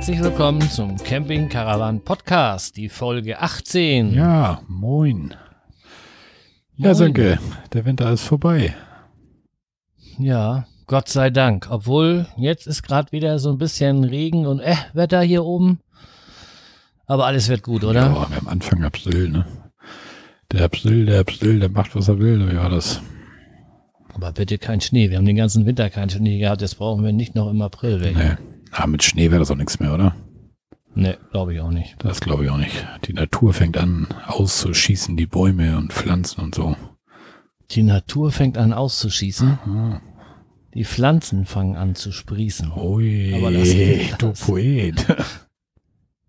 Herzlich 0.00 0.22
willkommen 0.22 0.62
zum 0.62 0.96
Camping 0.96 1.50
Caravan 1.50 2.00
Podcast, 2.02 2.78
die 2.78 2.88
Folge 2.88 3.38
18. 3.38 4.14
Ja, 4.14 4.62
moin. 4.66 5.34
Ja. 6.78 6.94
Sönke, 6.94 7.38
der 7.74 7.84
Winter 7.84 8.10
ist 8.10 8.22
vorbei. 8.22 8.74
Ja, 10.18 10.66
Gott 10.86 11.10
sei 11.10 11.28
Dank. 11.28 11.66
Obwohl, 11.68 12.26
jetzt 12.38 12.66
ist 12.66 12.82
gerade 12.82 13.12
wieder 13.12 13.38
so 13.38 13.50
ein 13.50 13.58
bisschen 13.58 14.04
Regen 14.04 14.46
und 14.46 14.60
äh, 14.60 14.74
Wetter 14.94 15.20
hier 15.20 15.44
oben. 15.44 15.80
Aber 17.04 17.26
alles 17.26 17.50
wird 17.50 17.62
gut, 17.62 17.84
oder? 17.84 18.06
Ja, 18.06 18.30
wir 18.30 18.36
haben 18.36 18.48
Anfang 18.48 18.82
April, 18.82 19.28
ne? 19.28 19.44
Der 20.50 20.64
April, 20.64 21.04
der 21.04 21.20
April, 21.20 21.60
der 21.60 21.68
macht, 21.68 21.94
was 21.94 22.08
er 22.08 22.18
will. 22.18 22.50
Wie 22.50 22.56
war 22.56 22.70
das? 22.70 23.02
Aber 24.14 24.32
bitte 24.32 24.56
kein 24.56 24.80
Schnee. 24.80 25.10
Wir 25.10 25.18
haben 25.18 25.26
den 25.26 25.36
ganzen 25.36 25.66
Winter 25.66 25.90
keinen 25.90 26.08
Schnee 26.08 26.38
gehabt. 26.38 26.62
Jetzt 26.62 26.78
brauchen 26.78 27.04
wir 27.04 27.12
nicht 27.12 27.34
noch 27.34 27.50
im 27.50 27.60
April 27.60 28.00
weg. 28.00 28.16
Nee. 28.16 28.59
Ah, 28.72 28.86
mit 28.86 29.02
Schnee 29.02 29.30
wäre 29.30 29.40
das 29.40 29.50
auch 29.50 29.56
nichts 29.56 29.80
mehr, 29.80 29.92
oder? 29.94 30.14
Nee, 30.94 31.16
glaube 31.30 31.54
ich 31.54 31.60
auch 31.60 31.70
nicht. 31.70 31.96
Das 32.00 32.20
glaube 32.20 32.44
ich 32.44 32.50
auch 32.50 32.56
nicht. 32.56 32.86
Die 33.04 33.12
Natur 33.12 33.52
fängt 33.54 33.76
an 33.78 34.08
auszuschießen, 34.26 35.16
die 35.16 35.26
Bäume 35.26 35.76
und 35.76 35.92
Pflanzen 35.92 36.40
und 36.40 36.54
so. 36.54 36.76
Die 37.70 37.82
Natur 37.84 38.32
fängt 38.32 38.58
an 38.58 38.72
auszuschießen. 38.72 39.48
Ah. 39.64 40.00
Die 40.74 40.84
Pflanzen 40.84 41.46
fangen 41.46 41.76
an 41.76 41.94
zu 41.94 42.12
sprießen. 42.12 42.72
Ui, 42.72 43.34
Aber 43.34 43.50
ihn 43.50 44.14
du 44.18 44.28
das. 44.28 44.40
Poet. 44.40 45.06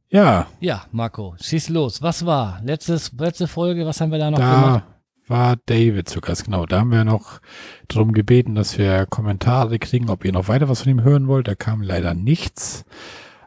ja, 0.10 0.48
Ja, 0.60 0.86
Marco, 0.92 1.36
schieß 1.40 1.70
los. 1.70 2.02
Was 2.02 2.26
war? 2.26 2.62
Letztes, 2.64 3.12
letzte 3.18 3.48
Folge, 3.48 3.86
was 3.86 4.02
haben 4.02 4.12
wir 4.12 4.20
da 4.20 4.32
noch 4.32 4.38
gemacht? 4.40 4.84
War 5.32 5.58
David 5.66 6.08
zu 6.08 6.22
Gast, 6.22 6.46
genau. 6.46 6.68
Da 6.68 6.82
haben 6.82 6.92
wir 6.92 7.04
noch 7.04 7.40
darum 7.88 8.12
gebeten, 8.12 8.54
dass 8.54 8.78
wir 8.78 9.08
Kommentare 9.08 9.80
kriegen, 9.80 10.12
ob 10.12 10.24
ihr 10.24 10.32
noch 10.32 10.48
weiter 10.48 10.70
was 10.70 10.84
von 10.84 10.92
ihm 10.92 11.04
hören 11.04 11.28
wollt. 11.28 11.48
Da 11.48 11.56
kam 11.56 11.82
leider 11.82 12.14
nichts. 12.14 12.86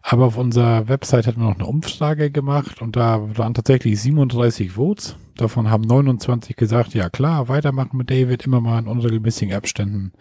Aber 0.07 0.27
auf 0.27 0.37
unserer 0.37 0.89
Website 0.89 1.27
hatten 1.27 1.41
wir 1.41 1.49
noch 1.49 1.59
eine 1.59 1.67
Umfrage 1.67 2.31
gemacht 2.31 2.83
und 2.83 2.97
da 2.97 3.39
waren 3.39 3.55
tatsächlich 3.55 4.01
37 4.01 4.73
Votes. 4.73 5.17
Davon 5.37 5.71
haben 5.71 5.83
29 5.83 6.57
gesagt, 6.57 6.93
ja 6.93 7.09
klar, 7.09 7.49
weitermachen 7.49 7.97
mit 7.97 8.11
David, 8.11 8.45
immer 8.45 8.61
mal 8.61 8.79
in 8.81 8.87
unregelmäßigen 8.87 9.55
Abständen. 9.55 10.13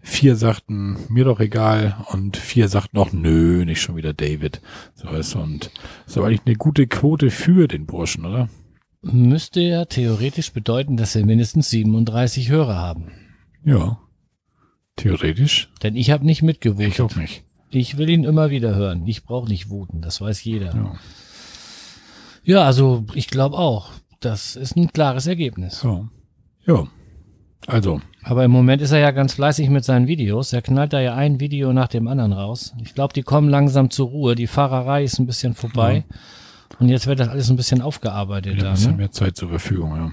Vier 0.00 0.36
sagten, 0.36 0.96
mir 1.08 1.24
doch 1.24 1.40
egal 1.40 1.96
und 2.12 2.36
vier 2.36 2.68
sagten 2.68 2.96
noch, 2.96 3.12
nö, 3.12 3.64
nicht 3.64 3.80
schon 3.80 3.96
wieder 3.96 4.12
David. 4.12 4.62
So 4.94 5.08
ist 5.08 5.34
und 5.34 5.72
aber 6.14 6.26
eigentlich 6.26 6.46
eine 6.46 6.56
gute 6.56 6.86
Quote 6.86 7.30
für 7.30 7.66
den 7.66 7.86
Burschen, 7.86 8.24
oder? 8.24 8.48
Müsste 9.02 9.60
ja 9.60 9.84
theoretisch 9.84 10.52
bedeuten, 10.52 10.96
dass 10.96 11.14
wir 11.14 11.26
mindestens 11.26 11.70
37 11.70 12.48
Hörer 12.50 12.76
haben. 12.76 13.10
Ja. 13.64 13.98
Theoretisch. 14.96 15.70
Denn 15.82 15.96
ich 15.96 16.10
habe 16.10 16.24
nicht 16.24 16.42
mitgewotet. 16.42 16.88
Ich 16.92 17.00
auch 17.02 17.16
nicht. 17.16 17.44
Ich 17.70 17.96
will 17.96 18.08
ihn 18.10 18.24
immer 18.24 18.50
wieder 18.50 18.74
hören. 18.74 19.06
Ich 19.06 19.24
brauche 19.24 19.48
nicht 19.48 19.66
voten, 19.66 20.02
das 20.02 20.20
weiß 20.20 20.44
jeder. 20.44 20.74
Ja, 20.74 20.92
Ja. 22.44 22.64
also 22.64 23.04
ich 23.14 23.28
glaube 23.28 23.56
auch. 23.58 23.90
Das 24.20 24.54
ist 24.54 24.76
ein 24.76 24.92
klares 24.92 25.26
Ergebnis. 25.26 25.80
So. 25.80 26.08
Ja. 26.66 26.86
Also, 27.66 28.00
Aber 28.22 28.44
im 28.44 28.50
Moment 28.50 28.82
ist 28.82 28.90
er 28.92 28.98
ja 28.98 29.10
ganz 29.12 29.34
fleißig 29.34 29.68
mit 29.68 29.84
seinen 29.84 30.06
Videos. 30.08 30.52
Er 30.52 30.62
knallt 30.62 30.92
da 30.92 31.00
ja 31.00 31.14
ein 31.14 31.40
Video 31.40 31.72
nach 31.72 31.88
dem 31.88 32.06
anderen 32.08 32.32
raus. 32.32 32.72
Ich 32.82 32.94
glaube, 32.94 33.14
die 33.14 33.22
kommen 33.22 33.48
langsam 33.48 33.90
zur 33.90 34.08
Ruhe. 34.08 34.34
Die 34.34 34.46
Fahrerei 34.48 35.04
ist 35.04 35.18
ein 35.18 35.26
bisschen 35.26 35.54
vorbei. 35.54 36.04
Und 36.78 36.88
jetzt 36.88 37.06
wird 37.06 37.20
das 37.20 37.28
alles 37.28 37.50
ein 37.50 37.56
bisschen 37.56 37.80
aufgearbeitet. 37.82 38.56
wir 38.56 38.62
haben 38.64 38.68
ein 38.70 38.74
bisschen 38.74 38.90
ne? 38.92 38.96
mehr 38.98 39.10
Zeit 39.12 39.36
zur 39.36 39.48
Verfügung, 39.50 39.94
ja. 39.96 40.12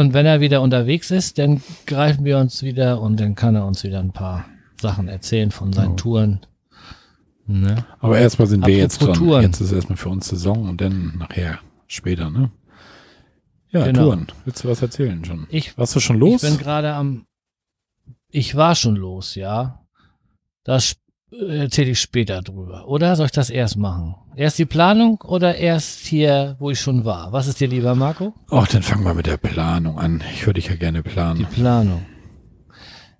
Und 0.00 0.12
wenn 0.12 0.26
er 0.26 0.40
wieder 0.40 0.60
unterwegs 0.60 1.10
ist, 1.10 1.38
dann 1.38 1.62
greifen 1.86 2.24
wir 2.24 2.38
uns 2.38 2.62
wieder 2.62 3.00
und 3.00 3.18
dann 3.18 3.34
kann 3.34 3.54
er 3.54 3.66
uns 3.66 3.84
wieder 3.84 4.00
ein 4.00 4.12
paar 4.12 4.44
Sachen 4.80 5.08
erzählen 5.08 5.50
von 5.50 5.72
seinen 5.72 5.90
Ja. 5.90 5.96
Touren. 5.96 6.40
Ne? 7.46 7.86
Aber 8.00 8.18
erstmal 8.18 8.46
sind 8.48 8.66
wir 8.66 8.76
jetzt 8.76 8.96
Apropos 9.00 9.16
dran. 9.18 9.26
Touren. 9.26 9.42
Jetzt 9.44 9.60
ist 9.62 9.72
erstmal 9.72 9.96
für 9.96 10.10
uns 10.10 10.28
Saison 10.28 10.68
und 10.68 10.80
dann 10.82 11.16
nachher 11.18 11.58
später, 11.86 12.28
ne? 12.30 12.50
Ja, 13.70 13.84
Genau. 13.86 14.04
Touren. 14.04 14.26
Willst 14.44 14.64
du 14.64 14.68
was 14.68 14.82
erzählen 14.82 15.24
schon? 15.24 15.46
Ich, 15.50 15.76
Warst 15.78 15.96
du 15.96 16.00
schon 16.00 16.18
los? 16.18 16.42
ich 16.42 16.48
bin 16.50 16.58
gerade 16.58 16.92
am. 16.92 17.24
Ich 18.30 18.54
war 18.54 18.74
schon 18.74 18.96
los, 18.96 19.34
ja. 19.34 19.86
Das 20.64 20.96
erzähle 21.30 21.90
ich 21.90 22.00
später 22.00 22.42
drüber. 22.42 22.88
Oder 22.88 23.16
soll 23.16 23.26
ich 23.26 23.32
das 23.32 23.50
erst 23.50 23.76
machen? 23.76 24.14
Erst 24.36 24.58
die 24.58 24.64
Planung 24.64 25.20
oder 25.22 25.56
erst 25.56 26.06
hier, 26.06 26.56
wo 26.58 26.70
ich 26.70 26.80
schon 26.80 27.04
war? 27.04 27.32
Was 27.32 27.46
ist 27.46 27.60
dir 27.60 27.68
lieber, 27.68 27.94
Marco? 27.94 28.34
Ach, 28.50 28.66
dann 28.68 28.82
fangen 28.82 29.04
wir 29.04 29.14
mit 29.14 29.26
der 29.26 29.36
Planung 29.36 29.98
an. 29.98 30.22
Ich 30.32 30.46
würde 30.46 30.60
dich 30.60 30.70
ja 30.70 30.76
gerne 30.76 31.02
Die 31.02 31.08
planen. 31.08 31.46
Planung. 31.46 32.02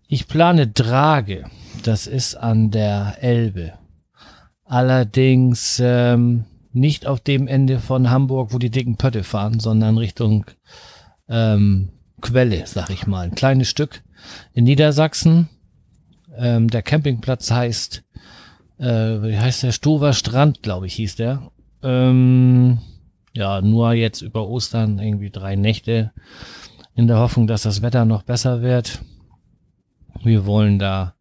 Ich 0.06 0.28
plane 0.28 0.68
Drage. 0.68 1.44
Das 1.82 2.06
ist 2.06 2.34
an 2.34 2.70
der 2.70 3.16
Elbe. 3.20 3.74
Allerdings 4.64 5.80
ähm, 5.84 6.44
nicht 6.72 7.06
auf 7.06 7.20
dem 7.20 7.46
Ende 7.46 7.78
von 7.78 8.10
Hamburg, 8.10 8.52
wo 8.52 8.58
die 8.58 8.70
dicken 8.70 8.96
Pötte 8.96 9.24
fahren, 9.24 9.60
sondern 9.60 9.98
Richtung 9.98 10.44
ähm, 11.28 11.90
Quelle, 12.20 12.66
sag 12.66 12.90
ich 12.90 13.06
mal. 13.06 13.22
Ein 13.26 13.34
kleines 13.34 13.68
Stück 13.68 14.02
in 14.52 14.64
Niedersachsen. 14.64 15.48
Ähm, 16.38 16.68
der 16.68 16.82
Campingplatz 16.82 17.50
heißt, 17.50 18.04
äh, 18.78 18.84
wie 18.84 19.38
heißt 19.38 19.64
der? 19.64 19.72
Stover 19.72 20.12
Strand, 20.12 20.62
glaube 20.62 20.86
ich, 20.86 20.94
hieß 20.94 21.16
der. 21.16 21.50
Ähm, 21.82 22.78
ja, 23.34 23.60
nur 23.60 23.92
jetzt 23.92 24.22
über 24.22 24.48
Ostern 24.48 24.98
irgendwie 24.98 25.30
drei 25.30 25.56
Nächte 25.56 26.12
in 26.94 27.06
der 27.06 27.18
Hoffnung, 27.18 27.46
dass 27.46 27.62
das 27.62 27.82
Wetter 27.82 28.04
noch 28.04 28.22
besser 28.22 28.62
wird. 28.62 29.02
Wir 30.22 30.46
wollen 30.46 30.78
da 30.78 31.14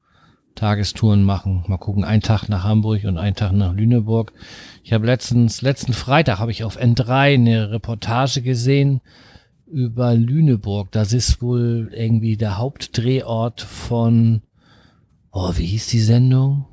Tagestouren 0.55 1.23
machen. 1.23 1.63
Mal 1.67 1.77
gucken, 1.77 2.03
ein 2.03 2.21
Tag 2.21 2.49
nach 2.49 2.63
Hamburg 2.63 3.03
und 3.05 3.17
ein 3.17 3.35
Tag 3.35 3.51
nach 3.51 3.73
Lüneburg. 3.73 4.33
Ich 4.83 4.91
habe 4.91 5.05
letztens, 5.05 5.61
letzten 5.61 5.93
Freitag 5.93 6.39
habe 6.39 6.51
ich 6.51 6.63
auf 6.63 6.79
N3 6.79 7.35
eine 7.35 7.71
Reportage 7.71 8.41
gesehen 8.41 9.01
über 9.67 10.15
Lüneburg. 10.15 10.91
Das 10.91 11.13
ist 11.13 11.41
wohl 11.41 11.91
irgendwie 11.93 12.37
der 12.37 12.57
Hauptdrehort 12.57 13.61
von, 13.61 14.41
oh, 15.37 15.53
wie 15.55 15.65
hieß 15.67 15.87
die 15.87 15.99
Sendung? 15.99 16.65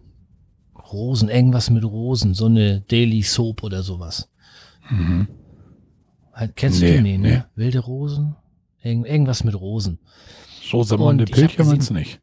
Rosen, 0.92 1.28
irgendwas 1.28 1.70
mit 1.70 1.84
Rosen, 1.84 2.34
so 2.34 2.47
eine 2.47 2.80
Daily 2.82 3.22
Soap 3.22 3.62
oder 3.62 3.82
sowas. 3.82 4.30
Mhm. 4.91 5.28
Halt, 6.32 6.56
Kennst 6.56 6.80
Nee, 6.80 6.97
du 6.97 6.97
die? 6.97 7.03
Nee, 7.03 7.19
ne? 7.19 7.47
Wilde 7.54 7.80
Rosen? 7.80 8.36
Irgend, 8.82 9.06
irgendwas 9.06 9.44
mit 9.44 9.54
Rosen. 9.54 9.98
Rosamunde 10.72 11.24
ich 11.24 11.30
hab 11.32 11.36
Pilcher 11.38 11.64
meinst 11.64 11.91
du 11.91 11.94
nicht? 11.94 12.20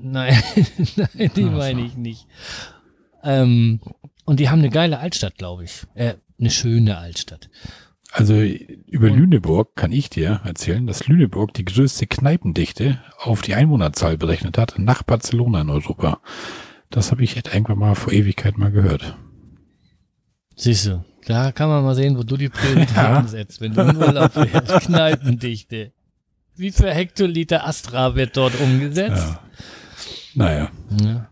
Nein, 0.00 0.40
nein, 0.96 1.08
die 1.36 1.44
Ach 1.44 1.50
so. 1.50 1.50
meine 1.50 1.84
ich 1.84 1.96
nicht. 1.96 2.26
Ähm, 3.22 3.80
und 4.24 4.38
die 4.40 4.48
haben 4.50 4.60
eine 4.60 4.70
geile 4.70 4.98
Altstadt, 4.98 5.36
glaube 5.38 5.64
ich. 5.64 5.82
Äh, 5.94 6.14
eine 6.38 6.50
schöne 6.50 6.98
Altstadt. 6.98 7.48
Also 8.16 8.34
über 8.34 9.08
Und- 9.10 9.16
Lüneburg 9.18 9.74
kann 9.74 9.90
ich 9.90 10.08
dir 10.08 10.40
erzählen, 10.44 10.86
dass 10.86 11.08
Lüneburg 11.08 11.52
die 11.52 11.64
größte 11.64 12.06
Kneipendichte 12.06 13.00
auf 13.18 13.42
die 13.42 13.54
Einwohnerzahl 13.54 14.16
berechnet 14.16 14.56
hat 14.56 14.74
nach 14.78 15.02
Barcelona 15.02 15.62
in 15.62 15.70
Europa. 15.70 16.20
Das 16.90 17.10
habe 17.10 17.24
ich 17.24 17.36
echt 17.36 17.52
irgendwann 17.52 17.78
mal 17.80 17.96
vor 17.96 18.12
Ewigkeit 18.12 18.56
mal 18.56 18.70
gehört. 18.70 19.16
Siehst 20.54 20.86
du, 20.86 21.04
da 21.26 21.50
kann 21.50 21.68
man 21.68 21.82
mal 21.82 21.96
sehen, 21.96 22.16
wo 22.16 22.22
du 22.22 22.36
die 22.36 22.48
Prioritäten 22.50 23.26
setzt, 23.26 23.60
wenn 23.60 23.74
du 23.74 23.80
in 23.82 23.96
Urlaub 23.96 24.32
fährst. 24.32 24.80
Kneipendichte. 24.86 25.90
Wie 26.54 26.70
viel 26.70 26.90
Hektoliter 26.92 27.66
Astra 27.66 28.14
wird 28.14 28.36
dort 28.36 28.54
umgesetzt? 28.60 29.26
Ja. 29.26 29.40
Naja, 30.36 30.70
Ja. 31.02 31.28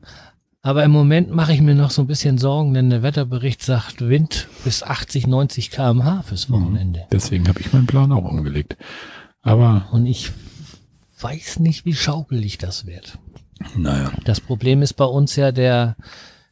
Aber 0.65 0.85
im 0.85 0.93
Moment 0.93 1.33
mache 1.35 1.53
ich 1.53 1.61
mir 1.61 1.75
noch 1.75 1.91
so 1.91 2.03
ein 2.03 2.07
bisschen 2.07 2.39
Sorgen, 2.39 2.73
denn 2.73 2.89
der 2.89 3.03
Wetterbericht 3.03 3.63
sagt 3.65 4.01
Wind 4.09 4.47
bis 4.65 4.85
80, 4.85 5.27
90 5.27 5.71
km/h 5.73 6.23
fürs 6.23 6.49
Mhm. 6.49 6.55
Wochenende. 6.55 7.03
deswegen 7.11 7.49
habe 7.49 7.61
ich 7.61 7.73
meinen 7.73 7.87
Plan 7.89 8.13
auch 8.13 8.25
umgelegt. 8.25 8.77
Aber 9.43 9.89
Und 9.91 10.07
ich 10.07 10.31
weiß 11.21 11.59
nicht, 11.59 11.85
wie 11.85 11.95
schaukelig 11.95 12.59
das 12.59 12.87
wird. 12.87 13.19
naja, 13.77 14.13
Das 14.25 14.41
Problem 14.41 14.83
ist 14.83 14.93
bei 14.95 15.05
uns 15.05 15.35
ja 15.35 15.51
der, 15.51 15.97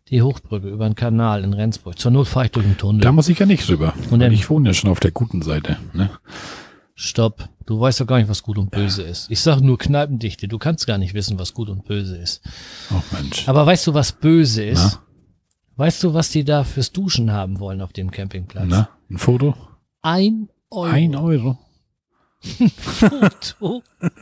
die 0.08 0.22
Hochbrücke 0.22 0.68
über 0.68 0.88
den 0.88 0.96
Kanal 0.96 1.44
in 1.44 1.52
Rendsburg. 1.52 1.96
Zur 1.96 2.10
Not 2.10 2.26
fahre 2.26 2.46
ich 2.46 2.50
durch 2.52 2.66
den 2.66 2.76
Tunnel. 2.78 3.00
da 3.02 3.12
muss 3.12 3.28
ich 3.28 3.38
ja 3.38 3.46
nicht 3.46 3.68
rüber. 3.68 3.94
Und 4.06 4.12
Und 4.14 4.20
dann- 4.20 4.32
ich 4.32 4.50
wohne 4.50 4.70
ja 4.70 4.74
schon 4.74 4.90
auf 4.90 4.98
der 4.98 5.12
guten 5.12 5.40
Seite. 5.42 5.76
Ne? 5.92 6.10
Stopp. 7.00 7.48
Du 7.64 7.80
weißt 7.80 8.02
doch 8.02 8.06
gar 8.06 8.18
nicht, 8.18 8.28
was 8.28 8.42
gut 8.42 8.58
und 8.58 8.70
böse 8.70 9.02
ist. 9.02 9.30
Ich 9.30 9.40
sage 9.40 9.64
nur 9.64 9.78
Kneipendichte. 9.78 10.48
Du 10.48 10.58
kannst 10.58 10.86
gar 10.86 10.98
nicht 10.98 11.14
wissen, 11.14 11.38
was 11.38 11.54
gut 11.54 11.70
und 11.70 11.86
böse 11.86 12.18
ist. 12.18 12.42
Oh 12.90 13.02
Mensch. 13.12 13.48
Aber 13.48 13.64
weißt 13.64 13.86
du, 13.86 13.94
was 13.94 14.12
böse 14.12 14.64
ist? 14.64 14.98
Na? 14.98 15.02
Weißt 15.76 16.04
du, 16.04 16.12
was 16.12 16.28
die 16.28 16.44
da 16.44 16.62
fürs 16.62 16.92
Duschen 16.92 17.32
haben 17.32 17.58
wollen 17.58 17.80
auf 17.80 17.94
dem 17.94 18.10
Campingplatz? 18.10 18.66
Na, 18.68 18.90
ein 19.08 19.16
Foto? 19.16 19.56
Ein 20.02 20.50
Euro. 20.68 20.92
Ein 20.92 21.16
Euro. 21.16 21.58
Foto. 22.76 23.82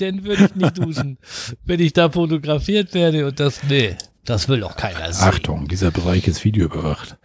Dann 0.00 0.24
würde 0.24 0.46
ich 0.46 0.54
nicht 0.56 0.78
duschen, 0.78 1.18
wenn 1.64 1.78
ich 1.78 1.92
da 1.92 2.10
fotografiert 2.10 2.94
werde 2.94 3.28
und 3.28 3.38
das, 3.38 3.62
nee, 3.68 3.96
das 4.24 4.48
will 4.48 4.58
doch 4.58 4.74
keiner 4.74 5.12
sehen. 5.12 5.28
Achtung, 5.28 5.68
dieser 5.68 5.92
Bereich 5.92 6.26
ist 6.26 6.44
videoüberwacht. 6.44 7.16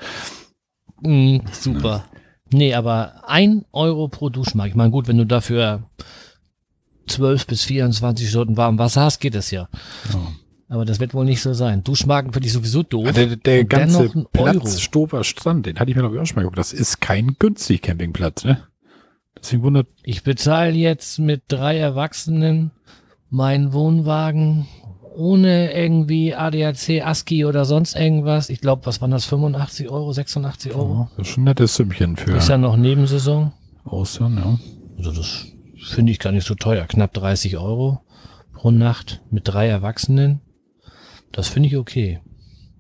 Mm, 1.02 1.40
super. 1.52 2.06
Nee, 2.52 2.74
aber 2.74 3.24
ein 3.28 3.66
Euro 3.72 4.08
pro 4.08 4.30
Duschmark. 4.30 4.70
Ich 4.70 4.76
meine, 4.76 4.92
gut, 4.92 5.08
wenn 5.08 5.18
du 5.18 5.26
dafür 5.26 5.84
12 7.08 7.48
bis 7.48 7.64
24 7.64 8.30
Stunden 8.30 8.58
warm 8.58 8.78
Wasser 8.80 9.02
hast, 9.02 9.20
geht 9.20 9.36
es 9.36 9.52
ja. 9.52 9.68
Ja. 10.12 10.32
Aber 10.70 10.86
das 10.86 11.00
wird 11.00 11.16
wohl 11.16 11.26
nicht 11.26 11.42
so 11.42 11.54
sein. 11.54 11.84
Duschmarken 11.84 12.32
finde 12.32 12.48
ich 12.48 12.54
sowieso 12.54 12.84
doof. 12.84 13.08
Ah, 13.10 13.12
Der, 13.12 13.36
der 13.36 13.66
ganze. 13.66 14.10
Platz 14.32 14.80
Stover 14.80 15.24
Strand, 15.24 15.66
den 15.66 15.80
hatte 15.80 15.90
ich 15.90 15.98
mir 15.98 16.04
ich 16.14 16.20
auch 16.20 16.26
schon 16.26 16.36
mal 16.36 16.42
geguckt. 16.42 16.60
Das 16.60 16.74
ist 16.74 17.02
kein 17.02 17.36
günstig 17.40 17.82
Campingplatz, 17.82 18.46
ne? 18.46 18.68
Deswegen 19.42 19.64
wundert, 19.64 19.88
Ich 20.04 20.24
bezahle 20.24 20.74
jetzt 20.74 21.18
mit 21.18 21.44
drei 21.48 21.78
Erwachsenen 21.78 22.72
meinen 23.30 23.74
Wohnwagen 23.74 24.68
ohne 25.20 25.74
irgendwie 25.74 26.34
ADAC, 26.34 27.02
ASCII 27.04 27.46
oder 27.46 27.66
sonst 27.66 27.96
irgendwas. 27.96 28.50
Ich 28.50 28.62
glaube, 28.62 28.86
was 28.86 29.02
waren 29.02 29.12
das? 29.12 29.26
85 29.26 29.90
Euro, 29.90 30.12
86 30.12 30.74
Euro? 30.74 31.10
das 31.18 31.28
ist 31.28 31.34
schon 31.34 31.44
ein 31.44 31.46
nettes 31.46 31.76
Sümmchen 31.76 32.16
für 32.16 32.32
Ist 32.32 32.50
ja 32.50 32.58
noch 32.58 32.78
Nebensaison. 32.78 33.52
Ostern, 33.86 34.38
ja. 34.38 34.60
Also 34.98 35.12
das 35.12 35.48
finde 35.84 36.12
ich 36.12 36.20
gar 36.20 36.32
nicht 36.32 36.48
so 36.48 36.56
teuer. 36.56 36.86
Knapp 36.86 37.14
30 37.14 37.58
Euro 37.58 38.02
pro 38.54 38.72
Nacht 38.72 39.22
mit 39.30 39.48
drei 39.48 39.68
Erwachsenen. 39.68 40.42
Das 41.32 41.48
finde 41.48 41.68
ich 41.68 41.78
okay. 41.78 42.22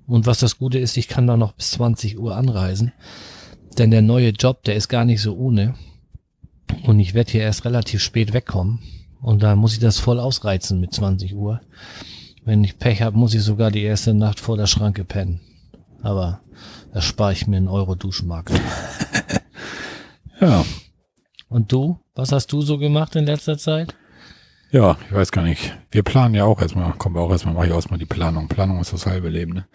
Und 0.08 0.26
was 0.26 0.40
das 0.40 0.58
Gute 0.58 0.80
ist, 0.80 0.98
ich 0.98 1.08
kann 1.08 1.28
da 1.28 1.38
noch 1.38 1.54
bis 1.54 1.72
20 1.72 2.20
Uhr 2.20 2.36
anreisen. 2.36 2.94
Denn 3.78 3.92
der 3.92 4.02
neue 4.02 4.30
Job, 4.30 4.64
der 4.64 4.76
ist 4.76 4.88
gar 4.88 5.06
nicht 5.06 5.22
so 5.22 5.36
ohne. 5.36 5.76
Und 6.84 7.00
ich 7.00 7.14
werde 7.14 7.32
hier 7.32 7.42
erst 7.42 7.66
relativ 7.66 8.02
spät 8.02 8.34
wegkommen. 8.34 8.80
Und 9.22 9.44
da 9.44 9.56
muss 9.56 9.74
ich 9.74 9.80
das 9.80 10.00
voll 10.00 10.20
ausreizen 10.20 10.80
mit 10.80 10.94
20 10.94 11.36
Uhr. 11.36 11.62
Wenn 12.50 12.64
ich 12.64 12.80
Pech 12.80 13.04
habe, 13.04 13.16
muss 13.16 13.36
ich 13.36 13.44
sogar 13.44 13.70
die 13.70 13.84
erste 13.84 14.16
Nacht 14.16 14.40
vor 14.40 14.58
der 14.58 14.66
Schranke 14.66 15.06
pennen. 15.06 15.40
Aber 16.02 16.42
da 16.92 17.00
spare 17.00 17.32
ich 17.32 17.46
mir 17.46 17.58
einen 17.58 17.68
Euro 17.68 17.94
Duschmarkt. 17.94 18.52
Ja, 20.42 20.66
Und 21.50 21.72
du? 21.72 22.00
Was 22.16 22.32
hast 22.32 22.52
du 22.54 22.62
so 22.62 22.80
gemacht 22.80 23.16
in 23.16 23.26
letzter 23.26 23.58
Zeit? 23.60 23.94
ja, 24.72 24.98
ich 25.06 25.14
weiß 25.14 25.32
gar 25.32 25.44
nicht. 25.44 25.78
Wir 25.92 26.02
planen 26.02 26.34
ja 26.34 26.46
auch 26.46 26.60
erstmal, 26.60 26.94
kommen 26.94 27.16
wir 27.16 27.22
auch 27.22 27.30
erstmal, 27.30 27.54
mache 27.54 27.68
ich 27.68 27.72
auch 27.72 27.76
erstmal 27.76 28.00
die 28.00 28.06
Planung. 28.06 28.48
Planung 28.48 28.80
ist 28.80 28.94
das 28.94 29.06
halbe 29.06 29.30
Leben, 29.30 29.54
ne? 29.54 29.68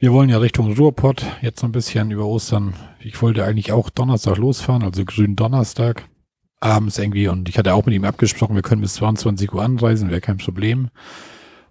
Wir 0.00 0.12
wollen 0.12 0.30
ja 0.30 0.38
Richtung 0.38 0.72
Ruhrpott 0.74 1.24
jetzt 1.42 1.60
so 1.60 1.66
ein 1.66 1.72
bisschen 1.72 2.10
über 2.10 2.26
Ostern. 2.26 2.74
Ich 2.98 3.22
wollte 3.22 3.44
eigentlich 3.44 3.70
auch 3.70 3.88
Donnerstag 3.88 4.36
losfahren, 4.38 4.82
also 4.82 5.04
grünen 5.04 5.36
Donnerstag. 5.36 6.08
Abends 6.58 6.98
irgendwie 6.98 7.28
und 7.28 7.48
ich 7.48 7.56
hatte 7.56 7.74
auch 7.74 7.86
mit 7.86 7.94
ihm 7.94 8.04
abgesprochen, 8.04 8.56
wir 8.56 8.62
können 8.62 8.80
bis 8.80 8.94
22 8.94 9.52
Uhr 9.52 9.62
anreisen, 9.62 10.10
wäre 10.10 10.20
kein 10.20 10.38
Problem. 10.38 10.90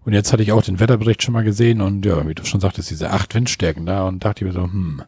Und 0.09 0.13
jetzt 0.15 0.33
hatte 0.33 0.41
ich 0.41 0.51
auch 0.51 0.63
den 0.63 0.79
Wetterbericht 0.79 1.21
schon 1.21 1.33
mal 1.35 1.44
gesehen 1.44 1.81
und 1.81 2.03
ja, 2.03 2.27
wie 2.27 2.33
du 2.33 2.44
schon 2.44 2.59
sagtest, 2.59 2.89
diese 2.89 3.11
acht 3.11 3.35
Windstärken 3.35 3.85
da 3.85 4.07
und 4.07 4.25
dachte 4.25 4.44
ich 4.44 4.47
mir 4.51 4.59
so, 4.59 4.63
hm, 4.63 5.03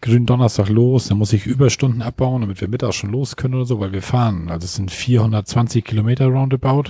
grünen 0.00 0.24
Donnerstag 0.24 0.70
los, 0.70 1.08
dann 1.08 1.18
muss 1.18 1.34
ich 1.34 1.44
Überstunden 1.44 2.00
abbauen, 2.00 2.40
damit 2.40 2.58
wir 2.62 2.68
mittags 2.68 2.96
schon 2.96 3.10
los 3.10 3.36
können 3.36 3.52
oder 3.56 3.66
so, 3.66 3.78
weil 3.78 3.92
wir 3.92 4.00
fahren. 4.00 4.48
Also 4.48 4.64
es 4.64 4.74
sind 4.74 4.90
420 4.90 5.84
Kilometer 5.84 6.28
roundabout. 6.28 6.84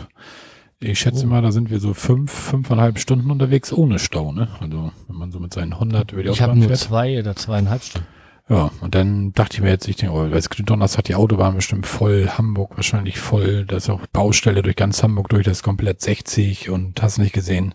Ich 0.79 1.01
schätze 1.01 1.25
Oh. 1.27 1.31
mal, 1.31 1.43
da 1.43 1.51
sind 1.51 1.69
wir 1.69 1.81
so 1.81 1.95
fünf, 1.95 2.31
fünfeinhalb 2.31 3.01
Stunden 3.01 3.29
unterwegs 3.33 3.73
ohne 3.73 3.99
Stau, 3.99 4.31
ne? 4.31 4.47
Also 4.61 4.93
wenn 5.09 5.17
man 5.17 5.33
so 5.33 5.41
mit 5.41 5.53
seinen 5.53 5.73
100 5.73 6.13
über 6.13 6.23
die 6.23 6.29
Ich 6.29 6.41
habe 6.41 6.53
Autobahn 6.53 6.59
nur 6.61 6.69
fährt. 6.69 6.79
zwei 6.79 7.19
oder 7.19 7.35
zweieinhalb 7.35 7.83
Stunden. 7.83 8.07
Ja, 8.49 8.71
und 8.81 8.95
dann 8.95 9.33
dachte 9.35 9.57
ich 9.57 9.63
mir 9.63 9.69
jetzt, 9.69 9.89
ich 9.89 9.97
denke, 9.97 10.15
oh, 10.15 10.31
weil 10.31 10.41
Donnerstag 10.65 10.99
hat 10.99 11.09
die 11.09 11.15
Autobahn 11.15 11.55
bestimmt 11.55 11.87
voll, 11.87 12.31
Hamburg 12.31 12.77
wahrscheinlich 12.77 13.19
voll, 13.19 13.67
da 13.67 13.77
ist 13.77 13.91
auch 13.91 14.07
Baustelle 14.07 14.63
durch 14.63 14.77
ganz 14.77 15.03
Hamburg 15.03 15.29
durch, 15.29 15.45
das 15.45 15.59
ist 15.59 15.63
komplett 15.63 16.01
60 16.01 16.71
und 16.71 17.03
hast 17.03 17.19
nicht 17.19 17.35
gesehen. 17.35 17.75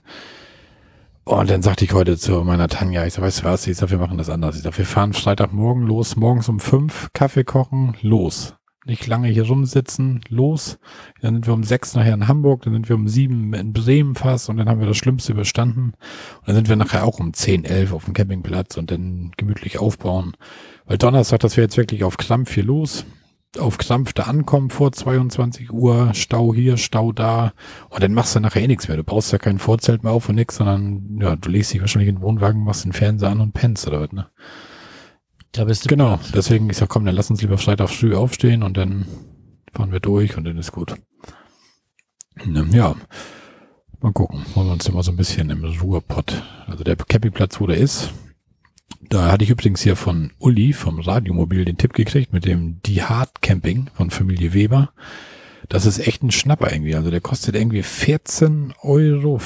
Und 1.25 1.49
dann 1.49 1.61
sagte 1.61 1.85
ich 1.85 1.93
heute 1.93 2.17
zu 2.17 2.43
meiner 2.43 2.67
Tanja, 2.67 3.05
ich 3.05 3.13
sag, 3.13 3.23
weißt 3.23 3.41
du 3.41 3.43
was, 3.45 3.67
ich 3.67 3.77
sag, 3.77 3.91
wir 3.91 3.99
machen 3.99 4.17
das 4.17 4.29
anders. 4.29 4.57
Ich 4.57 4.63
sag, 4.63 4.77
wir 4.77 4.85
fahren 4.85 5.13
Freitagmorgen 5.13 5.83
los, 5.83 6.15
morgens 6.15 6.49
um 6.49 6.59
fünf, 6.59 7.09
Kaffee 7.13 7.43
kochen, 7.43 7.95
los. 8.01 8.55
Nicht 8.85 9.07
lange 9.07 9.29
hier 9.29 9.47
rumsitzen, 9.47 10.21
los. 10.27 10.77
Dann 11.21 11.35
sind 11.35 11.47
wir 11.47 11.53
um 11.53 11.63
sechs 11.63 11.95
nachher 11.95 12.13
in 12.13 12.27
Hamburg, 12.27 12.63
dann 12.63 12.73
sind 12.73 12.89
wir 12.89 12.95
um 12.95 13.07
sieben 13.07 13.53
in 13.53 13.71
Bremen 13.71 14.15
fast 14.15 14.49
und 14.49 14.57
dann 14.57 14.67
haben 14.67 14.81
wir 14.81 14.87
das 14.87 14.97
Schlimmste 14.97 15.31
überstanden. 15.31 15.93
Und 16.39 16.47
dann 16.47 16.55
sind 16.55 16.69
wir 16.69 16.75
nachher 16.75 17.05
auch 17.05 17.19
um 17.19 17.33
zehn, 17.33 17.63
elf 17.63 17.93
auf 17.93 18.05
dem 18.05 18.13
Campingplatz 18.13 18.75
und 18.75 18.91
dann 18.91 19.31
gemütlich 19.37 19.79
aufbauen. 19.79 20.33
Weil 20.85 20.97
Donnerstag, 20.97 21.39
das 21.39 21.55
wäre 21.55 21.65
jetzt 21.65 21.77
wirklich 21.77 22.03
auf 22.03 22.17
Krampf 22.17 22.53
hier 22.53 22.65
los. 22.65 23.05
Auf 23.57 23.77
Krampf 23.77 24.13
da 24.13 24.23
ankommen 24.23 24.69
vor 24.69 24.91
22 24.91 25.71
Uhr, 25.71 26.13
Stau 26.13 26.53
hier, 26.53 26.75
Stau 26.77 27.11
da. 27.11 27.53
Und 27.89 28.03
dann 28.03 28.13
machst 28.13 28.35
du 28.35 28.41
nachher 28.41 28.63
eh 28.63 28.67
nichts 28.67 28.87
mehr. 28.87 28.97
Du 28.97 29.03
baust 29.03 29.31
ja 29.31 29.37
kein 29.37 29.59
Vorzelt 29.59 30.03
mehr 30.03 30.11
auf 30.11 30.27
und 30.27 30.35
nix, 30.35 30.57
sondern 30.57 31.19
ja, 31.21 31.35
du 31.35 31.49
legst 31.49 31.71
dich 31.71 31.79
wahrscheinlich 31.79 32.09
in 32.09 32.15
den 32.15 32.21
Wohnwagen, 32.21 32.63
machst 32.63 32.83
den 32.83 32.93
Fernseher 32.93 33.29
an 33.29 33.39
und 33.39 33.53
pennst 33.53 33.87
oder 33.87 34.01
was, 34.01 34.11
ne? 34.11 34.27
Da 35.53 35.65
bist 35.65 35.85
du 35.85 35.89
Genau, 35.89 36.19
deswegen, 36.33 36.69
ich 36.69 36.77
sag, 36.77 36.89
komm, 36.89 37.05
dann 37.05 37.15
lass 37.15 37.29
uns 37.29 37.41
lieber 37.41 37.59
Freitag 37.59 37.89
früh 37.89 38.15
aufstehen 38.15 38.63
und 38.63 38.75
dann 38.75 39.05
fahren 39.71 39.91
wir 39.91 39.99
durch 39.99 40.35
und 40.35 40.45
dann 40.45 40.57
ist 40.57 40.71
gut. 40.71 40.95
Ne, 42.43 42.67
Ja, 42.71 42.95
mal 44.01 44.11
gucken. 44.11 44.43
Wollen 44.55 44.67
wir 44.67 44.73
uns 44.73 44.87
immer 44.87 45.03
so 45.03 45.11
ein 45.11 45.17
bisschen 45.17 45.51
im 45.51 45.63
Ruhrpott. 45.63 46.41
Also 46.65 46.83
der 46.83 46.95
Campingplatz, 46.95 47.61
wo 47.61 47.67
der 47.67 47.77
ist, 47.77 48.11
da 49.09 49.31
hatte 49.31 49.43
ich 49.43 49.51
übrigens 49.51 49.81
hier 49.81 49.95
von 49.95 50.31
Uli 50.39 50.73
vom 50.73 50.99
Radiomobil 50.99 51.65
den 51.65 51.77
Tipp 51.77 51.93
gekriegt 51.93 52.33
mit 52.33 52.45
dem 52.45 52.81
Die 52.81 53.03
Hard 53.03 53.43
Camping 53.43 53.91
von 53.93 54.09
Familie 54.09 54.53
Weber. 54.53 54.91
Das 55.69 55.85
ist 55.85 55.99
echt 55.99 56.23
ein 56.23 56.31
Schnapper 56.31 56.71
irgendwie. 56.71 56.95
Also 56.95 57.11
der 57.11 57.21
kostet 57.21 57.55
irgendwie 57.55 57.81
14,50 57.81 58.73
Euro 58.81 59.39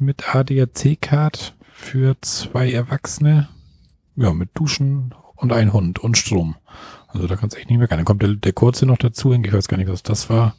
mit 0.00 0.34
ADAC-Card 0.34 1.54
für 1.72 2.16
zwei 2.20 2.72
Erwachsene. 2.72 3.48
Ja, 4.16 4.32
mit 4.32 4.50
Duschen 4.54 5.14
und 5.36 5.52
ein 5.52 5.72
Hund 5.72 5.98
und 5.98 6.16
Strom. 6.16 6.56
Also 7.08 7.26
da 7.26 7.36
kannst 7.36 7.56
du 7.56 7.60
echt 7.60 7.70
nicht 7.70 7.78
mehr 7.78 7.88
Dann 7.88 8.04
kommt 8.04 8.22
der, 8.22 8.34
der 8.34 8.52
kurze 8.52 8.86
noch 8.86 8.98
dazu. 8.98 9.32
Ich 9.32 9.52
weiß 9.52 9.68
gar 9.68 9.76
nicht, 9.76 9.90
was 9.90 10.02
das 10.02 10.30
war. 10.30 10.54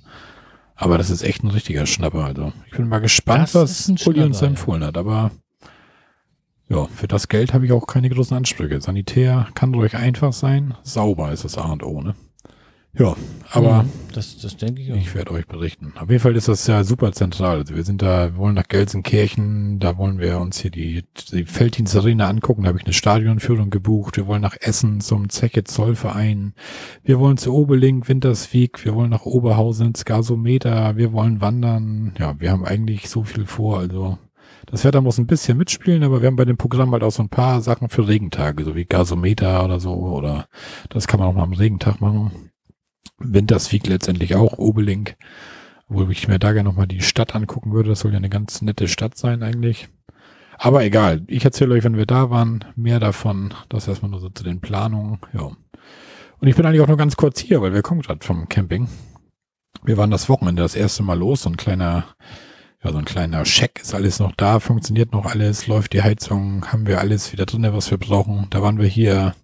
Aber 0.76 0.98
das 0.98 1.10
ist 1.10 1.24
echt 1.24 1.44
ein 1.44 1.52
richtiger 1.52 1.86
Schnapper. 1.86 2.26
Also 2.26 2.52
ich 2.68 2.74
bin 2.74 2.90
mal 2.90 3.00
gespannt, 3.00 3.56
Das 3.56 3.90
was 3.90 4.08
Uli 4.08 4.24
uns 4.24 4.42
ja. 4.42 4.48
empfohlen 4.48 4.84
hat. 4.84 4.98
Aber 4.98 5.32
ja, 6.68 6.86
für 6.86 7.08
das 7.08 7.28
Geld 7.28 7.54
habe 7.54 7.66
ich 7.66 7.72
auch 7.72 7.88
keine 7.88 8.10
großen 8.10 8.36
Ansprüche. 8.36 8.82
Sanitär 8.82 9.48
kann 9.56 9.74
ruhig 9.74 9.96
einfach 9.96 10.34
sein. 10.34 10.74
Sauber 10.84 11.32
ist 11.32 11.46
das 11.46 11.58
A 11.58 11.72
und 11.72 11.84
O, 11.84 12.02
ne? 12.02 12.16
Ja, 12.98 13.16
aber 13.52 13.84
Mhm, 13.84 13.90
das, 14.14 14.38
das 14.38 14.56
denke 14.58 14.82
ich 14.82 14.92
auch. 14.92 14.96
ich 14.96 15.14
werde 15.14 15.32
euch 15.32 15.46
berichten. 15.48 15.94
Auf 16.00 16.10
jeden 16.10 16.22
Fall 16.22 16.36
ist 16.36 16.48
das 16.48 16.66
ja 16.68 16.84
super 16.84 17.12
zentral. 17.12 17.58
Also 17.60 17.76
wir 17.76 17.84
sind 17.84 18.02
da, 18.02 18.34
wir 18.34 18.38
wollen 18.38 18.56
nach 18.56 18.68
Gelsenkirchen, 18.68 19.80
da 19.80 19.98
wollen 19.98 20.20
wir 20.20 20.40
uns 20.40 20.60
hier 20.60 20.72
die, 20.72 21.04
die 21.32 21.46
Felddienstarena 21.46 22.28
angucken, 22.28 22.64
da 22.64 22.70
habe 22.70 22.80
ich 22.80 22.86
eine 22.86 22.94
Stadionführung 22.94 23.70
gebucht. 23.70 24.18
Wir 24.18 24.28
wollen 24.28 24.42
nach 24.42 24.56
Essen 24.60 25.02
zum 25.02 25.30
Zeche 25.30 25.64
Zollverein. 25.66 26.54
Wir 27.04 27.20
wollen 27.20 27.38
zu 27.38 27.54
Oberlink, 27.54 28.08
Wintersweg, 28.08 28.84
wir 28.86 28.96
wollen 28.96 29.10
nach 29.10 29.26
Oberhausen 29.26 29.88
ins 29.88 30.06
Gasometer, 30.06 30.96
wir 30.96 31.12
wollen 31.12 31.42
wandern. 31.42 32.14
Ja, 32.18 32.40
wir 32.40 32.52
haben 32.52 32.66
eigentlich 32.66 33.10
so 33.10 33.24
viel 33.24 33.46
vor, 33.46 33.80
also 33.80 34.18
das 34.68 34.84
Wetter 34.84 35.02
muss 35.02 35.18
ein 35.20 35.28
bisschen 35.28 35.58
mitspielen, 35.58 36.04
aber 36.04 36.22
wir 36.22 36.28
haben 36.28 36.36
bei 36.38 36.46
dem 36.46 36.58
Programm 36.58 36.92
halt 36.92 37.04
auch 37.04 37.12
so 37.12 37.22
ein 37.22 37.30
paar 37.30 37.62
Sachen 37.62 37.90
für 37.90 38.08
Regentage, 38.08 38.64
so 38.64 38.76
wie 38.76 38.86
Gasometer 38.86 39.64
oder 39.64 39.80
so, 39.80 39.94
oder 39.94 40.48
das 40.90 41.08
kann 41.08 41.20
man 41.20 41.30
auch 41.30 41.34
mal 41.36 41.44
am 41.44 41.54
Regentag 41.54 42.02
machen. 42.02 42.32
Wintersweg 43.18 43.88
letztendlich 43.88 44.36
auch, 44.36 44.58
Obelink. 44.58 45.16
Obwohl 45.88 46.12
ich 46.12 46.28
mir 46.28 46.40
da 46.40 46.52
gerne 46.52 46.70
nochmal 46.70 46.88
die 46.88 47.02
Stadt 47.02 47.36
angucken 47.36 47.72
würde. 47.72 47.90
Das 47.90 48.00
soll 48.00 48.12
ja 48.12 48.18
eine 48.18 48.30
ganz 48.30 48.62
nette 48.62 48.88
Stadt 48.88 49.18
sein 49.18 49.44
eigentlich. 49.44 49.88
Aber 50.58 50.84
egal. 50.84 51.24
Ich 51.28 51.46
erzähle 51.46 51.76
euch, 51.76 51.84
wenn 51.84 51.98
wir 51.98 52.06
da 52.06 52.30
waren, 52.30 52.66
mehr 52.76 53.00
davon. 53.00 53.54
Das 53.70 53.88
erstmal 53.88 54.12
nur 54.12 54.20
so 54.20 54.30
zu 54.30 54.44
den 54.44 54.62
Planungen. 54.62 55.20
Ja. 55.34 55.52
Und 56.40 56.48
ich 56.48 56.56
bin 56.56 56.66
eigentlich 56.66 56.82
auch 56.82 56.88
nur 56.88 56.98
ganz 56.98 57.16
kurz 57.16 57.40
hier, 57.40 57.62
weil 57.62 57.74
wir 57.74 57.82
kommen 57.82 58.02
gerade 58.02 58.26
vom 58.26 58.50
Camping. 58.50 58.88
Wir 59.84 59.98
waren 59.98 60.12
das 60.12 60.30
Wochenende 60.30 60.62
das 60.62 60.76
erste 60.76 61.04
Mal 61.04 61.20
los. 61.20 61.44
So 61.44 61.50
ein 61.50 61.58
kleiner, 61.58 62.06
ja, 62.84 62.92
so 62.92 62.98
ein 62.98 63.06
kleiner 63.06 63.44
Check 63.44 63.80
ist 63.82 63.94
alles 63.94 64.20
noch 64.20 64.34
da, 64.36 64.60
funktioniert 64.60 65.12
noch 65.12 65.26
alles, 65.26 65.68
läuft 65.68 65.94
die 65.94 66.02
Heizung, 66.02 66.66
haben 66.72 66.88
wir 66.88 67.00
alles 67.00 67.32
wieder 67.32 67.46
drinne, 67.46 67.74
was 67.74 67.92
wir 67.92 67.98
brauchen. 67.98 68.48
Da 68.50 68.62
waren 68.62 68.80
wir 68.80 68.88
hier 68.88 69.36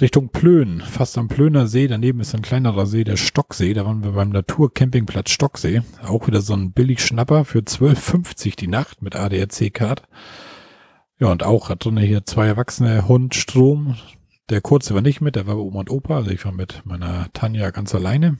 Richtung 0.00 0.30
Plön, 0.30 0.80
fast 0.80 1.18
am 1.18 1.28
Plöner 1.28 1.66
See. 1.66 1.86
Daneben 1.86 2.20
ist 2.20 2.34
ein 2.34 2.40
kleinerer 2.40 2.86
See, 2.86 3.04
der 3.04 3.18
Stocksee. 3.18 3.74
Da 3.74 3.84
waren 3.84 4.02
wir 4.02 4.12
beim 4.12 4.30
Naturcampingplatz 4.30 5.30
Stocksee. 5.30 5.82
Auch 6.02 6.26
wieder 6.26 6.40
so 6.40 6.54
ein 6.54 6.72
Billig-Schnapper 6.72 7.44
für 7.44 7.58
12,50 7.58 8.56
die 8.56 8.68
Nacht 8.68 9.02
mit 9.02 9.16
ADAC-Card. 9.16 10.02
Ja, 11.18 11.30
und 11.30 11.44
auch 11.44 11.68
hat 11.68 11.84
drin 11.84 11.98
hier 11.98 12.24
zwei 12.24 12.46
Erwachsene, 12.46 13.06
Hund, 13.06 13.34
Strom. 13.34 13.96
Der 14.48 14.62
Kurze 14.62 14.94
war 14.94 15.02
nicht 15.02 15.20
mit, 15.20 15.36
der 15.36 15.46
war 15.46 15.56
bei 15.56 15.60
Oma 15.60 15.80
und 15.80 15.90
Opa. 15.90 16.16
Also 16.16 16.30
ich 16.30 16.44
war 16.46 16.52
mit 16.52 16.80
meiner 16.84 17.28
Tanja 17.34 17.70
ganz 17.70 17.94
alleine. 17.94 18.38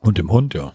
Und 0.00 0.18
dem 0.18 0.30
Hund, 0.30 0.52
ja. 0.52 0.74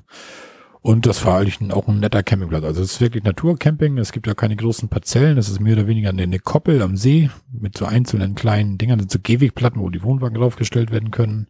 Und 0.87 1.05
das 1.05 1.25
war 1.25 1.39
eigentlich 1.39 1.73
auch 1.73 1.89
ein 1.89 1.99
netter 1.99 2.23
Campingplatz. 2.23 2.63
Also 2.63 2.81
es 2.81 2.93
ist 2.93 3.01
wirklich 3.01 3.25
Naturcamping. 3.25 3.97
Es 3.97 4.13
gibt 4.13 4.25
ja 4.25 4.33
keine 4.33 4.55
großen 4.55 4.87
Parzellen. 4.87 5.37
Es 5.37 5.49
ist 5.49 5.59
mehr 5.59 5.73
oder 5.73 5.85
weniger 5.85 6.11
eine, 6.11 6.39
Koppel 6.39 6.81
am 6.81 6.95
See 6.95 7.29
mit 7.51 7.77
so 7.77 7.83
einzelnen 7.83 8.35
kleinen 8.35 8.77
Dingern, 8.77 8.99
sind 8.99 9.11
so 9.11 9.19
Gehwegplatten, 9.21 9.81
wo 9.81 9.89
die 9.89 10.01
Wohnwagen 10.01 10.37
draufgestellt 10.37 10.89
werden 10.89 11.11
können. 11.11 11.47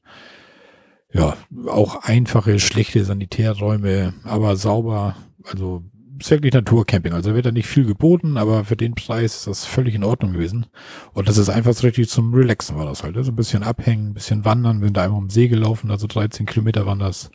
Ja, 1.14 1.38
auch 1.68 2.02
einfache, 2.02 2.58
schlechte 2.58 3.06
Sanitärräume, 3.06 4.16
aber 4.24 4.56
sauber. 4.56 5.16
Also 5.44 5.84
ist 6.20 6.32
wirklich 6.32 6.54
Naturcamping. 6.54 7.14
Also 7.14 7.34
wird 7.34 7.46
da 7.46 7.52
nicht 7.52 7.68
viel 7.68 7.86
geboten, 7.86 8.38
aber 8.38 8.66
für 8.66 8.76
den 8.76 8.96
Preis 8.96 9.38
ist 9.38 9.48
das 9.48 9.66
völlig 9.66 9.96
in 9.96 10.04
Ordnung 10.04 10.34
gewesen. 10.34 10.66
Und 11.14 11.28
das 11.28 11.38
ist 11.38 11.50
einfach 11.50 11.74
so 11.74 11.86
richtig 11.86 12.10
zum 12.10 12.34
Relaxen 12.34 12.76
war 12.76 12.86
das 12.86 13.04
halt. 13.04 13.16
So 13.16 13.20
also 13.20 13.32
ein 13.32 13.36
bisschen 13.36 13.64
abhängen, 13.64 14.10
ein 14.10 14.14
bisschen 14.14 14.46
wandern. 14.46 14.80
Wir 14.80 14.88
sind 14.88 14.98
da 14.98 15.04
einmal 15.04 15.20
um 15.20 15.30
See 15.30 15.48
gelaufen, 15.48 15.92
also 15.92 16.08
13 16.08 16.46
Kilometer 16.46 16.86
waren 16.86 17.00
das. 17.00 17.32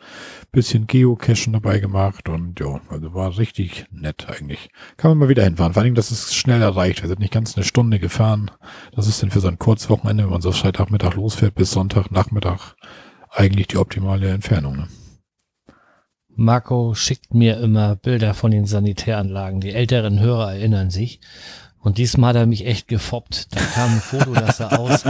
Bisschen 0.51 0.87
Geocachen 0.87 1.53
dabei 1.53 1.79
gemacht 1.79 2.29
und 2.29 2.59
ja, 2.59 2.79
also 2.89 3.13
war 3.13 3.37
richtig 3.37 3.85
nett 3.91 4.27
eigentlich. 4.29 4.69
Kann 4.97 5.11
man 5.11 5.17
mal 5.17 5.29
wieder 5.29 5.43
hinfahren. 5.43 5.73
Vor 5.73 5.81
allem, 5.81 5.95
dass 5.95 6.11
es 6.11 6.35
schnell 6.35 6.61
erreicht. 6.61 7.01
Wir 7.01 7.09
sind 7.09 7.19
nicht 7.19 7.33
ganz 7.33 7.55
eine 7.55 7.65
Stunde 7.65 7.99
gefahren. 7.99 8.51
Das 8.95 9.07
ist 9.07 9.21
denn 9.21 9.31
für 9.31 9.39
so 9.39 9.47
ein 9.47 9.57
Kurzwochenende, 9.57 10.23
wenn 10.23 10.31
man 10.31 10.41
so 10.41 10.51
Freitagmittag 10.51 11.15
losfährt 11.15 11.55
bis 11.55 11.71
Sonntagnachmittag 11.71 12.75
eigentlich 13.31 13.67
die 13.67 13.77
optimale 13.77 14.29
Entfernung. 14.29 14.77
Ne? 14.77 14.87
Marco 16.35 16.93
schickt 16.95 17.33
mir 17.33 17.59
immer 17.59 17.95
Bilder 17.95 18.33
von 18.33 18.51
den 18.51 18.65
Sanitäranlagen. 18.65 19.61
Die 19.61 19.73
älteren 19.73 20.19
Hörer 20.19 20.53
erinnern 20.53 20.89
sich. 20.89 21.19
Und 21.83 21.97
diesmal 21.97 22.29
hat 22.29 22.37
er 22.37 22.45
mich 22.45 22.65
echt 22.65 22.87
gefoppt. 22.87 23.47
Da 23.53 23.59
kam 23.59 23.91
ein 23.95 23.99
Foto, 23.99 24.33
das 24.33 24.57
sah 24.57 24.69
aus. 24.69 25.03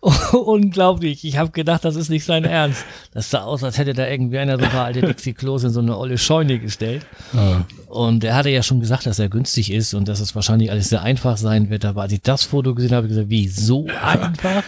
Unglaublich. 0.32 1.22
Ich 1.24 1.36
habe 1.36 1.50
gedacht, 1.50 1.84
das 1.84 1.96
ist 1.96 2.08
nicht 2.08 2.24
sein 2.24 2.44
Ernst. 2.44 2.86
Das 3.12 3.28
sah 3.28 3.42
aus, 3.42 3.62
als 3.62 3.76
hätte 3.76 3.92
da 3.92 4.08
irgendwie 4.08 4.38
einer 4.38 4.58
so 4.58 4.64
ein 4.64 4.70
paar 4.70 4.86
alte 4.86 5.02
Dixie-Klos 5.02 5.64
in 5.64 5.70
so 5.70 5.80
eine 5.80 5.98
olle 5.98 6.16
Scheune 6.16 6.58
gestellt. 6.58 7.04
Ja. 7.34 7.66
Und 7.88 8.24
er 8.24 8.34
hatte 8.34 8.48
ja 8.48 8.62
schon 8.62 8.80
gesagt, 8.80 9.04
dass 9.04 9.18
er 9.18 9.28
günstig 9.28 9.70
ist 9.70 9.92
und 9.92 10.08
dass 10.08 10.20
es 10.20 10.34
wahrscheinlich 10.34 10.70
alles 10.70 10.88
sehr 10.88 11.02
einfach 11.02 11.36
sein 11.36 11.68
wird. 11.68 11.84
Aber 11.84 12.02
als 12.02 12.12
ich 12.14 12.22
das 12.22 12.44
Foto 12.44 12.74
gesehen 12.74 12.92
habe, 12.92 12.96
habe 12.96 13.08
ich 13.08 13.12
gesagt, 13.12 13.30
wie, 13.30 13.48
so 13.48 13.86
einfach? 14.02 14.64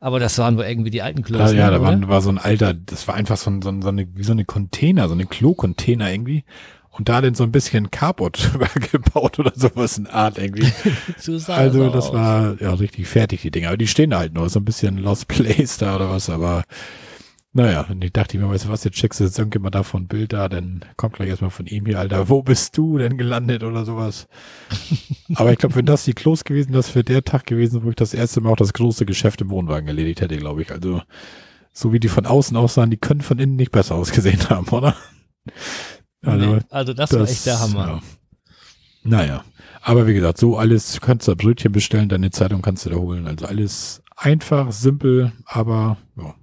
Aber 0.00 0.20
das 0.20 0.38
waren 0.38 0.56
wohl 0.56 0.64
irgendwie 0.64 0.90
die 0.90 1.02
alten 1.02 1.22
Klos. 1.22 1.52
Ja, 1.52 1.58
ja 1.58 1.70
ne, 1.70 1.78
da 1.78 1.82
war, 1.82 2.08
war, 2.08 2.20
so 2.20 2.30
ein 2.30 2.38
alter, 2.38 2.72
das 2.72 3.08
war 3.08 3.14
einfach 3.14 3.36
so, 3.36 3.50
ein, 3.50 3.62
so, 3.62 3.68
ein, 3.70 3.82
so 3.82 3.88
eine, 3.88 4.06
wie 4.14 4.22
so 4.22 4.32
eine 4.32 4.44
Container, 4.44 5.08
so 5.08 5.14
eine 5.14 5.26
Klo-Container 5.26 6.10
irgendwie. 6.10 6.44
Und 6.90 7.08
da 7.08 7.20
denn 7.20 7.34
so 7.34 7.44
ein 7.44 7.52
bisschen 7.52 7.90
Carport 7.90 8.50
gebaut 8.92 9.38
oder 9.38 9.52
sowas 9.54 9.98
in 9.98 10.06
Art 10.06 10.38
irgendwie. 10.38 10.66
also 11.46 11.90
das 11.90 12.06
aus. 12.06 12.12
war 12.12 12.60
ja 12.60 12.72
richtig 12.74 13.06
fertig, 13.06 13.42
die 13.42 13.50
Dinger. 13.50 13.68
Aber 13.68 13.76
die 13.76 13.86
stehen 13.86 14.16
halt 14.16 14.34
nur, 14.34 14.48
so 14.48 14.60
ein 14.60 14.64
bisschen 14.64 14.98
Lost 14.98 15.28
Place 15.28 15.78
da 15.78 15.96
oder 15.96 16.10
was, 16.10 16.28
aber 16.30 16.64
naja, 17.52 17.86
und 17.88 18.04
ich 18.04 18.12
dachte 18.12 18.38
mir, 18.38 18.48
weißt 18.48 18.66
du 18.66 18.68
was, 18.68 18.84
jetzt 18.84 18.96
checkst 18.96 19.20
du 19.20 19.24
jetzt 19.24 19.38
irgendwie 19.38 19.58
mal 19.58 19.70
davon 19.70 20.02
ein 20.02 20.06
Bild 20.06 20.34
da, 20.34 20.48
dann 20.48 20.84
kommt 20.96 21.14
gleich 21.14 21.30
erstmal 21.30 21.50
von 21.50 21.66
ihm 21.66 21.86
hier, 21.86 21.98
Alter, 21.98 22.28
wo 22.28 22.42
bist 22.42 22.76
du 22.76 22.98
denn 22.98 23.16
gelandet 23.16 23.62
oder 23.62 23.84
sowas. 23.86 24.28
Aber 25.34 25.52
ich 25.52 25.58
glaube, 25.58 25.74
wenn 25.74 25.86
das 25.86 26.04
die 26.04 26.12
Klos 26.12 26.44
gewesen, 26.44 26.72
das 26.72 26.94
wäre 26.94 27.04
der 27.04 27.24
Tag 27.24 27.46
gewesen, 27.46 27.84
wo 27.84 27.90
ich 27.90 27.96
das 27.96 28.12
erste 28.12 28.42
Mal 28.42 28.50
auch 28.50 28.56
das 28.56 28.74
große 28.74 29.06
Geschäft 29.06 29.40
im 29.40 29.50
Wohnwagen 29.50 29.88
erledigt 29.88 30.20
hätte, 30.20 30.36
glaube 30.36 30.62
ich. 30.62 30.70
Also, 30.70 31.02
so 31.72 31.92
wie 31.92 32.00
die 32.00 32.08
von 32.08 32.26
außen 32.26 32.56
aussahen, 32.56 32.90
die 32.90 32.96
können 32.98 33.22
von 33.22 33.38
innen 33.38 33.56
nicht 33.56 33.72
besser 33.72 33.94
ausgesehen 33.94 34.48
haben, 34.50 34.68
oder? 34.68 34.94
Also, 36.22 36.54
nee, 36.54 36.60
also 36.68 36.92
das, 36.92 37.10
das, 37.10 37.18
war 37.18 37.28
echt 37.28 37.46
der 37.46 37.60
Hammer. 37.60 37.86
Ja. 37.86 38.02
Naja, 39.04 39.44
aber 39.80 40.06
wie 40.06 40.14
gesagt, 40.14 40.36
so 40.36 40.58
alles, 40.58 41.00
kannst 41.00 41.28
du 41.28 41.34
Brötchen 41.34 41.72
bestellen, 41.72 42.10
deine 42.10 42.30
Zeitung 42.30 42.60
kannst 42.60 42.84
du 42.84 42.90
da 42.90 42.96
holen. 42.96 43.26
Also 43.26 43.46
alles 43.46 44.02
einfach, 44.16 44.70
simpel, 44.70 45.32
aber 45.46 45.96
ja, 46.16 46.34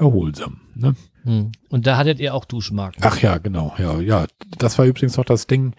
erholsam. 0.00 0.60
Ne? 0.74 0.94
Hm. 1.24 1.52
Und 1.68 1.86
da 1.86 1.96
hattet 1.96 2.18
ihr 2.18 2.34
auch 2.34 2.44
Duschmarken. 2.44 3.02
Ach 3.04 3.20
ja, 3.20 3.38
genau. 3.38 3.74
Ja, 3.78 4.00
ja. 4.00 4.26
Das 4.58 4.78
war 4.78 4.86
übrigens 4.86 5.16
noch 5.16 5.24
das 5.24 5.46
Ding. 5.46 5.74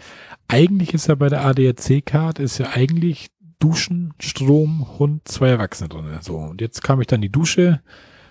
Eigentlich 0.47 0.93
ist 0.93 1.07
ja 1.07 1.15
bei 1.15 1.29
der 1.29 1.45
ADAC-Card 1.45 2.39
ist 2.39 2.57
ja 2.59 2.69
eigentlich 2.73 3.29
Duschen, 3.59 4.13
Strom, 4.19 4.87
Hund, 4.99 5.27
zwei 5.27 5.49
Erwachsene 5.49 5.89
drin. 5.89 6.05
So. 6.21 6.37
Und 6.37 6.61
jetzt 6.61 6.83
kam 6.83 7.01
ich 7.01 7.07
dann 7.07 7.17
in 7.17 7.23
die 7.23 7.31
Dusche. 7.31 7.81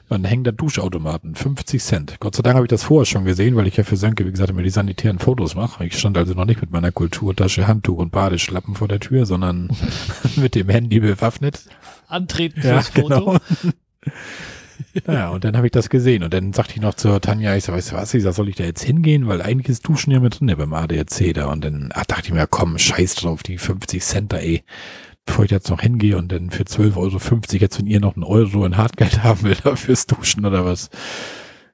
Dann 0.08 0.24
hängen 0.24 0.42
da 0.42 0.50
Duschautomaten, 0.50 1.36
50 1.36 1.80
Cent. 1.80 2.16
Gott 2.18 2.34
sei 2.34 2.42
Dank 2.42 2.56
habe 2.56 2.66
ich 2.66 2.70
das 2.70 2.82
vorher 2.82 3.06
schon 3.06 3.24
gesehen, 3.24 3.54
weil 3.54 3.68
ich 3.68 3.76
ja 3.76 3.84
für 3.84 3.96
Sönke, 3.96 4.26
wie 4.26 4.32
gesagt, 4.32 4.50
immer 4.50 4.64
die 4.64 4.70
sanitären 4.70 5.20
Fotos 5.20 5.54
mache. 5.54 5.86
Ich 5.86 5.96
stand 5.96 6.18
also 6.18 6.34
noch 6.34 6.46
nicht 6.46 6.60
mit 6.60 6.72
meiner 6.72 6.90
Kulturtasche, 6.90 7.68
Handtuch 7.68 7.98
und 7.98 8.10
Badeschlappen 8.10 8.74
vor 8.74 8.88
der 8.88 8.98
Tür, 8.98 9.24
sondern 9.24 9.68
mit 10.36 10.56
dem 10.56 10.68
Handy 10.68 10.98
bewaffnet. 10.98 11.62
Antreten 12.08 12.60
fürs 12.60 12.90
ja, 12.92 13.02
Foto. 13.02 13.38
Naja, 15.06 15.30
und 15.30 15.44
dann 15.44 15.56
habe 15.56 15.66
ich 15.66 15.72
das 15.72 15.88
gesehen. 15.90 16.22
Und 16.22 16.34
dann 16.34 16.52
sagte 16.52 16.74
ich 16.74 16.80
noch 16.80 16.94
zur 16.94 17.20
Tanja, 17.20 17.56
ich 17.56 17.64
so, 17.64 17.72
weißt 17.72 17.92
du 17.92 17.96
was, 17.96 18.14
ich 18.14 18.22
sag, 18.22 18.34
soll 18.34 18.48
ich 18.48 18.56
da 18.56 18.64
jetzt 18.64 18.82
hingehen? 18.82 19.26
Weil 19.26 19.42
eigentlich 19.42 19.68
ist 19.68 19.86
Duschen 19.86 20.12
ja 20.12 20.20
mit 20.20 20.40
drin 20.40 20.54
beim 20.56 20.72
ADAC 20.72 21.34
da. 21.34 21.46
Und 21.46 21.64
dann 21.64 21.90
ach, 21.94 22.06
dachte 22.06 22.26
ich 22.26 22.32
mir, 22.32 22.46
komm, 22.46 22.78
scheiß 22.78 23.16
drauf, 23.16 23.42
die 23.42 23.58
50 23.58 24.02
Cent 24.02 24.32
da, 24.32 24.38
ey. 24.38 24.62
Bevor 25.26 25.44
ich 25.44 25.50
jetzt 25.50 25.70
noch 25.70 25.80
hingehe 25.80 26.16
und 26.16 26.32
dann 26.32 26.50
für 26.50 26.64
12,50 26.64 26.96
Euro 26.96 27.18
jetzt 27.52 27.76
von 27.76 27.86
ihr 27.86 28.00
noch 28.00 28.16
einen 28.16 28.24
Euro 28.24 28.64
in 28.64 28.76
Hartgeld 28.76 29.22
haben 29.22 29.42
will, 29.42 29.56
da 29.62 29.76
fürs 29.76 30.06
Duschen 30.06 30.44
oder 30.44 30.64
was. 30.64 30.90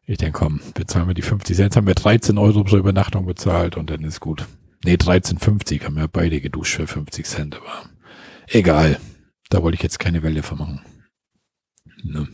Ich 0.05 0.19
denke, 0.19 0.39
komm, 0.39 0.61
bezahlen 0.75 1.09
wir 1.09 1.15
die 1.15 1.23
50 1.23 1.57
Cent. 1.57 1.77
Haben 1.77 1.87
wir 1.87 1.95
13 1.95 2.39
Euro 2.39 2.65
pro 2.65 2.77
Übernachtung 2.77 3.27
bezahlt 3.27 3.77
und 3.77 3.91
dann 3.91 4.05
ist 4.05 4.21
gut. 4.21 4.47
Nee, 4.85 4.95
13,50 4.95 5.85
haben 5.85 5.97
wir 5.97 6.07
beide 6.07 6.41
geduscht 6.41 6.77
für 6.77 6.87
50 6.87 7.27
Cent, 7.27 7.57
aber 7.57 7.91
egal. 8.47 9.01
Da 9.49 9.63
wollte 9.63 9.77
ich 9.77 9.83
jetzt 9.83 9.99
keine 9.99 10.23
Welle 10.23 10.43
vermachen. 10.43 10.81
Ne? 12.03 12.29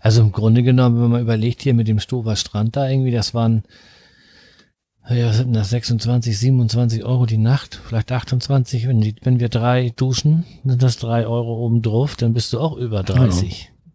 Also 0.00 0.22
im 0.22 0.32
Grunde 0.32 0.62
genommen, 0.62 1.02
wenn 1.02 1.10
man 1.10 1.20
überlegt 1.20 1.62
hier 1.62 1.74
mit 1.74 1.88
dem 1.88 2.00
Stover 2.00 2.36
Strand 2.36 2.76
da 2.76 2.88
irgendwie, 2.88 3.10
das 3.10 3.34
waren, 3.34 3.64
ja, 5.08 5.32
sind 5.32 5.52
das 5.52 5.70
26, 5.70 6.38
27 6.38 7.04
Euro 7.04 7.26
die 7.26 7.38
Nacht, 7.38 7.80
vielleicht 7.86 8.12
28, 8.12 8.88
wenn, 8.88 9.00
die, 9.00 9.16
wenn 9.22 9.40
wir 9.40 9.48
drei 9.48 9.90
duschen, 9.96 10.44
sind 10.64 10.82
das 10.82 10.96
drei 10.96 11.26
Euro 11.26 11.64
oben 11.64 11.82
drauf, 11.82 12.16
dann 12.16 12.34
bist 12.34 12.52
du 12.52 12.60
auch 12.60 12.76
über 12.76 13.02
30. 13.02 13.64
Ja. 13.64 13.92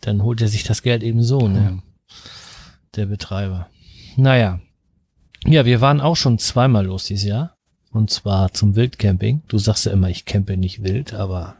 Dann 0.00 0.22
holt 0.22 0.40
er 0.40 0.48
sich 0.48 0.64
das 0.64 0.82
Geld 0.82 1.02
eben 1.02 1.22
so, 1.22 1.48
ne? 1.48 1.62
Ja. 1.62 2.16
Der 2.96 3.06
Betreiber. 3.06 3.68
Naja. 4.16 4.60
Ja, 5.46 5.64
wir 5.64 5.80
waren 5.80 6.00
auch 6.00 6.16
schon 6.16 6.38
zweimal 6.38 6.86
los 6.86 7.04
dieses 7.04 7.24
Jahr. 7.24 7.56
Und 7.92 8.10
zwar 8.10 8.52
zum 8.52 8.74
Wildcamping. 8.74 9.42
Du 9.48 9.58
sagst 9.58 9.86
ja 9.86 9.92
immer, 9.92 10.08
ich 10.08 10.24
campe 10.24 10.56
nicht 10.56 10.82
wild, 10.82 11.14
aber 11.14 11.56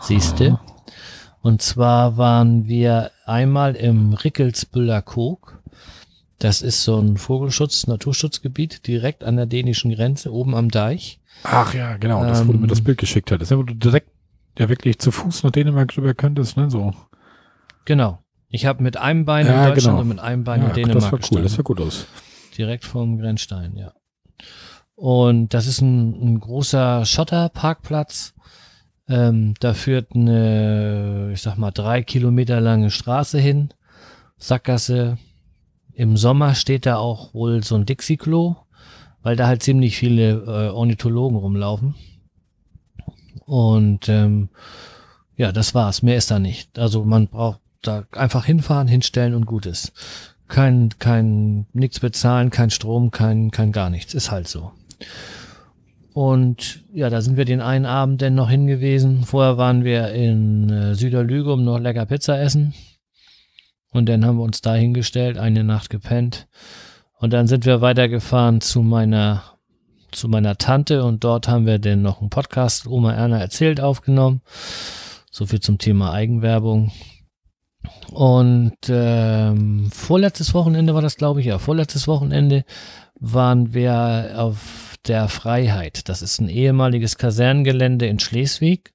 siehste. 0.00 0.58
Und 1.44 1.60
zwar 1.60 2.16
waren 2.16 2.68
wir 2.68 3.10
einmal 3.26 3.76
im 3.76 4.14
Rickelsbüller 4.14 5.02
Kog. 5.02 5.60
Das 6.38 6.62
ist 6.62 6.84
so 6.84 6.98
ein 6.98 7.18
Vogelschutz, 7.18 7.86
Naturschutzgebiet 7.86 8.86
direkt 8.86 9.24
an 9.24 9.36
der 9.36 9.44
dänischen 9.44 9.92
Grenze, 9.94 10.32
oben 10.32 10.54
am 10.54 10.70
Deich. 10.70 11.20
Ach 11.42 11.74
ja, 11.74 11.98
genau, 11.98 12.24
das, 12.24 12.48
wo 12.48 12.52
du 12.52 12.58
mir 12.58 12.66
das 12.66 12.78
ähm, 12.78 12.84
Bild 12.84 12.96
geschickt 12.96 13.30
hattest. 13.30 13.50
Ja, 13.50 13.58
wo 13.58 13.62
du 13.62 13.74
direkt 13.74 14.08
ja 14.58 14.70
wirklich 14.70 14.98
zu 14.98 15.10
Fuß 15.10 15.42
nach 15.42 15.50
Dänemark 15.50 15.94
rüber 15.98 16.14
könntest, 16.14 16.56
ne, 16.56 16.70
so. 16.70 16.94
Genau. 17.84 18.20
Ich 18.48 18.64
habe 18.64 18.82
mit 18.82 18.96
einem 18.96 19.26
Bein 19.26 19.44
ja, 19.44 19.52
in 19.52 19.74
Deutschland 19.74 19.98
genau. 19.98 20.00
und 20.00 20.08
mit 20.08 20.20
einem 20.20 20.44
Bein 20.44 20.62
ja, 20.62 20.68
in 20.68 20.74
Dänemark 20.74 21.02
Das 21.02 21.12
war 21.12 21.20
cool, 21.30 21.42
das 21.42 21.52
sah 21.52 21.62
gut 21.62 21.78
aus. 21.78 22.06
Direkt 22.56 22.86
vom 22.86 23.18
Grenzstein, 23.18 23.76
ja. 23.76 23.92
Und 24.94 25.52
das 25.52 25.66
ist 25.66 25.82
ein, 25.82 26.14
ein 26.22 26.40
großer 26.40 27.04
Schotterparkplatz 27.04 28.32
ähm, 29.08 29.54
da 29.60 29.74
führt 29.74 30.14
eine, 30.14 31.30
ich 31.32 31.42
sag 31.42 31.56
mal, 31.56 31.70
drei 31.70 32.02
Kilometer 32.02 32.60
lange 32.60 32.90
Straße 32.90 33.38
hin, 33.38 33.70
Sackgasse. 34.38 35.18
Im 35.92 36.16
Sommer 36.16 36.54
steht 36.54 36.86
da 36.86 36.96
auch 36.96 37.34
wohl 37.34 37.62
so 37.62 37.76
ein 37.76 37.86
Dixie-Klo, 37.86 38.56
weil 39.22 39.36
da 39.36 39.46
halt 39.46 39.62
ziemlich 39.62 39.96
viele 39.96 40.30
äh, 40.30 40.70
Ornithologen 40.70 41.36
rumlaufen. 41.38 41.94
Und 43.46 44.08
ähm, 44.08 44.48
ja, 45.36 45.52
das 45.52 45.74
war's. 45.74 46.02
Mehr 46.02 46.16
ist 46.16 46.30
da 46.30 46.38
nicht. 46.38 46.78
Also 46.78 47.04
man 47.04 47.28
braucht 47.28 47.60
da 47.82 48.04
einfach 48.12 48.46
hinfahren, 48.46 48.88
hinstellen 48.88 49.34
und 49.34 49.46
gut 49.46 49.66
ist. 49.66 49.92
Kein, 50.48 50.90
kein, 50.98 51.66
nichts 51.72 52.00
bezahlen, 52.00 52.50
kein 52.50 52.70
Strom, 52.70 53.10
kein, 53.10 53.50
kein 53.50 53.72
gar 53.72 53.90
nichts. 53.90 54.14
Ist 54.14 54.30
halt 54.30 54.48
so. 54.48 54.72
Und 56.14 56.84
ja, 56.92 57.10
da 57.10 57.20
sind 57.20 57.36
wir 57.36 57.44
den 57.44 57.60
einen 57.60 57.86
Abend 57.86 58.20
denn 58.20 58.36
noch 58.36 58.48
hingewiesen. 58.48 59.24
Vorher 59.24 59.58
waren 59.58 59.82
wir 59.82 60.12
in 60.12 60.70
äh, 60.70 60.94
Süderlügum 60.94 61.64
noch 61.64 61.80
lecker 61.80 62.06
Pizza 62.06 62.40
essen. 62.40 62.72
Und 63.90 64.08
dann 64.08 64.24
haben 64.24 64.36
wir 64.38 64.44
uns 64.44 64.60
da 64.60 64.74
hingestellt, 64.76 65.38
eine 65.38 65.64
Nacht 65.64 65.90
gepennt. 65.90 66.46
Und 67.18 67.32
dann 67.32 67.48
sind 67.48 67.66
wir 67.66 67.80
weitergefahren 67.80 68.60
zu 68.60 68.82
meiner, 68.82 69.42
zu 70.12 70.28
meiner 70.28 70.56
Tante 70.56 71.04
und 71.04 71.24
dort 71.24 71.48
haben 71.48 71.66
wir 71.66 71.80
dann 71.80 72.02
noch 72.02 72.20
einen 72.20 72.30
Podcast 72.30 72.86
Oma 72.86 73.12
Erna 73.12 73.40
erzählt 73.40 73.80
aufgenommen. 73.80 74.40
So 75.32 75.46
viel 75.46 75.58
zum 75.58 75.78
Thema 75.78 76.12
Eigenwerbung. 76.12 76.92
Und 78.12 78.76
ähm, 78.88 79.90
vorletztes 79.92 80.54
Wochenende 80.54 80.94
war 80.94 81.02
das, 81.02 81.16
glaube 81.16 81.40
ich, 81.40 81.46
ja. 81.46 81.58
Vorletztes 81.58 82.06
Wochenende 82.06 82.64
waren 83.18 83.74
wir 83.74 84.34
auf 84.36 84.93
der 85.08 85.28
Freiheit. 85.28 86.08
Das 86.08 86.22
ist 86.22 86.40
ein 86.40 86.48
ehemaliges 86.48 87.18
Kasernengelände 87.18 88.06
in 88.06 88.18
Schleswig, 88.18 88.92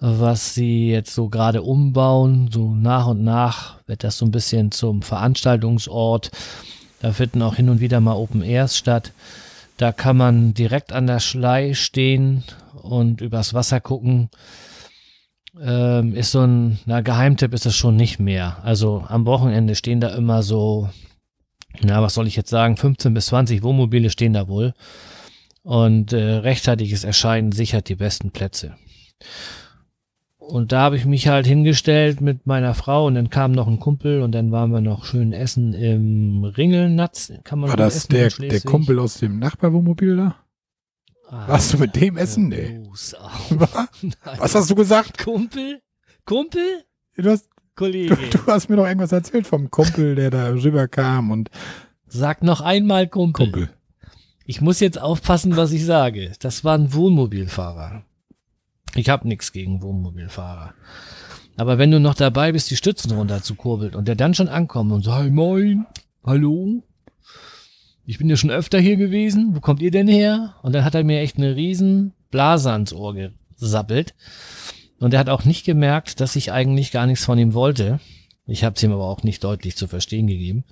was 0.00 0.54
sie 0.54 0.90
jetzt 0.90 1.14
so 1.14 1.28
gerade 1.28 1.62
umbauen. 1.62 2.50
So 2.52 2.74
nach 2.74 3.06
und 3.06 3.24
nach 3.24 3.76
wird 3.86 4.04
das 4.04 4.18
so 4.18 4.24
ein 4.26 4.30
bisschen 4.30 4.70
zum 4.70 5.02
Veranstaltungsort. 5.02 6.30
Da 7.00 7.12
finden 7.12 7.42
auch 7.42 7.56
hin 7.56 7.68
und 7.68 7.80
wieder 7.80 8.00
mal 8.00 8.14
Open 8.14 8.42
Airs 8.42 8.76
statt. 8.76 9.12
Da 9.76 9.92
kann 9.92 10.16
man 10.16 10.54
direkt 10.54 10.92
an 10.92 11.06
der 11.06 11.20
Schlei 11.20 11.74
stehen 11.74 12.44
und 12.82 13.20
übers 13.20 13.54
Wasser 13.54 13.80
gucken. 13.80 14.30
Ähm, 15.60 16.14
ist 16.14 16.32
so 16.32 16.40
ein 16.40 16.78
na, 16.86 17.00
Geheimtipp 17.00 17.52
ist 17.54 17.66
es 17.66 17.76
schon 17.76 17.96
nicht 17.96 18.18
mehr. 18.18 18.58
Also 18.62 19.04
am 19.08 19.26
Wochenende 19.26 19.74
stehen 19.74 20.00
da 20.00 20.08
immer 20.14 20.42
so 20.42 20.88
na, 21.82 22.02
was 22.02 22.14
soll 22.14 22.26
ich 22.26 22.36
jetzt 22.36 22.50
sagen, 22.50 22.76
15 22.76 23.14
bis 23.14 23.26
20 23.26 23.62
Wohnmobile 23.62 24.10
stehen 24.10 24.32
da 24.32 24.48
wohl. 24.48 24.74
Und 25.64 26.12
äh, 26.12 26.18
rechtzeitiges 26.22 27.04
Erscheinen 27.04 27.50
sichert 27.50 27.88
die 27.88 27.94
besten 27.94 28.30
Plätze. 28.30 28.76
Und 30.36 30.72
da 30.72 30.82
habe 30.82 30.96
ich 30.96 31.06
mich 31.06 31.26
halt 31.26 31.46
hingestellt 31.46 32.20
mit 32.20 32.46
meiner 32.46 32.74
Frau 32.74 33.06
und 33.06 33.14
dann 33.14 33.30
kam 33.30 33.52
noch 33.52 33.66
ein 33.66 33.80
Kumpel 33.80 34.20
und 34.20 34.32
dann 34.32 34.52
waren 34.52 34.70
wir 34.72 34.82
noch 34.82 35.06
schön 35.06 35.32
essen 35.32 35.72
im 35.72 36.44
Ringelnatz. 36.44 37.32
Kann 37.44 37.60
man 37.60 37.70
War 37.70 37.78
das 37.78 38.08
der, 38.08 38.28
der 38.28 38.60
Kumpel 38.60 38.98
aus 38.98 39.14
dem 39.16 39.38
Nachbarwohnmobil 39.38 40.18
da? 40.18 40.36
Ah, 41.30 41.48
Warst 41.48 41.72
du 41.72 41.78
mit 41.78 41.96
dem 41.96 42.18
essen? 42.18 42.48
Nee. 42.48 42.82
Was? 42.90 43.88
Was 44.38 44.54
hast 44.54 44.70
du 44.70 44.74
gesagt? 44.74 45.16
Kumpel? 45.16 45.80
Kumpel? 46.26 46.84
Du 47.16 47.30
hast, 47.30 47.48
Kollege. 47.74 48.14
du, 48.14 48.38
du 48.38 48.46
hast 48.46 48.68
mir 48.68 48.76
doch 48.76 48.86
irgendwas 48.86 49.12
erzählt 49.12 49.46
vom 49.46 49.70
Kumpel, 49.70 50.14
der 50.14 50.30
da 50.30 50.50
rüberkam 50.50 51.30
und 51.30 51.48
Sag 52.06 52.42
noch 52.42 52.60
einmal 52.60 53.08
Kumpel. 53.08 53.46
Kumpel. 53.50 53.70
Ich 54.46 54.60
muss 54.60 54.80
jetzt 54.80 55.00
aufpassen, 55.00 55.56
was 55.56 55.72
ich 55.72 55.84
sage. 55.84 56.32
Das 56.40 56.64
war 56.64 56.76
ein 56.76 56.92
Wohnmobilfahrer. 56.92 58.04
Ich 58.94 59.08
habe 59.08 59.26
nichts 59.26 59.52
gegen 59.52 59.82
Wohnmobilfahrer. 59.82 60.74
Aber 61.56 61.78
wenn 61.78 61.90
du 61.90 61.98
noch 61.98 62.14
dabei 62.14 62.52
bist, 62.52 62.70
die 62.70 62.76
Stützen 62.76 63.12
runter 63.12 63.42
zu 63.42 63.54
kurbeln 63.54 63.94
und 63.94 64.06
der 64.06 64.16
dann 64.16 64.34
schon 64.34 64.48
ankommt 64.48 64.92
und 64.92 65.04
sagt, 65.04 65.22
hey, 65.22 65.30
moin, 65.30 65.86
hallo, 66.24 66.82
ich 68.06 68.18
bin 68.18 68.28
ja 68.28 68.36
schon 68.36 68.50
öfter 68.50 68.78
hier 68.78 68.96
gewesen, 68.96 69.54
wo 69.54 69.60
kommt 69.60 69.80
ihr 69.80 69.90
denn 69.90 70.08
her? 70.08 70.56
Und 70.62 70.74
dann 70.74 70.84
hat 70.84 70.94
er 70.94 71.04
mir 71.04 71.20
echt 71.20 71.38
eine 71.38 71.56
riesen 71.56 72.12
Blase 72.30 72.70
ans 72.70 72.92
Ohr 72.92 73.14
gesappelt. 73.58 74.14
Und 75.00 75.14
er 75.14 75.20
hat 75.20 75.30
auch 75.30 75.44
nicht 75.44 75.64
gemerkt, 75.64 76.20
dass 76.20 76.36
ich 76.36 76.52
eigentlich 76.52 76.92
gar 76.92 77.06
nichts 77.06 77.24
von 77.24 77.38
ihm 77.38 77.54
wollte. 77.54 78.00
Ich 78.46 78.62
habe 78.62 78.76
es 78.76 78.82
ihm 78.82 78.92
aber 78.92 79.04
auch 79.04 79.22
nicht 79.22 79.42
deutlich 79.42 79.76
zu 79.76 79.88
verstehen 79.88 80.26
gegeben. 80.26 80.64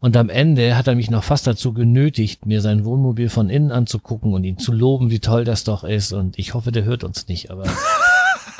Und 0.00 0.16
am 0.16 0.28
Ende 0.28 0.76
hat 0.76 0.86
er 0.86 0.94
mich 0.94 1.10
noch 1.10 1.24
fast 1.24 1.46
dazu 1.46 1.72
genötigt, 1.72 2.46
mir 2.46 2.60
sein 2.60 2.84
Wohnmobil 2.84 3.28
von 3.28 3.50
innen 3.50 3.72
anzugucken 3.72 4.32
und 4.32 4.44
ihn 4.44 4.58
zu 4.58 4.72
loben, 4.72 5.10
wie 5.10 5.18
toll 5.18 5.44
das 5.44 5.64
doch 5.64 5.82
ist. 5.82 6.12
Und 6.12 6.38
ich 6.38 6.54
hoffe, 6.54 6.70
der 6.70 6.84
hört 6.84 7.02
uns 7.04 7.26
nicht, 7.28 7.50
aber. 7.50 7.64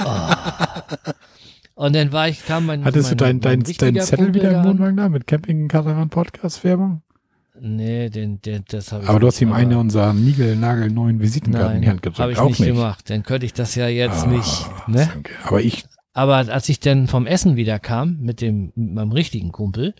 Oh. 0.05 1.13
Und 1.75 1.95
dann 1.95 2.11
war 2.13 2.29
ich, 2.29 2.45
kam 2.45 2.67
mein. 2.67 2.85
Hattest 2.85 3.11
mein, 3.11 3.19
du 3.19 3.25
deinen 3.25 3.41
dein, 3.41 3.63
dein 3.63 4.01
Zettel 4.01 4.35
wieder 4.35 4.51
im. 4.51 4.65
Wohnwagen 4.65 4.97
da 4.97 5.09
mit 5.09 5.27
Camping 5.29 5.69
Caravan 5.69 6.09
Podcast 6.09 6.65
Werbung? 6.65 7.03
Nee, 7.61 8.09
den, 8.09 8.41
den, 8.43 8.65
das 8.69 8.93
habe 8.93 9.05
ich 9.05 9.09
Aber 9.09 9.19
du 9.21 9.27
hast 9.27 9.41
nicht, 9.41 9.49
ihm 9.49 9.53
eine 9.53 9.79
unserer 9.79 10.13
Nigel-Nagel 10.13 10.91
neuen 10.91 11.21
Visitenkarten 11.21 11.77
in 11.77 11.83
die 11.83 11.89
Hand 11.89 12.03
gedrückt. 12.03 12.21
habe 12.21 12.33
ich 12.33 12.39
auch 12.39 12.49
nicht, 12.49 12.65
gemacht. 12.65 13.11
Dann 13.11 13.23
könnte 13.25 13.47
ich 13.47 13.53
das 13.53 13.75
ja 13.75 13.89
jetzt 13.89 14.25
Ah, 14.25 14.27
nicht. 14.29 14.67
Ne? 14.87 15.09
Danke. 15.13 15.33
Aber 15.45 15.61
ich, 15.61 15.85
Aber 16.15 16.37
als 16.37 16.69
ich 16.69 16.79
dann 16.81 17.09
vom 17.09 17.27
Essen 17.27 17.57
wieder 17.57 17.79
kam 17.81 18.19
mit 18.21 18.41
dem 18.41 18.73
mit 18.77 18.95
meinem 18.95 19.13
richtigen 19.13 19.51
Kumpel, 19.51 19.95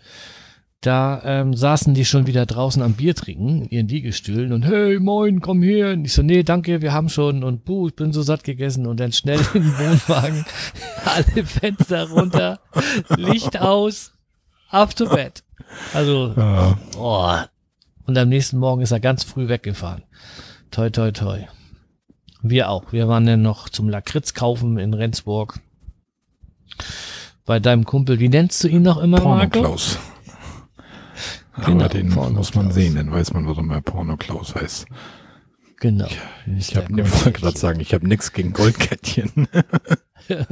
da 0.81 1.21
ähm, 1.25 1.53
saßen 1.53 1.93
die 1.93 2.05
schon 2.05 2.25
wieder 2.25 2.45
draußen 2.45 2.81
am 2.81 2.93
Bier 2.93 3.13
trinken, 3.13 3.63
in 3.63 3.69
ihren 3.69 3.87
Liegestühlen 3.89 4.53
und 4.53 4.63
hey, 4.63 4.97
moin, 4.99 5.41
komm 5.41 5.61
her. 5.61 5.91
Und 5.91 6.05
ich 6.05 6.13
so, 6.13 6.21
nee, 6.21 6.43
danke, 6.43 6.81
wir 6.81 6.93
haben 6.93 7.09
schon 7.09 7.43
und 7.43 7.65
buh, 7.65 7.89
ich 7.89 7.95
bin 7.95 8.13
so 8.13 8.21
satt 8.21 8.45
gegessen 8.45 8.87
und 8.87 8.99
dann 8.99 9.11
schnell 9.11 9.39
in 9.53 9.63
den 9.63 9.77
Wohnwagen, 9.77 10.45
alle 11.05 11.45
Fenster 11.45 12.09
runter, 12.09 12.59
Licht 13.17 13.59
aus, 13.59 14.13
ab 14.69 14.95
to 14.95 15.09
bed. 15.09 15.43
Also, 15.93 16.33
äh, 16.37 16.73
oh. 16.97 17.35
Und 18.05 18.17
am 18.17 18.29
nächsten 18.29 18.57
Morgen 18.57 18.81
ist 18.81 18.91
er 18.91 19.01
ganz 19.01 19.23
früh 19.23 19.49
weggefahren. 19.49 20.03
Toi, 20.71 20.89
toi, 20.89 21.11
toi. 21.11 21.39
Wir 22.41 22.69
auch. 22.69 22.93
Wir 22.93 23.07
waren 23.07 23.25
dann 23.25 23.41
noch 23.41 23.67
zum 23.67 23.89
Lakritz 23.89 24.33
kaufen 24.33 24.79
in 24.79 24.93
Rendsburg. 24.93 25.59
Bei 27.45 27.59
deinem 27.59 27.83
Kumpel, 27.83 28.19
wie 28.19 28.29
nennst 28.29 28.63
du 28.63 28.69
ihn 28.69 28.83
noch 28.83 28.97
immer, 28.97 29.19
Marco? 29.19 29.59
Porno-Klaus. 29.59 29.99
Genau, 31.65 31.85
Aber 31.85 31.89
den 31.93 32.09
Porno 32.09 32.37
muss 32.37 32.53
man 32.55 32.65
Klaus. 32.65 32.75
sehen, 32.75 32.95
dann 32.95 33.11
weiß 33.11 33.33
man, 33.33 33.47
warum 33.47 33.69
er 33.71 33.81
Porno-Klaus 33.81 34.55
heißt. 34.55 34.85
Genau. 35.79 36.07
Ich 36.57 36.75
habe 36.75 36.93
ne, 36.93 37.09
wollte 37.09 37.31
gerade 37.31 37.57
sagen, 37.57 37.79
ich 37.79 37.93
habe 37.93 38.07
nichts 38.07 38.33
gegen 38.33 38.51
Goldkettchen. 38.53 39.31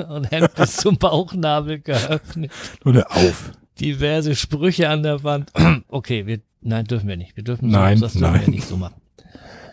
Und 0.10 0.32
Hemd 0.32 0.56
bis 0.56 0.78
zum 0.78 0.98
Bauchnabel 0.98 1.80
geöffnet. 1.80 2.52
Nur 2.84 2.94
der 2.94 3.12
Auf. 3.12 3.52
Diverse 3.80 4.36
Sprüche 4.36 4.90
an 4.90 5.04
der 5.04 5.24
Wand. 5.24 5.52
Okay, 5.90 6.26
wir, 6.26 6.40
nein, 6.62 6.86
dürfen 6.86 7.08
wir 7.10 7.18
nicht. 7.18 7.36
Wir 7.36 7.44
dürfen 7.44 7.70
Nein, 7.70 7.98
so, 7.98 8.06
das 8.06 8.14
dürfen 8.14 8.32
nein. 8.34 8.42
wir 8.42 8.50
nicht 8.50 8.68
so 8.68 8.78
machen. 8.78 8.96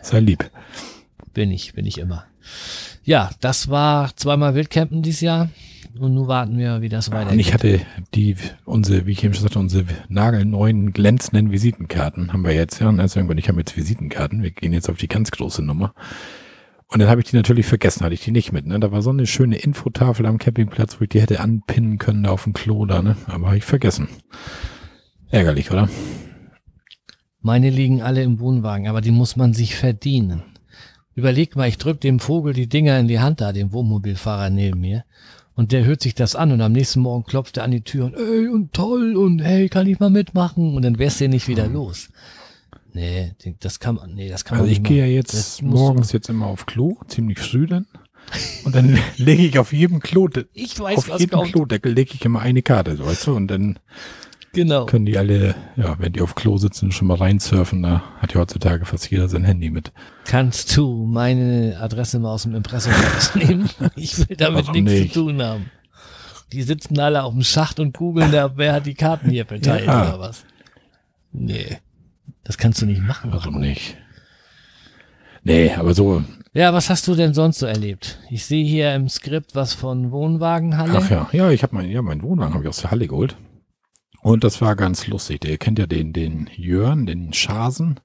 Sei 0.01 0.19
lieb. 0.19 0.49
Bin 1.33 1.51
ich, 1.51 1.73
bin 1.73 1.85
ich 1.85 1.97
immer. 1.97 2.25
Ja, 3.03 3.29
das 3.39 3.69
war 3.69 4.15
zweimal 4.15 4.55
Wildcampen 4.55 5.01
dieses 5.01 5.21
Jahr. 5.21 5.49
Und 5.97 6.13
nun 6.13 6.27
warten 6.27 6.57
wir, 6.57 6.81
wie 6.81 6.89
das 6.89 7.07
Und 7.07 7.15
weitergeht. 7.15 7.39
ich 7.39 7.53
hatte 7.53 7.81
die, 8.13 8.35
unsere, 8.65 9.05
wie 9.05 9.11
ich 9.11 9.23
eben 9.23 9.33
schon 9.33 9.43
sagte, 9.43 9.59
unsere 9.59 9.85
nagelneuen 10.09 10.91
glänzenden 10.91 11.51
Visitenkarten 11.51 12.33
haben 12.33 12.43
wir 12.43 12.53
jetzt, 12.53 12.81
ja. 12.81 12.89
Und 12.89 12.99
also 12.99 13.19
irgendwann, 13.19 13.37
ich 13.37 13.47
habe 13.47 13.59
jetzt 13.59 13.77
Visitenkarten. 13.77 14.43
Wir 14.43 14.51
gehen 14.51 14.73
jetzt 14.73 14.89
auf 14.89 14.97
die 14.97 15.07
ganz 15.07 15.31
große 15.31 15.63
Nummer. 15.63 15.93
Und 16.87 16.99
dann 16.99 17.09
habe 17.09 17.21
ich 17.21 17.27
die 17.27 17.35
natürlich 17.35 17.65
vergessen, 17.65 18.03
hatte 18.03 18.13
ich 18.13 18.21
die 18.21 18.31
nicht 18.31 18.51
mit. 18.51 18.65
Ne? 18.67 18.79
Da 18.79 18.91
war 18.91 19.01
so 19.01 19.09
eine 19.09 19.25
schöne 19.25 19.57
Infotafel 19.57 20.25
am 20.25 20.37
Campingplatz, 20.37 20.99
wo 20.99 21.03
ich 21.03 21.09
die 21.09 21.21
hätte 21.21 21.39
anpinnen 21.39 21.97
können 21.97 22.23
da 22.23 22.31
auf 22.31 22.43
dem 22.43 22.53
Klo 22.53 22.85
da, 22.85 23.01
ne? 23.01 23.15
Aber 23.27 23.47
habe 23.47 23.57
ich 23.57 23.63
vergessen. 23.63 24.07
Ärgerlich, 25.29 25.71
oder? 25.71 25.89
Meine 27.41 27.69
liegen 27.69 28.01
alle 28.01 28.23
im 28.23 28.39
Wohnwagen, 28.39 28.87
aber 28.87 29.01
die 29.01 29.11
muss 29.11 29.35
man 29.35 29.53
sich 29.53 29.75
verdienen. 29.75 30.43
Überleg 31.15 31.55
mal, 31.55 31.67
ich 31.67 31.77
drück 31.77 32.01
dem 32.01 32.19
Vogel 32.19 32.53
die 32.53 32.67
Dinger 32.67 32.99
in 32.99 33.07
die 33.07 33.19
Hand 33.19 33.41
da, 33.41 33.53
dem 33.53 33.71
Wohnmobilfahrer 33.71 34.49
neben 34.49 34.81
mir. 34.81 35.05
Und 35.55 35.71
der 35.71 35.85
hört 35.85 36.01
sich 36.01 36.15
das 36.15 36.35
an 36.35 36.51
und 36.51 36.61
am 36.61 36.73
nächsten 36.73 36.99
Morgen 36.99 37.23
klopft 37.23 37.57
er 37.57 37.63
an 37.63 37.71
die 37.71 37.81
Tür 37.81 38.05
und 38.05 38.15
ey 38.15 38.47
und 38.49 38.73
toll 38.73 39.15
und 39.15 39.39
hey, 39.39 39.69
kann 39.69 39.87
ich 39.87 39.99
mal 39.99 40.09
mitmachen? 40.09 40.75
Und 40.75 40.83
dann 40.83 40.99
wär's 40.99 41.17
dir 41.17 41.29
nicht 41.29 41.47
wieder 41.47 41.67
los. 41.67 42.09
Nee, 42.93 43.33
das 43.59 43.79
kann 43.79 43.95
man, 43.95 44.13
nee, 44.13 44.29
das 44.29 44.45
kann 44.45 44.57
Also 44.57 44.65
man 44.65 44.71
ich 44.71 44.79
nicht 44.79 44.87
gehe 44.89 45.05
ja 45.05 45.11
jetzt 45.11 45.61
morgens 45.61 46.11
jetzt 46.11 46.29
immer 46.29 46.47
auf 46.47 46.65
Klo, 46.65 46.97
ziemlich 47.07 47.39
früh 47.39 47.67
dann. 47.67 47.87
Und 48.63 48.75
dann 48.75 48.97
lege 49.17 49.43
ich 49.43 49.59
auf 49.59 49.71
jedem 49.73 49.99
Klo, 49.99 50.29
Ich 50.53 50.79
weiß, 50.79 51.09
auf 51.09 51.19
jedem 51.19 51.39
kommt. 51.39 51.51
Klodeckel 51.53 51.93
lege 51.93 52.11
ich 52.15 52.25
immer 52.25 52.41
eine 52.41 52.61
Karte, 52.61 52.97
weißt 52.99 53.27
du? 53.27 53.35
Und 53.35 53.47
dann 53.47 53.79
Genau. 54.55 54.85
können 54.85 55.05
die 55.05 55.17
alle, 55.17 55.53
ja, 55.75 55.95
wenn 55.99 56.13
die 56.13 56.21
auf 56.21 56.33
Klo 56.35 56.57
sitzen, 56.57 56.91
schon 56.91 57.07
mal 57.07 57.17
reinsurfen. 57.17 57.83
Da 57.83 58.01
hat 58.19 58.33
ja 58.33 58.39
heutzutage 58.39 58.85
fast 58.85 59.09
jeder 59.11 59.27
sein 59.29 59.43
Handy 59.43 59.69
mit. 59.69 59.91
Kannst 60.25 60.75
du 60.75 61.05
meine 61.05 61.77
Adresse 61.79 62.19
mal 62.19 62.31
aus 62.33 62.43
dem 62.43 62.55
Impressum 62.55 62.93
rausnehmen? 62.93 63.69
Ich 63.95 64.17
will 64.17 64.35
damit 64.37 64.71
nichts 64.71 64.91
nicht? 64.91 65.13
zu 65.13 65.25
tun 65.25 65.41
haben. 65.41 65.69
Die 66.51 66.61
sitzen 66.61 66.99
alle 66.99 67.23
auf 67.23 67.33
dem 67.33 67.43
Schacht 67.43 67.79
und 67.79 67.97
googeln 67.97 68.31
wer 68.55 68.73
hat 68.73 68.85
die 68.85 68.93
Karten 68.93 69.29
hier 69.29 69.45
verteilt 69.45 69.85
Ja. 69.85 70.07
oder 70.09 70.19
was? 70.19 70.45
Nee. 71.31 71.77
Das 72.43 72.57
kannst 72.57 72.81
du 72.81 72.85
nicht 72.85 73.01
machen. 73.01 73.31
Warum 73.33 73.59
nicht? 73.59 73.97
Nee, 75.43 75.71
aber 75.73 75.93
so, 75.93 76.23
Ja, 76.53 76.73
was 76.73 76.89
hast 76.89 77.07
du 77.07 77.15
denn 77.15 77.33
sonst 77.33 77.59
so 77.59 77.65
erlebt? 77.65 78.19
Ich 78.29 78.45
sehe 78.45 78.63
hier 78.65 78.93
im 78.95 79.09
Skript 79.09 79.53
was 79.55 79.73
von 79.73 80.11
Wohnwagenhalle. 80.11 80.93
ach 80.97 81.09
ja, 81.09 81.29
ja, 81.33 81.49
ich 81.51 81.61
habe 81.63 81.75
mein, 81.75 81.89
ja, 81.89 82.01
meinen 82.01 82.21
Wohnwagen 82.23 82.53
habe 82.53 82.63
ich 82.63 82.69
aus 82.69 82.81
der 82.81 82.91
Halle 82.91 83.07
geholt. 83.07 83.35
Und 84.25 84.43
das 84.43 84.59
war 84.59 84.75
ganz 84.75 85.05
lustig. 85.05 85.45
Ihr 85.45 85.59
kennt 85.59 85.77
ja 85.77 85.85
den, 85.85 86.11
den 86.11 86.49
Jörn, 86.55 87.05
den 87.05 87.31
Schasen. 87.31 87.99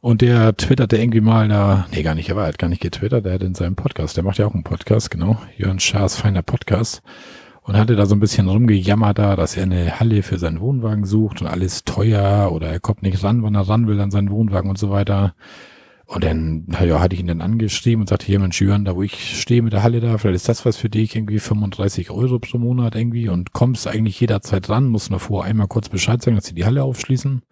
Und 0.00 0.20
der 0.20 0.56
twitterte 0.56 0.96
irgendwie 0.96 1.20
mal 1.20 1.46
da, 1.46 1.86
nee, 1.92 2.02
gar 2.02 2.16
nicht, 2.16 2.28
er 2.28 2.34
war 2.34 2.46
halt 2.46 2.58
gar 2.58 2.66
nicht 2.66 2.82
getwittert, 2.82 3.24
der 3.24 3.34
hat 3.34 3.44
in 3.44 3.54
seinem 3.54 3.76
Podcast, 3.76 4.16
der 4.16 4.24
macht 4.24 4.38
ja 4.38 4.48
auch 4.48 4.54
einen 4.54 4.64
Podcast, 4.64 5.12
genau, 5.12 5.40
Jörn 5.56 5.78
Schaas 5.78 6.16
feiner 6.16 6.42
Podcast. 6.42 7.02
Und 7.62 7.76
hatte 7.76 7.94
da 7.94 8.06
so 8.06 8.16
ein 8.16 8.20
bisschen 8.20 8.48
rumgejammert 8.48 9.20
da, 9.20 9.36
dass 9.36 9.56
er 9.56 9.62
eine 9.62 10.00
Halle 10.00 10.24
für 10.24 10.38
seinen 10.38 10.58
Wohnwagen 10.58 11.04
sucht 11.04 11.40
und 11.40 11.46
alles 11.46 11.84
teuer 11.84 12.50
oder 12.50 12.66
er 12.66 12.80
kommt 12.80 13.02
nicht 13.02 13.22
ran, 13.22 13.44
wann 13.44 13.54
er 13.54 13.68
ran 13.68 13.86
will 13.86 14.00
an 14.00 14.10
seinen 14.10 14.30
Wohnwagen 14.30 14.68
und 14.68 14.78
so 14.78 14.90
weiter. 14.90 15.36
Und 16.08 16.24
dann 16.24 16.66
ja, 16.70 17.00
hatte 17.00 17.14
ich 17.14 17.20
ihn 17.20 17.26
dann 17.26 17.42
angeschrieben 17.42 18.00
und 18.00 18.08
sagte, 18.08 18.24
hier 18.24 18.40
Mensch 18.40 18.62
Jörn, 18.62 18.86
da 18.86 18.96
wo 18.96 19.02
ich 19.02 19.38
stehe 19.38 19.60
mit 19.60 19.74
der 19.74 19.82
Halle 19.82 20.00
da, 20.00 20.16
vielleicht 20.16 20.36
ist 20.36 20.48
das 20.48 20.64
was 20.64 20.78
für 20.78 20.88
dich, 20.88 21.14
irgendwie 21.14 21.38
35 21.38 22.10
Euro 22.10 22.38
pro 22.38 22.56
Monat 22.56 22.96
irgendwie 22.96 23.28
und 23.28 23.52
kommst 23.52 23.86
eigentlich 23.86 24.18
jederzeit 24.18 24.70
ran, 24.70 24.88
musst 24.88 25.10
nur 25.10 25.20
vorher 25.20 25.50
einmal 25.50 25.68
kurz 25.68 25.90
Bescheid 25.90 26.22
sagen, 26.22 26.34
dass 26.36 26.46
sie 26.46 26.54
die 26.54 26.64
Halle 26.64 26.82
aufschließen. 26.82 27.42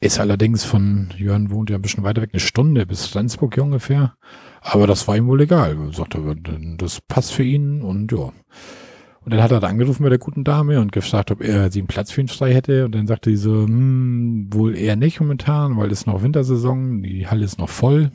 Ist 0.00 0.18
allerdings 0.18 0.64
von, 0.64 1.14
Jörn 1.16 1.52
wohnt 1.52 1.70
ja 1.70 1.76
ein 1.76 1.82
bisschen 1.82 2.02
weiter 2.02 2.22
weg, 2.22 2.30
eine 2.32 2.40
Stunde 2.40 2.86
bis 2.86 3.14
Rendsburg 3.14 3.54
hier 3.54 3.62
ungefähr. 3.62 4.14
Aber 4.62 4.88
das 4.88 5.06
war 5.06 5.16
ihm 5.16 5.28
wohl 5.28 5.40
egal. 5.40 5.76
Er 5.78 5.92
sagte, 5.92 6.18
das 6.76 7.00
passt 7.02 7.32
für 7.32 7.44
ihn 7.44 7.82
und 7.82 8.10
ja. 8.10 8.32
Und 9.22 9.32
dann 9.32 9.42
hat 9.42 9.52
er 9.52 9.60
da 9.60 9.68
angerufen 9.68 10.02
bei 10.02 10.08
der 10.08 10.18
guten 10.18 10.44
Dame 10.44 10.80
und 10.80 10.92
gefragt, 10.92 11.30
ob 11.30 11.42
er 11.42 11.70
sie 11.70 11.80
einen 11.80 11.88
Platz 11.88 12.10
für 12.10 12.22
ihn 12.22 12.28
frei 12.28 12.54
hätte. 12.54 12.86
Und 12.86 12.94
dann 12.94 13.06
sagte 13.06 13.30
sie 13.30 13.36
so, 13.36 13.64
hm, 13.64 14.48
wohl 14.50 14.74
eher 14.74 14.96
nicht 14.96 15.20
momentan, 15.20 15.76
weil 15.76 15.90
es 15.90 16.06
noch 16.06 16.22
Wintersaison, 16.22 17.02
die 17.02 17.26
Halle 17.26 17.44
ist 17.44 17.58
noch 17.58 17.68
voll. 17.68 18.10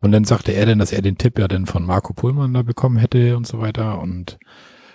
Und 0.00 0.12
dann 0.12 0.24
sagte 0.24 0.52
er 0.52 0.66
dann, 0.66 0.78
dass 0.78 0.92
er 0.92 1.02
den 1.02 1.18
Tipp 1.18 1.38
ja 1.38 1.48
dann 1.48 1.66
von 1.66 1.84
Marco 1.84 2.12
Pullmann 2.12 2.54
da 2.54 2.62
bekommen 2.62 2.96
hätte 2.96 3.36
und 3.36 3.46
so 3.46 3.60
weiter. 3.60 4.00
Und 4.00 4.38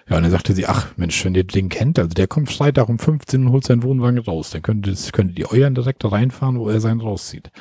ja, 0.09 0.17
und 0.17 0.23
dann 0.23 0.31
sagte 0.31 0.53
sie, 0.53 0.65
ach 0.65 0.97
Mensch, 0.97 1.23
wenn 1.23 1.35
ihr 1.35 1.45
den 1.45 1.69
kennt, 1.69 1.97
also 1.97 2.09
der 2.09 2.27
kommt 2.27 2.51
Freitag 2.51 2.89
um 2.89 2.99
15 2.99 3.45
und 3.45 3.51
holt 3.53 3.65
seinen 3.65 3.83
Wohnwagen 3.83 4.19
raus, 4.19 4.49
dann 4.49 4.61
könntet, 4.61 5.13
könntet 5.13 5.39
ihr 5.39 5.51
euren 5.51 5.75
direkt 5.75 6.03
reinfahren, 6.03 6.59
wo 6.59 6.67
er 6.67 6.81
seinen 6.81 6.99
rauszieht. 6.99 7.51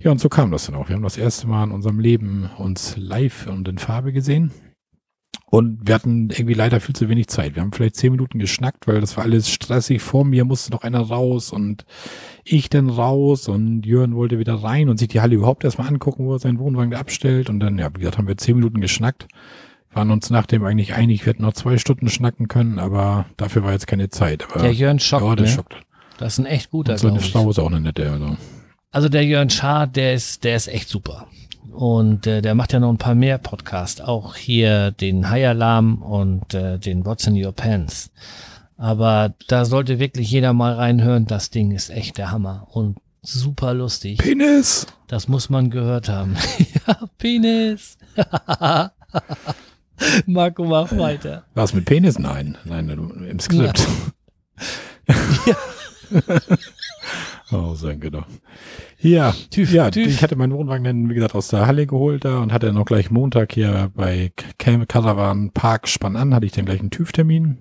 Ja, 0.00 0.10
und 0.10 0.20
so 0.20 0.28
kam 0.28 0.50
das 0.50 0.66
dann 0.66 0.74
auch. 0.74 0.88
Wir 0.88 0.96
haben 0.96 1.04
das 1.04 1.16
erste 1.16 1.46
Mal 1.46 1.64
in 1.64 1.70
unserem 1.70 2.00
Leben 2.00 2.50
uns 2.58 2.96
live 2.96 3.46
und 3.46 3.68
in 3.68 3.78
Farbe 3.78 4.12
gesehen. 4.12 4.50
Und 5.54 5.86
wir 5.86 5.94
hatten 5.94 6.30
irgendwie 6.30 6.54
leider 6.54 6.80
viel 6.80 6.96
zu 6.96 7.08
wenig 7.08 7.28
Zeit. 7.28 7.54
Wir 7.54 7.62
haben 7.62 7.70
vielleicht 7.70 7.94
zehn 7.94 8.10
Minuten 8.10 8.40
geschnackt, 8.40 8.88
weil 8.88 9.00
das 9.00 9.16
war 9.16 9.22
alles 9.22 9.48
stressig. 9.48 10.02
Vor 10.02 10.24
mir 10.24 10.44
musste 10.44 10.72
noch 10.72 10.82
einer 10.82 10.98
raus 10.98 11.52
und 11.52 11.84
ich 12.42 12.70
dann 12.70 12.90
raus 12.90 13.46
und 13.46 13.86
Jörn 13.86 14.16
wollte 14.16 14.40
wieder 14.40 14.54
rein 14.54 14.88
und 14.88 14.98
sich 14.98 15.06
die 15.06 15.20
Halle 15.20 15.36
überhaupt 15.36 15.62
erstmal 15.62 15.86
angucken, 15.86 16.24
wo 16.26 16.32
er 16.32 16.40
seinen 16.40 16.58
Wohnwagen 16.58 16.90
da 16.90 16.98
abstellt. 16.98 17.50
Und 17.50 17.60
dann, 17.60 17.78
ja, 17.78 17.88
wie 17.94 18.00
gesagt, 18.00 18.18
haben 18.18 18.26
wir 18.26 18.36
zehn 18.36 18.56
Minuten 18.56 18.80
geschnackt. 18.80 19.28
Waren 19.92 20.10
uns 20.10 20.28
nachdem 20.28 20.64
eigentlich 20.64 20.94
einig, 20.94 21.24
wir 21.24 21.34
hätten 21.34 21.42
noch 21.42 21.52
zwei 21.52 21.78
Stunden 21.78 22.08
schnacken 22.08 22.48
können, 22.48 22.80
aber 22.80 23.26
dafür 23.36 23.62
war 23.62 23.70
jetzt 23.70 23.86
keine 23.86 24.08
Zeit. 24.08 24.44
Aber, 24.50 24.60
Der 24.60 24.72
Jörn 24.72 24.98
schockt, 24.98 25.24
ja, 25.24 25.36
der 25.36 25.46
ne? 25.46 25.52
schockt. 25.52 25.76
Das 26.18 26.32
ist 26.32 26.40
ein 26.40 26.46
echt 26.46 26.72
guter, 26.72 26.94
Und 26.94 27.00
glaub 27.00 27.20
ich. 27.20 27.30
Frau 27.30 27.48
ist 27.48 27.60
auch 27.60 27.70
eine 27.70 27.80
nette. 27.80 28.10
Also. 28.10 28.36
Also 28.90 29.08
der 29.08 29.24
Jörn 29.24 29.50
Schaar, 29.50 29.86
der 29.86 30.14
ist, 30.14 30.42
der 30.42 30.56
ist 30.56 30.66
echt 30.66 30.88
super. 30.88 31.28
Und 31.74 32.26
äh, 32.28 32.40
der 32.40 32.54
macht 32.54 32.72
ja 32.72 32.78
noch 32.78 32.90
ein 32.90 32.98
paar 32.98 33.16
mehr 33.16 33.38
Podcasts, 33.38 34.00
auch 34.00 34.36
hier 34.36 34.92
den 34.92 35.28
High 35.28 35.48
Alarm 35.48 36.02
und 36.02 36.54
äh, 36.54 36.78
den 36.78 37.04
What's 37.04 37.26
in 37.26 37.42
Your 37.44 37.52
Pants. 37.52 38.12
Aber 38.76 39.34
da 39.48 39.64
sollte 39.64 39.98
wirklich 39.98 40.30
jeder 40.30 40.52
mal 40.52 40.74
reinhören. 40.74 41.26
Das 41.26 41.50
Ding 41.50 41.72
ist 41.72 41.90
echt 41.90 42.16
der 42.18 42.30
Hammer 42.30 42.68
und 42.70 42.98
super 43.22 43.74
lustig. 43.74 44.18
Penis! 44.18 44.86
Das 45.08 45.26
muss 45.26 45.50
man 45.50 45.70
gehört 45.70 46.08
haben. 46.08 46.36
ja, 46.86 46.98
Penis. 47.18 47.98
Marco, 50.26 50.64
mach 50.64 50.96
weiter. 50.96 51.44
War 51.54 51.64
es 51.64 51.74
mit 51.74 51.86
Penis? 51.86 52.18
Nein, 52.18 52.56
nein, 52.64 52.88
im 52.88 53.40
Skript. 53.40 53.86
oh, 57.52 57.74
danke 57.80 58.10
doch. 58.10 58.26
Ja, 58.98 59.34
TÜV, 59.50 59.72
ja, 59.72 59.90
TÜV. 59.90 60.06
ich 60.06 60.22
hatte 60.22 60.36
meinen 60.36 60.52
Wohnwagen 60.52 60.84
dann, 60.84 61.10
wie 61.10 61.14
gesagt, 61.14 61.34
aus 61.34 61.48
der 61.48 61.66
Halle 61.66 61.86
geholt 61.86 62.24
da 62.24 62.40
und 62.40 62.52
hatte 62.52 62.66
dann 62.66 62.74
noch 62.74 62.86
gleich 62.86 63.10
Montag 63.10 63.52
hier 63.52 63.90
bei 63.94 64.32
Caravan 64.58 65.50
Park 65.52 65.88
Spann 65.88 66.16
an, 66.16 66.34
hatte 66.34 66.46
ich 66.46 66.52
dann 66.52 66.64
gleich 66.64 66.80
einen 66.80 66.90
TÜV-Termin 66.90 67.58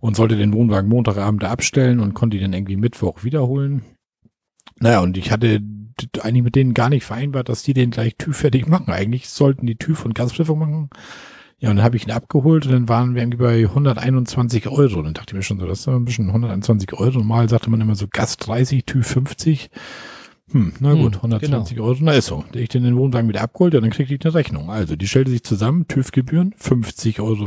und 0.00 0.16
sollte 0.16 0.36
den 0.36 0.52
Wohnwagen 0.52 0.88
Montagabend 0.88 1.42
da 1.42 1.50
abstellen 1.50 2.00
und 2.00 2.14
konnte 2.14 2.36
ihn 2.36 2.42
dann 2.42 2.52
irgendwie 2.52 2.76
Mittwoch 2.76 3.22
wiederholen. 3.22 3.82
Naja, 4.78 5.00
und 5.00 5.16
ich 5.16 5.30
hatte 5.30 5.60
eigentlich 6.22 6.42
mit 6.42 6.54
denen 6.54 6.74
gar 6.74 6.88
nicht 6.88 7.04
vereinbart, 7.04 7.48
dass 7.48 7.62
die 7.62 7.74
den 7.74 7.90
gleich 7.90 8.16
TÜV 8.16 8.36
fertig 8.36 8.66
machen. 8.66 8.90
Eigentlich 8.90 9.28
sollten 9.28 9.66
die 9.66 9.76
TÜV 9.76 10.06
und 10.06 10.14
Gasprüfung 10.14 10.58
machen. 10.58 10.90
Ja, 11.60 11.68
und 11.68 11.76
dann 11.76 11.84
habe 11.84 11.96
ich 11.96 12.06
ihn 12.06 12.10
abgeholt 12.10 12.64
und 12.66 12.72
dann 12.72 12.88
waren 12.88 13.14
wir 13.14 13.22
irgendwie 13.22 13.38
bei 13.38 13.62
121 13.64 14.68
Euro. 14.68 15.02
Dann 15.02 15.12
dachte 15.12 15.32
ich 15.32 15.34
mir 15.34 15.42
schon 15.42 15.60
so, 15.60 15.66
das 15.66 15.80
ist 15.80 15.86
doch 15.86 15.94
ein 15.94 16.06
bisschen 16.06 16.28
121 16.28 16.94
Euro. 16.94 17.18
Normal 17.18 17.50
sagte 17.50 17.68
man 17.68 17.80
immer 17.82 17.94
so 17.94 18.06
Gas 18.10 18.38
30, 18.38 18.86
TÜV 18.86 19.06
50. 19.06 19.70
Hm, 20.52 20.72
na 20.80 20.92
Hm, 20.92 21.02
gut, 21.02 21.16
120 21.16 21.78
Euro, 21.80 21.96
na 22.00 22.12
ist 22.12 22.26
so. 22.26 22.44
Ich 22.54 22.70
den 22.70 22.82
den 22.82 22.96
Wohnwagen 22.96 23.28
wieder 23.28 23.42
abgeholt, 23.42 23.74
ja, 23.74 23.80
dann 23.80 23.90
kriegte 23.90 24.14
ich 24.14 24.24
eine 24.24 24.34
Rechnung. 24.34 24.70
Also, 24.70 24.96
die 24.96 25.06
stellte 25.06 25.30
sich 25.30 25.44
zusammen, 25.44 25.86
TÜV-Gebühren 25.86 26.54
50,35 26.54 27.20
Euro. 27.20 27.46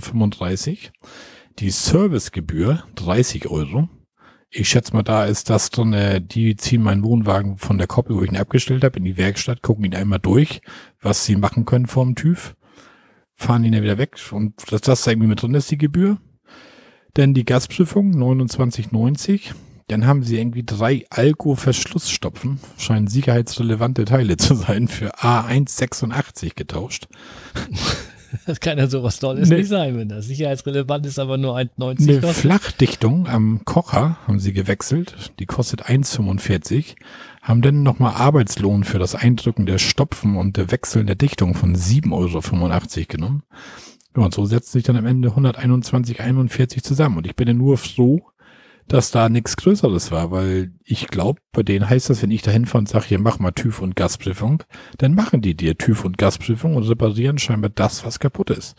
Die 1.60 1.70
Servicegebühr 1.70 2.84
30 2.96 3.50
Euro. 3.50 3.90
Ich 4.50 4.70
schätze 4.70 4.94
mal, 4.94 5.04
da 5.04 5.26
ist 5.26 5.50
das 5.50 5.72
drin, 5.72 5.94
äh, 5.94 6.22
die 6.22 6.56
ziehen 6.56 6.84
meinen 6.84 7.04
Wohnwagen 7.04 7.58
von 7.58 7.80
der 7.80 7.88
Koppel, 7.88 8.16
wo 8.16 8.22
ich 8.22 8.32
ihn 8.32 8.38
abgestellt 8.38 8.84
habe, 8.84 9.00
in 9.00 9.06
die 9.06 9.18
Werkstatt, 9.18 9.64
gucken 9.64 9.84
ihn 9.84 9.96
einmal 9.96 10.20
durch, 10.20 10.62
was 11.02 11.26
sie 11.26 11.36
machen 11.36 11.66
können 11.66 11.88
vorm 11.88 12.14
TÜV, 12.14 12.56
fahren 13.44 13.64
ihn 13.64 13.74
dann 13.74 13.84
wieder 13.84 13.98
weg 13.98 14.18
und 14.32 14.54
dass 14.72 14.82
das 14.82 15.04
da 15.04 15.12
irgendwie 15.12 15.28
mit 15.28 15.42
drin 15.42 15.54
ist, 15.54 15.70
die 15.70 15.78
Gebühr. 15.78 16.18
Dann 17.14 17.34
die 17.34 17.46
Gasprüfung 17.46 18.16
29,90. 18.16 19.52
Dann 19.88 20.08
haben 20.08 20.24
sie 20.24 20.40
irgendwie 20.40 20.64
drei 20.66 21.06
Alko-Verschlussstopfen, 21.10 22.60
scheinen 22.78 23.08
sicherheitsrelevante 23.08 24.06
Teile 24.06 24.38
zu 24.38 24.56
sein, 24.56 24.88
für 24.88 25.16
A186 25.20 26.56
getauscht. 26.56 27.08
Das 28.46 28.60
kann 28.60 28.78
ja 28.78 28.88
sowas 28.88 29.20
Tolles 29.20 29.50
Nee. 29.50 29.58
nicht 29.58 29.70
sein, 29.70 29.98
wenn 29.98 30.10
das 30.10 30.26
sicherheitsrelevant 30.26 31.06
ist, 31.06 31.20
aber 31.20 31.38
nur 31.38 31.56
1,90 31.58 32.02
Eine 32.10 32.20
kostet. 32.22 32.36
Flachdichtung 32.36 33.28
am 33.28 33.62
Kocher 33.66 34.18
haben 34.28 34.40
sie 34.40 34.54
gewechselt. 34.54 35.32
Die 35.40 35.46
kostet 35.46 35.86
1,45. 35.86 36.96
Haben 37.42 37.62
dann 37.62 37.84
nochmal 37.84 38.14
Arbeitslohn 38.16 38.84
für 38.84 39.00
das 39.00 39.16
Eindrücken 39.16 39.66
der 39.66 39.78
Stopfen 39.78 40.38
und 40.38 40.58
der 40.58 40.72
Wechseln 40.72 41.08
der 41.08 41.16
Dichtung 41.16 41.56
von 41.56 41.76
7,85 41.76 42.12
Euro 42.12 43.06
genommen. 43.08 43.44
Ja, 44.16 44.24
und 44.24 44.34
so 44.34 44.46
setzt 44.46 44.72
sich 44.72 44.84
dann 44.84 44.96
am 44.96 45.06
Ende 45.06 45.30
121,41 45.30 46.84
zusammen. 46.84 47.18
Und 47.18 47.28
ich 47.28 47.36
bin 47.36 47.48
ja 47.48 47.54
nur 47.54 47.78
froh, 47.78 48.22
dass 48.88 49.12
da 49.12 49.30
nichts 49.30 49.58
Größeres 49.58 50.12
war, 50.12 50.32
weil 50.32 50.72
ich 50.84 51.08
glaube, 51.08 51.40
bei 51.52 51.64
denen 51.64 51.90
heißt 51.90 52.10
das, 52.10 52.22
wenn 52.22 52.32
ich 52.32 52.42
da 52.42 52.52
hinfahre 52.52 52.80
und 52.80 52.90
sage, 52.90 53.06
hier 53.08 53.20
mach 53.20 53.40
mal 53.40 53.52
TÜV 53.52 53.82
und 53.82 53.96
Gasprüfung, 53.96 54.64
dann 54.98 55.16
machen 55.16 55.42
die 55.42 55.56
dir 55.56 55.78
TÜV 55.78 56.06
und 56.06 56.18
Gasprüfung 56.18 56.76
und 56.76 56.84
reparieren 56.84 57.38
scheinbar 57.38 57.72
das, 57.74 58.06
was 58.06 58.20
kaputt 58.20 58.50
ist. 58.50 58.76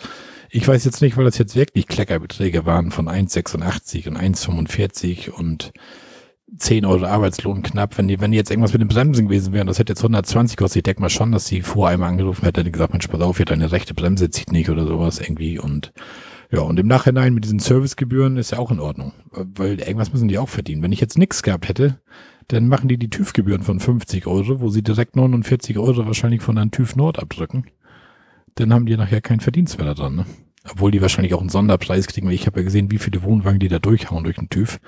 Ich 0.51 0.67
weiß 0.67 0.85
jetzt 0.85 1.01
nicht, 1.01 1.17
weil 1.17 1.25
das 1.25 1.39
jetzt 1.39 1.57
wirklich 1.57 1.89
Kleckerbeträge 1.89 2.67
waren 2.67 2.91
von 2.91 3.09
1,86 3.09 4.09
und 4.09 4.17
1,45 4.17 5.31
und 5.31 5.73
10 6.57 6.85
Euro 6.85 7.07
Arbeitslohn 7.07 7.63
knapp. 7.63 7.99
Wenn 7.99 8.09
die, 8.09 8.21
wenn 8.21 8.31
die 8.31 8.37
jetzt 8.37 8.51
irgendwas 8.51 8.73
mit 8.73 8.81
den 8.81 8.89
Bremsen 8.89 9.27
gewesen 9.29 9.53
wären, 9.53 9.67
das 9.67 9.79
hätte 9.79 9.93
jetzt 9.93 10.03
120 10.03 10.57
gekostet. 10.57 10.79
Ich 10.79 10.83
denke 10.85 11.01
mal 11.01 11.11
schon, 11.11 11.33
dass 11.33 11.47
die 11.47 11.63
vorher 11.63 11.95
einmal 11.95 12.11
angerufen 12.11 12.45
hätte 12.45 12.61
und 12.61 12.73
gesagt, 12.73 12.93
Mensch, 12.93 13.09
pass 13.09 13.21
auf, 13.21 13.39
hier 13.39 13.47
deine 13.47 13.73
rechte 13.73 13.95
Bremse 13.95 14.31
zieht 14.31 14.53
nicht 14.53 14.71
oder 14.71 14.87
sowas 14.87 15.19
irgendwie 15.19 15.59
und 15.59 15.93
ja, 16.51 16.61
und 16.61 16.79
im 16.79 16.87
Nachhinein 16.87 17.35
mit 17.35 17.45
diesen 17.45 17.59
Servicegebühren 17.59 18.37
ist 18.37 18.53
ja 18.53 18.59
auch 18.59 18.71
in 18.71 18.81
Ordnung, 18.81 19.13
weil 19.33 19.81
irgendwas 19.81 20.13
müssen 20.13 20.29
die 20.29 20.39
auch 20.39 20.49
verdienen. 20.49 20.83
Wenn 20.83 20.93
ich 20.93 21.01
jetzt 21.01 21.19
nichts 21.19 21.43
gehabt 21.43 21.69
hätte, 21.69 22.01
dann 22.49 22.69
machen 22.69 22.89
die 22.89 22.99
die 22.99 23.11
TÜV-Gebühren 23.11 23.63
von 23.63 23.81
50 23.81 24.27
Euro, 24.27 24.61
wo 24.61 24.69
sie 24.69 24.83
direkt 24.83 25.17
49 25.17 25.79
Euro 25.79 26.07
wahrscheinlich 26.07 26.43
von 26.43 26.59
einem 26.59 26.71
TÜV 26.71 26.97
Nord 26.97 27.19
abdrücken. 27.19 27.67
Dann 28.57 28.73
haben 28.73 28.87
die 28.87 28.97
nachher 28.97 29.21
keinen 29.21 29.41
Verdienst 29.41 29.79
mehr 29.79 29.87
da 29.87 29.95
dran. 29.95 30.17
Ne? 30.17 30.27
Obwohl 30.71 30.91
die 30.91 31.03
wahrscheinlich 31.03 31.35
auch 31.35 31.41
einen 31.41 31.49
Sonderpreis 31.49 32.07
kriegen, 32.07 32.27
weil 32.27 32.35
ich 32.35 32.47
habe 32.47 32.61
ja 32.61 32.65
gesehen, 32.65 32.91
wie 32.91 32.99
viele 32.99 33.23
Wohnwagen 33.23 33.61
die 33.61 33.69
da 33.69 33.79
durchhauen 33.79 34.25
durch 34.25 34.37
den 34.37 34.49
TÜV. 34.49 34.79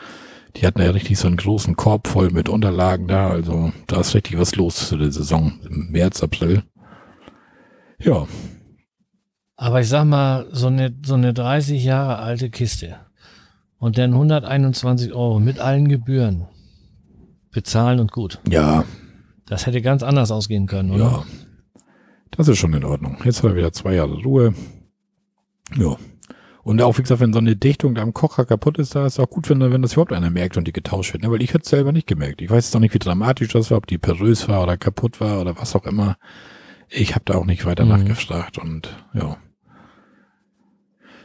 Die 0.56 0.66
hatten 0.66 0.80
ja 0.80 0.90
richtig 0.90 1.18
so 1.18 1.26
einen 1.26 1.36
großen 1.36 1.76
Korb 1.76 2.08
voll 2.08 2.30
mit 2.30 2.48
Unterlagen 2.48 3.08
da, 3.08 3.28
also 3.28 3.72
da 3.86 4.00
ist 4.00 4.14
richtig 4.14 4.38
was 4.38 4.56
los 4.56 4.88
zu 4.88 4.96
der 4.96 5.12
Saison 5.12 5.52
im 5.68 5.90
März, 5.90 6.22
April. 6.22 6.62
Ja, 7.98 8.26
Aber 9.56 9.80
ich 9.80 9.88
sag 9.88 10.04
mal, 10.04 10.46
so 10.52 10.66
eine, 10.66 10.94
so 11.04 11.14
eine 11.14 11.32
30 11.32 11.82
Jahre 11.82 12.18
alte 12.18 12.50
Kiste 12.50 12.96
und 13.78 13.96
dann 13.98 14.12
121 14.12 15.12
Euro 15.14 15.40
mit 15.40 15.58
allen 15.60 15.88
Gebühren 15.88 16.46
bezahlen 17.52 18.00
und 18.00 18.12
gut. 18.12 18.38
ja, 18.48 18.84
Das 19.46 19.66
hätte 19.66 19.80
ganz 19.80 20.02
anders 20.02 20.30
ausgehen 20.30 20.66
können, 20.66 20.90
oder? 20.90 21.04
Ja. 21.04 21.24
Das 22.32 22.48
ist 22.48 22.58
schon 22.58 22.74
in 22.74 22.84
Ordnung. 22.84 23.16
Jetzt 23.24 23.42
hat 23.42 23.50
er 23.50 23.56
wieder 23.56 23.72
zwei 23.72 23.94
Jahre 23.94 24.14
Ruhe. 24.22 24.52
Ja. 25.76 25.96
Und 26.62 26.82
auch, 26.82 26.98
wie 26.98 27.02
gesagt, 27.02 27.20
wenn 27.20 27.32
so 27.32 27.38
eine 27.38 27.54
Dichtung 27.56 27.94
da 27.94 28.02
am 28.02 28.12
Kocher 28.12 28.44
kaputt 28.44 28.78
ist, 28.78 28.94
da 28.94 29.06
ist 29.06 29.18
auch 29.20 29.30
gut, 29.30 29.48
wenn, 29.48 29.60
wenn 29.60 29.82
das 29.82 29.92
überhaupt 29.92 30.12
einer 30.12 30.30
merkt 30.30 30.56
und 30.56 30.66
die 30.66 30.72
getauscht 30.72 31.12
wird. 31.14 31.22
Ne? 31.22 31.30
Weil 31.30 31.40
ich 31.40 31.50
hätte 31.54 31.62
es 31.62 31.70
selber 31.70 31.92
nicht 31.92 32.08
gemerkt. 32.08 32.42
Ich 32.42 32.50
weiß 32.50 32.66
jetzt 32.66 32.76
auch 32.76 32.80
nicht, 32.80 32.92
wie 32.92 32.98
dramatisch 32.98 33.48
das 33.52 33.70
war, 33.70 33.78
ob 33.78 33.86
die 33.86 33.98
perös 33.98 34.48
war 34.48 34.62
oder 34.64 34.76
kaputt 34.76 35.20
war 35.20 35.40
oder 35.40 35.56
was 35.56 35.74
auch 35.76 35.86
immer. 35.86 36.16
Ich 36.90 37.14
habe 37.14 37.24
da 37.24 37.34
auch 37.36 37.46
nicht 37.46 37.64
weiter 37.64 37.84
Mhm. 37.84 37.90
nachgefragt 37.90 38.58
und 38.58 38.94
ja. 39.14 39.36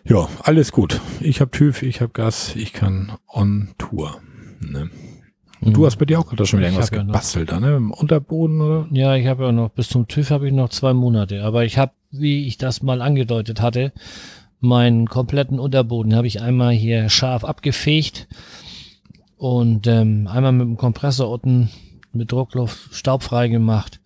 Ja, 0.03 0.27
alles 0.43 0.71
gut. 0.71 0.99
Ich 1.19 1.41
habe 1.41 1.51
TÜV, 1.51 1.83
ich 1.83 2.01
habe 2.01 2.11
Gas, 2.11 2.55
ich 2.55 2.73
kann 2.73 3.13
on 3.27 3.69
Tour. 3.77 4.19
Ne? 4.59 4.89
Mhm. 5.61 5.73
Du 5.73 5.85
hast 5.85 5.97
bei 5.97 6.05
dir 6.05 6.19
auch 6.19 6.27
gerade 6.27 6.45
schon 6.45 6.59
wieder 6.59 6.69
irgendwas 6.69 6.87
hab 6.87 6.97
ja 6.97 7.03
noch- 7.03 7.13
gebastelt, 7.13 7.51
da, 7.51 7.59
ne? 7.59 7.75
Im 7.75 7.91
Unterboden 7.91 8.61
oder? 8.61 8.87
Ja, 8.91 9.15
ich 9.15 9.27
habe 9.27 9.45
ja 9.45 9.51
noch, 9.51 9.69
bis 9.69 9.89
zum 9.89 10.07
TÜV 10.07 10.31
habe 10.31 10.47
ich 10.47 10.53
noch 10.53 10.69
zwei 10.69 10.93
Monate. 10.93 11.43
Aber 11.43 11.65
ich 11.65 11.77
habe, 11.77 11.91
wie 12.09 12.47
ich 12.47 12.57
das 12.57 12.81
mal 12.81 13.01
angedeutet 13.01 13.61
hatte, 13.61 13.91
meinen 14.59 15.07
kompletten 15.07 15.59
Unterboden 15.59 16.15
habe 16.15 16.27
ich 16.27 16.41
einmal 16.41 16.73
hier 16.73 17.09
scharf 17.09 17.43
abgefegt 17.43 18.27
und 19.37 19.87
ähm, 19.87 20.27
einmal 20.27 20.51
mit 20.51 20.67
dem 20.67 20.77
Kompressor 20.77 21.29
unten 21.29 21.69
mit 22.13 22.31
Druckluft 22.31 22.93
staubfrei 22.93 23.47
gemacht. 23.47 23.99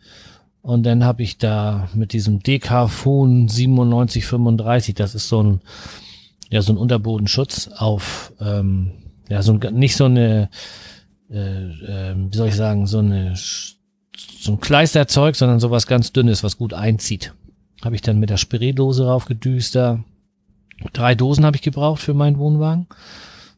Und 0.66 0.82
dann 0.82 1.04
habe 1.04 1.22
ich 1.22 1.38
da 1.38 1.90
mit 1.94 2.12
diesem 2.12 2.40
DK-Phon 2.42 3.46
9735, 3.46 4.96
das 4.96 5.14
ist 5.14 5.30
so 5.30 5.44
ein, 5.44 5.62
ja, 6.50 6.64
so 6.64 6.74
ein 6.74 6.78
Unterbodenschutz 6.78 7.68
auf, 7.68 8.34
ähm, 8.40 8.94
ja, 9.30 9.44
so 9.44 9.54
ein, 9.54 9.76
nicht 9.76 9.96
so 9.96 10.06
eine, 10.06 10.50
äh, 11.30 11.36
ähm, 11.38 12.32
wie 12.32 12.36
soll 12.36 12.48
ich 12.48 12.56
sagen, 12.56 12.88
so 12.88 12.98
eine, 12.98 13.36
so 13.36 14.54
ein 14.54 14.60
Kleisterzeug, 14.60 15.36
sondern 15.36 15.60
sowas 15.60 15.86
ganz 15.86 16.14
dünnes, 16.14 16.44
was 16.44 16.58
gut 16.58 16.74
einzieht. 16.74 17.36
Habe 17.84 17.94
ich 17.94 18.02
dann 18.02 18.18
mit 18.18 18.32
der 18.32 18.38
Spraydose 18.38 19.06
raufgedüst 19.06 19.76
da. 19.76 20.04
Drei 20.94 21.14
Dosen 21.14 21.46
habe 21.46 21.58
ich 21.58 21.62
gebraucht 21.62 22.02
für 22.02 22.16
meinen 22.16 22.40
Wohnwagen. 22.40 22.88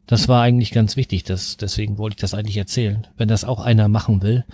Das 0.06 0.28
war 0.28 0.42
eigentlich 0.42 0.72
ganz 0.72 0.96
wichtig, 0.96 1.24
das, 1.24 1.56
deswegen 1.56 1.96
wollte 1.96 2.16
ich 2.16 2.20
das 2.20 2.34
eigentlich 2.34 2.58
erzählen. 2.58 3.06
Wenn 3.16 3.28
das 3.28 3.44
auch 3.44 3.60
einer 3.60 3.88
machen 3.88 4.20
will, 4.20 4.44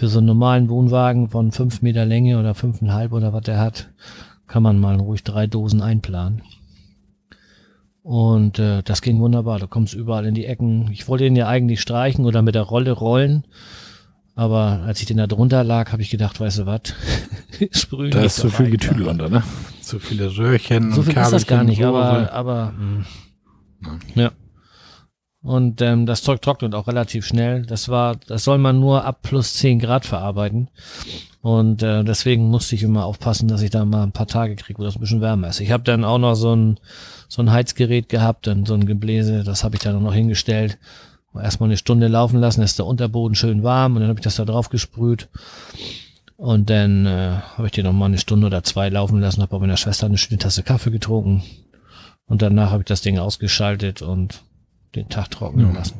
für 0.00 0.08
so 0.08 0.16
einen 0.16 0.28
normalen 0.28 0.70
Wohnwagen 0.70 1.28
von 1.28 1.52
fünf 1.52 1.82
Meter 1.82 2.06
Länge 2.06 2.38
oder 2.38 2.54
fünfeinhalb 2.54 3.12
oder 3.12 3.34
was 3.34 3.42
der 3.42 3.58
hat, 3.58 3.90
kann 4.46 4.62
man 4.62 4.78
mal 4.78 4.96
ruhig 4.96 5.24
drei 5.24 5.46
Dosen 5.46 5.82
einplanen. 5.82 6.40
Und 8.02 8.58
äh, 8.58 8.82
das 8.82 9.02
ging 9.02 9.20
wunderbar. 9.20 9.58
Du 9.58 9.68
kommst 9.68 9.92
überall 9.92 10.24
in 10.24 10.34
die 10.34 10.46
Ecken. 10.46 10.88
Ich 10.90 11.06
wollte 11.06 11.26
ihn 11.26 11.36
ja 11.36 11.48
eigentlich 11.48 11.82
streichen 11.82 12.24
oder 12.24 12.40
mit 12.40 12.54
der 12.54 12.62
Rolle 12.62 12.92
rollen. 12.92 13.44
Aber 14.34 14.84
als 14.86 15.00
ich 15.00 15.06
den 15.06 15.18
da 15.18 15.26
drunter 15.26 15.64
lag, 15.64 15.92
habe 15.92 16.00
ich 16.00 16.08
gedacht, 16.08 16.40
weißt 16.40 16.60
du 16.60 16.66
was, 16.66 16.80
sprühen. 17.70 18.12
Da 18.12 18.22
ist 18.22 18.36
zu 18.36 18.46
auf 18.46 18.54
viel 18.54 18.70
Getüdel 18.70 19.06
unter, 19.06 19.28
ne? 19.28 19.42
Zu 19.82 19.98
viele 19.98 20.34
Röhrchen 20.34 20.92
So 20.92 21.02
und 21.02 21.08
viel 21.08 21.18
ist 21.18 21.30
das 21.30 21.46
gar 21.46 21.58
Kabelchen, 21.58 21.84
nicht, 21.84 21.86
aber, 21.86 22.32
aber 22.32 22.72
mh. 22.72 23.04
ja. 24.14 24.32
Und 25.42 25.80
ähm, 25.80 26.04
das 26.04 26.22
Zeug 26.22 26.42
trocknet 26.42 26.74
auch 26.74 26.86
relativ 26.86 27.26
schnell. 27.26 27.64
Das 27.64 27.88
war, 27.88 28.16
das 28.26 28.44
soll 28.44 28.58
man 28.58 28.78
nur 28.78 29.04
ab 29.04 29.20
plus 29.22 29.54
10 29.54 29.78
Grad 29.78 30.04
verarbeiten. 30.04 30.68
Und 31.40 31.82
äh, 31.82 32.04
deswegen 32.04 32.50
musste 32.50 32.74
ich 32.74 32.82
immer 32.82 33.06
aufpassen, 33.06 33.48
dass 33.48 33.62
ich 33.62 33.70
da 33.70 33.84
mal 33.86 34.02
ein 34.02 34.12
paar 34.12 34.26
Tage 34.26 34.56
kriege, 34.56 34.78
wo 34.78 34.84
das 34.84 34.96
ein 34.96 35.00
bisschen 35.00 35.22
wärmer 35.22 35.48
ist. 35.48 35.60
Ich 35.60 35.70
habe 35.70 35.82
dann 35.82 36.04
auch 36.04 36.18
noch 36.18 36.34
so 36.34 36.54
ein, 36.54 36.78
so 37.28 37.40
ein 37.40 37.50
Heizgerät 37.50 38.10
gehabt, 38.10 38.46
dann 38.46 38.66
so 38.66 38.74
ein 38.74 38.84
Gebläse, 38.84 39.42
das 39.42 39.64
habe 39.64 39.76
ich 39.76 39.82
dann 39.82 39.96
auch 39.96 40.02
noch 40.02 40.14
hingestellt. 40.14 40.76
Erstmal 41.34 41.68
eine 41.68 41.78
Stunde 41.78 42.08
laufen 42.08 42.40
lassen, 42.40 42.60
ist 42.60 42.78
der 42.78 42.86
Unterboden 42.86 43.34
schön 43.34 43.62
warm 43.62 43.94
und 43.94 44.00
dann 44.00 44.10
habe 44.10 44.18
ich 44.18 44.24
das 44.24 44.36
da 44.36 44.44
drauf 44.44 44.68
gesprüht. 44.68 45.28
Und 46.36 46.68
dann 46.68 47.06
äh, 47.06 47.36
habe 47.56 47.66
ich 47.66 47.72
den 47.72 47.84
noch 47.84 47.92
mal 47.92 48.06
eine 48.06 48.18
Stunde 48.18 48.46
oder 48.46 48.62
zwei 48.62 48.88
laufen 48.88 49.20
lassen, 49.20 49.40
habe 49.40 49.52
bei 49.52 49.58
meiner 49.58 49.76
Schwester 49.76 50.06
eine 50.06 50.18
schöne 50.18 50.38
Tasse 50.38 50.62
Kaffee 50.62 50.90
getrunken. 50.90 51.42
Und 52.26 52.42
danach 52.42 52.70
habe 52.70 52.82
ich 52.82 52.86
das 52.86 53.00
Ding 53.00 53.18
ausgeschaltet 53.18 54.02
und 54.02 54.42
den 54.94 55.08
Tag 55.08 55.30
trocknen 55.30 55.68
Ja. 55.68 55.78
lassen. 55.78 55.94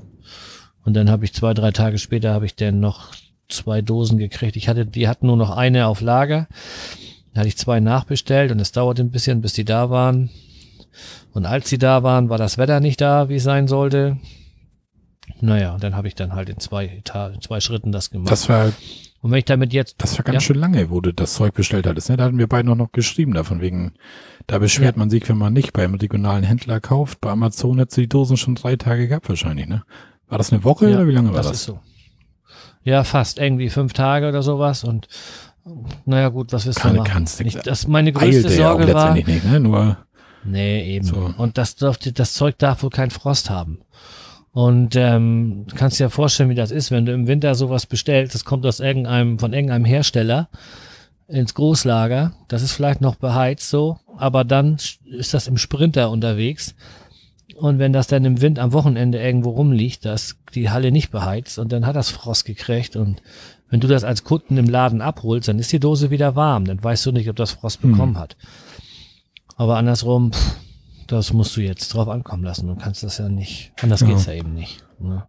Und 0.85 0.95
dann 0.95 1.11
habe 1.11 1.25
ich 1.25 1.35
zwei, 1.35 1.53
drei 1.55 1.71
Tage 1.73 1.99
später 1.99 2.33
habe 2.33 2.47
ich 2.47 2.55
dann 2.57 2.81
noch 2.81 3.13
zwei 3.49 3.83
Dosen 3.83 4.19
gekriegt. 4.19 4.57
Ich 4.57 4.69
hatte, 4.69 4.87
die 4.87 5.09
hatten 5.09 5.27
nur 5.27 5.37
noch 5.37 5.51
eine 5.51 5.87
auf 5.87 6.01
Lager. 6.01 6.49
Da 7.35 7.41
hatte 7.41 7.49
ich 7.49 7.57
zwei 7.59 7.81
nachbestellt 7.81 8.51
und 8.51 8.61
es 8.61 8.73
dauerte 8.73 9.03
ein 9.03 9.11
bisschen, 9.11 9.41
bis 9.43 9.53
die 9.53 9.65
da 9.65 9.91
waren. 9.91 10.31
Und 11.33 11.47
als 11.47 11.69
sie 11.69 11.79
da 11.79 12.03
waren, 12.03 12.29
war 12.29 12.39
das 12.39 12.59
Wetter 12.59 12.81
nicht 12.81 13.01
da, 13.01 13.29
wie 13.29 13.37
es 13.37 13.45
sein 13.45 13.69
sollte. 13.69 14.17
Naja, 15.41 15.77
dann 15.79 15.95
habe 15.95 16.09
ich 16.09 16.15
dann 16.15 16.33
halt 16.35 16.49
in 16.49 16.59
zwei, 16.59 16.87
Eta- 16.87 17.33
zwei 17.41 17.61
Schritten 17.61 17.93
das 17.93 18.11
gemacht. 18.11 18.31
Das 18.33 18.49
war, 18.49 18.73
und 19.23 19.31
wenn 19.31 19.39
ich 19.39 19.45
damit 19.45 19.73
jetzt, 19.73 19.97
das 19.99 20.17
war 20.19 20.25
ganz 20.25 20.35
Ja. 20.37 20.41
schön 20.41 20.57
lange, 20.57 20.91
wo 20.91 21.01
du 21.01 21.13
das 21.13 21.35
Zeug 21.35 21.55
bestellt 21.55 21.87
hattest. 21.87 22.09
Ne? 22.11 22.17
Da 22.17 22.25
hatten 22.25 22.39
wir 22.39 22.47
beide 22.47 22.69
noch, 22.69 22.77
noch 22.77 22.93
geschrieben 22.93 23.35
davon 23.35 23.61
wegen, 23.61 23.93
da 24.47 24.59
beschwert 24.59 24.97
man 24.97 25.11
sich, 25.11 25.29
wenn 25.29 25.39
man 25.39 25.53
nicht 25.53 25.73
beim 25.73 25.95
regionalen 25.95 26.43
Händler 26.45 26.81
kauft. 26.81 27.21
Bei 27.21 27.31
Amazon 27.31 27.79
hättest 27.79 27.97
du 27.99 28.01
die 28.03 28.09
Dosen 28.09 28.37
schon 28.37 28.55
drei 28.55 28.77
Tage 28.77 29.09
gehabt 29.09 29.29
wahrscheinlich, 29.29 29.67
ne? 29.69 29.83
War 30.29 30.39
das 30.39 30.53
eine 30.53 30.65
Woche 30.65 30.89
Ja, 30.89 30.97
oder 30.97 31.07
wie 31.09 31.13
lange 31.13 31.29
war 31.31 31.37
das 31.39 31.49
das? 31.49 31.57
ist 31.59 31.65
so. 31.65 31.81
Ja, 32.83 33.05
fast 33.05 33.39
irgendwie 33.39 33.69
fünf 33.69 33.93
Tage 33.93 34.29
oder 34.29 34.43
sowas 34.43 34.85
und 34.85 35.07
naja 36.07 36.29
gut, 36.31 36.53
was 36.53 36.65
willst 36.67 36.79
du 36.79 36.83
Keine 36.83 36.99
machen? 36.99 37.11
kannst 37.13 37.41
du- 37.41 37.45
Ich, 37.45 37.55
das 37.57 37.87
meine 37.87 38.13
größte 38.13 38.49
Eilte 38.49 38.61
ja 38.61 38.73
auch 38.73 38.79
Sorge 38.79 38.95
war, 38.95 39.15
nicht, 39.15 39.45
ne? 39.45 39.61
Nur, 39.61 39.99
Nee, 40.43 40.95
eben. 40.97 41.05
So. 41.05 41.35
Und 41.37 41.59
das 41.59 41.77
dürfte, 41.77 42.15
das 42.15 42.33
Zeug 42.33 42.57
darf 42.57 42.83
wohl 42.83 42.89
keinen 42.89 43.11
Frost 43.11 43.51
haben. 43.51 43.81
Und 44.53 44.97
ähm, 44.97 45.65
du 45.69 45.77
kannst 45.77 46.01
dir 46.01 46.05
ja 46.05 46.09
vorstellen, 46.09 46.51
wie 46.51 46.57
das 46.57 46.73
ist, 46.73 46.91
wenn 46.91 47.07
du 47.07 47.13
im 47.13 47.29
Winter 47.29 47.55
sowas 47.55 47.87
bestellst, 47.87 48.35
das 48.35 48.45
kommt 48.45 48.67
aus 48.67 48.81
irgendeinem, 48.81 49.39
von 49.39 49.53
irgendeinem 49.53 49.85
Hersteller 49.85 50.49
ins 51.29 51.55
Großlager, 51.55 52.33
das 52.49 52.63
ist 52.63 52.73
vielleicht 52.73 53.01
noch 53.01 53.15
beheizt 53.15 53.71
so, 53.71 54.01
aber 54.17 54.43
dann 54.43 54.79
ist 55.07 55.33
das 55.33 55.47
im 55.47 55.57
Sprinter 55.57 56.11
unterwegs. 56.11 56.75
Und 57.57 57.79
wenn 57.79 57.93
das 57.93 58.09
dann 58.09 58.25
im 58.25 58.41
Wind 58.41 58.59
am 58.59 58.73
Wochenende 58.73 59.23
irgendwo 59.23 59.51
rumliegt, 59.51 60.05
da 60.05 60.15
ist 60.15 60.37
die 60.55 60.71
Halle 60.71 60.91
nicht 60.91 61.11
beheizt 61.11 61.59
und 61.59 61.71
dann 61.71 61.87
hat 61.87 61.95
das 61.95 62.11
Frost 62.11 62.47
gekriegt 62.47 62.97
und 62.97 63.23
wenn 63.69 63.79
du 63.79 63.87
das 63.87 64.03
als 64.03 64.25
Kunden 64.25 64.57
im 64.57 64.69
Laden 64.69 65.01
abholst, 65.01 65.47
dann 65.47 65.61
ist 65.61 65.71
die 65.71 65.79
Dose 65.79 66.11
wieder 66.11 66.35
warm, 66.35 66.65
dann 66.65 66.83
weißt 66.83 67.07
du 67.07 67.13
nicht, 67.13 67.29
ob 67.31 67.37
das 67.37 67.53
Frost 67.53 67.83
Hm. 67.83 67.93
bekommen 67.93 68.19
hat. 68.19 68.37
Aber 69.57 69.77
andersrum, 69.77 70.33
pff, 70.33 70.57
das 71.13 71.33
musst 71.33 71.57
du 71.57 71.61
jetzt 71.61 71.93
drauf 71.95 72.09
ankommen 72.09 72.45
lassen. 72.45 72.67
Du 72.69 72.77
kannst 72.77 73.03
das 73.03 73.19
ja 73.19 73.29
nicht. 73.29 73.73
Anders 73.83 74.01
Ja. 74.01 74.07
geht's 74.09 74.27
ja 74.27 74.33
eben 74.35 74.55
nicht. 74.55 74.85
Ne? 74.99 75.27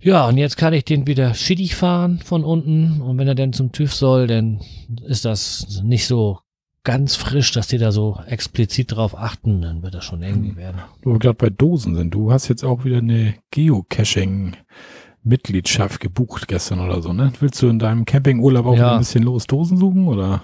Ja, 0.00 0.26
und 0.28 0.36
jetzt 0.36 0.56
kann 0.56 0.72
ich 0.72 0.84
den 0.84 1.06
wieder 1.06 1.32
schittig 1.34 1.74
fahren 1.76 2.18
von 2.24 2.42
unten. 2.44 3.00
Und 3.00 3.18
wenn 3.18 3.28
er 3.28 3.34
dann 3.36 3.52
zum 3.52 3.70
TÜV 3.72 3.94
soll, 3.94 4.26
dann 4.26 4.60
ist 5.06 5.24
das 5.24 5.80
nicht 5.84 6.06
so 6.06 6.40
ganz 6.84 7.14
frisch, 7.14 7.52
dass 7.52 7.68
die 7.68 7.78
da 7.78 7.92
so 7.92 8.18
explizit 8.26 8.90
drauf 8.96 9.16
achten. 9.16 9.62
Dann 9.62 9.82
wird 9.84 9.94
das 9.94 10.04
schon 10.04 10.22
irgendwie 10.24 10.56
werden. 10.56 10.80
wo 11.04 11.12
wir 11.12 11.20
gerade 11.20 11.36
bei 11.36 11.50
Dosen 11.50 11.94
sind. 11.94 12.12
Du 12.12 12.32
hast 12.32 12.48
jetzt 12.48 12.64
auch 12.64 12.84
wieder 12.84 12.98
eine 12.98 13.34
Geocaching-Mitgliedschaft 13.52 16.00
gebucht 16.00 16.48
gestern 16.48 16.80
oder 16.80 17.00
so, 17.02 17.12
ne? 17.12 17.32
Willst 17.40 17.60
du 17.62 17.68
in 17.68 17.78
deinem 17.78 18.04
Campingurlaub 18.04 18.66
auch 18.66 18.76
Ja. 18.76 18.92
ein 18.94 18.98
bisschen 19.00 19.22
los 19.22 19.46
Dosen 19.46 19.76
suchen 19.78 20.08
oder? 20.08 20.42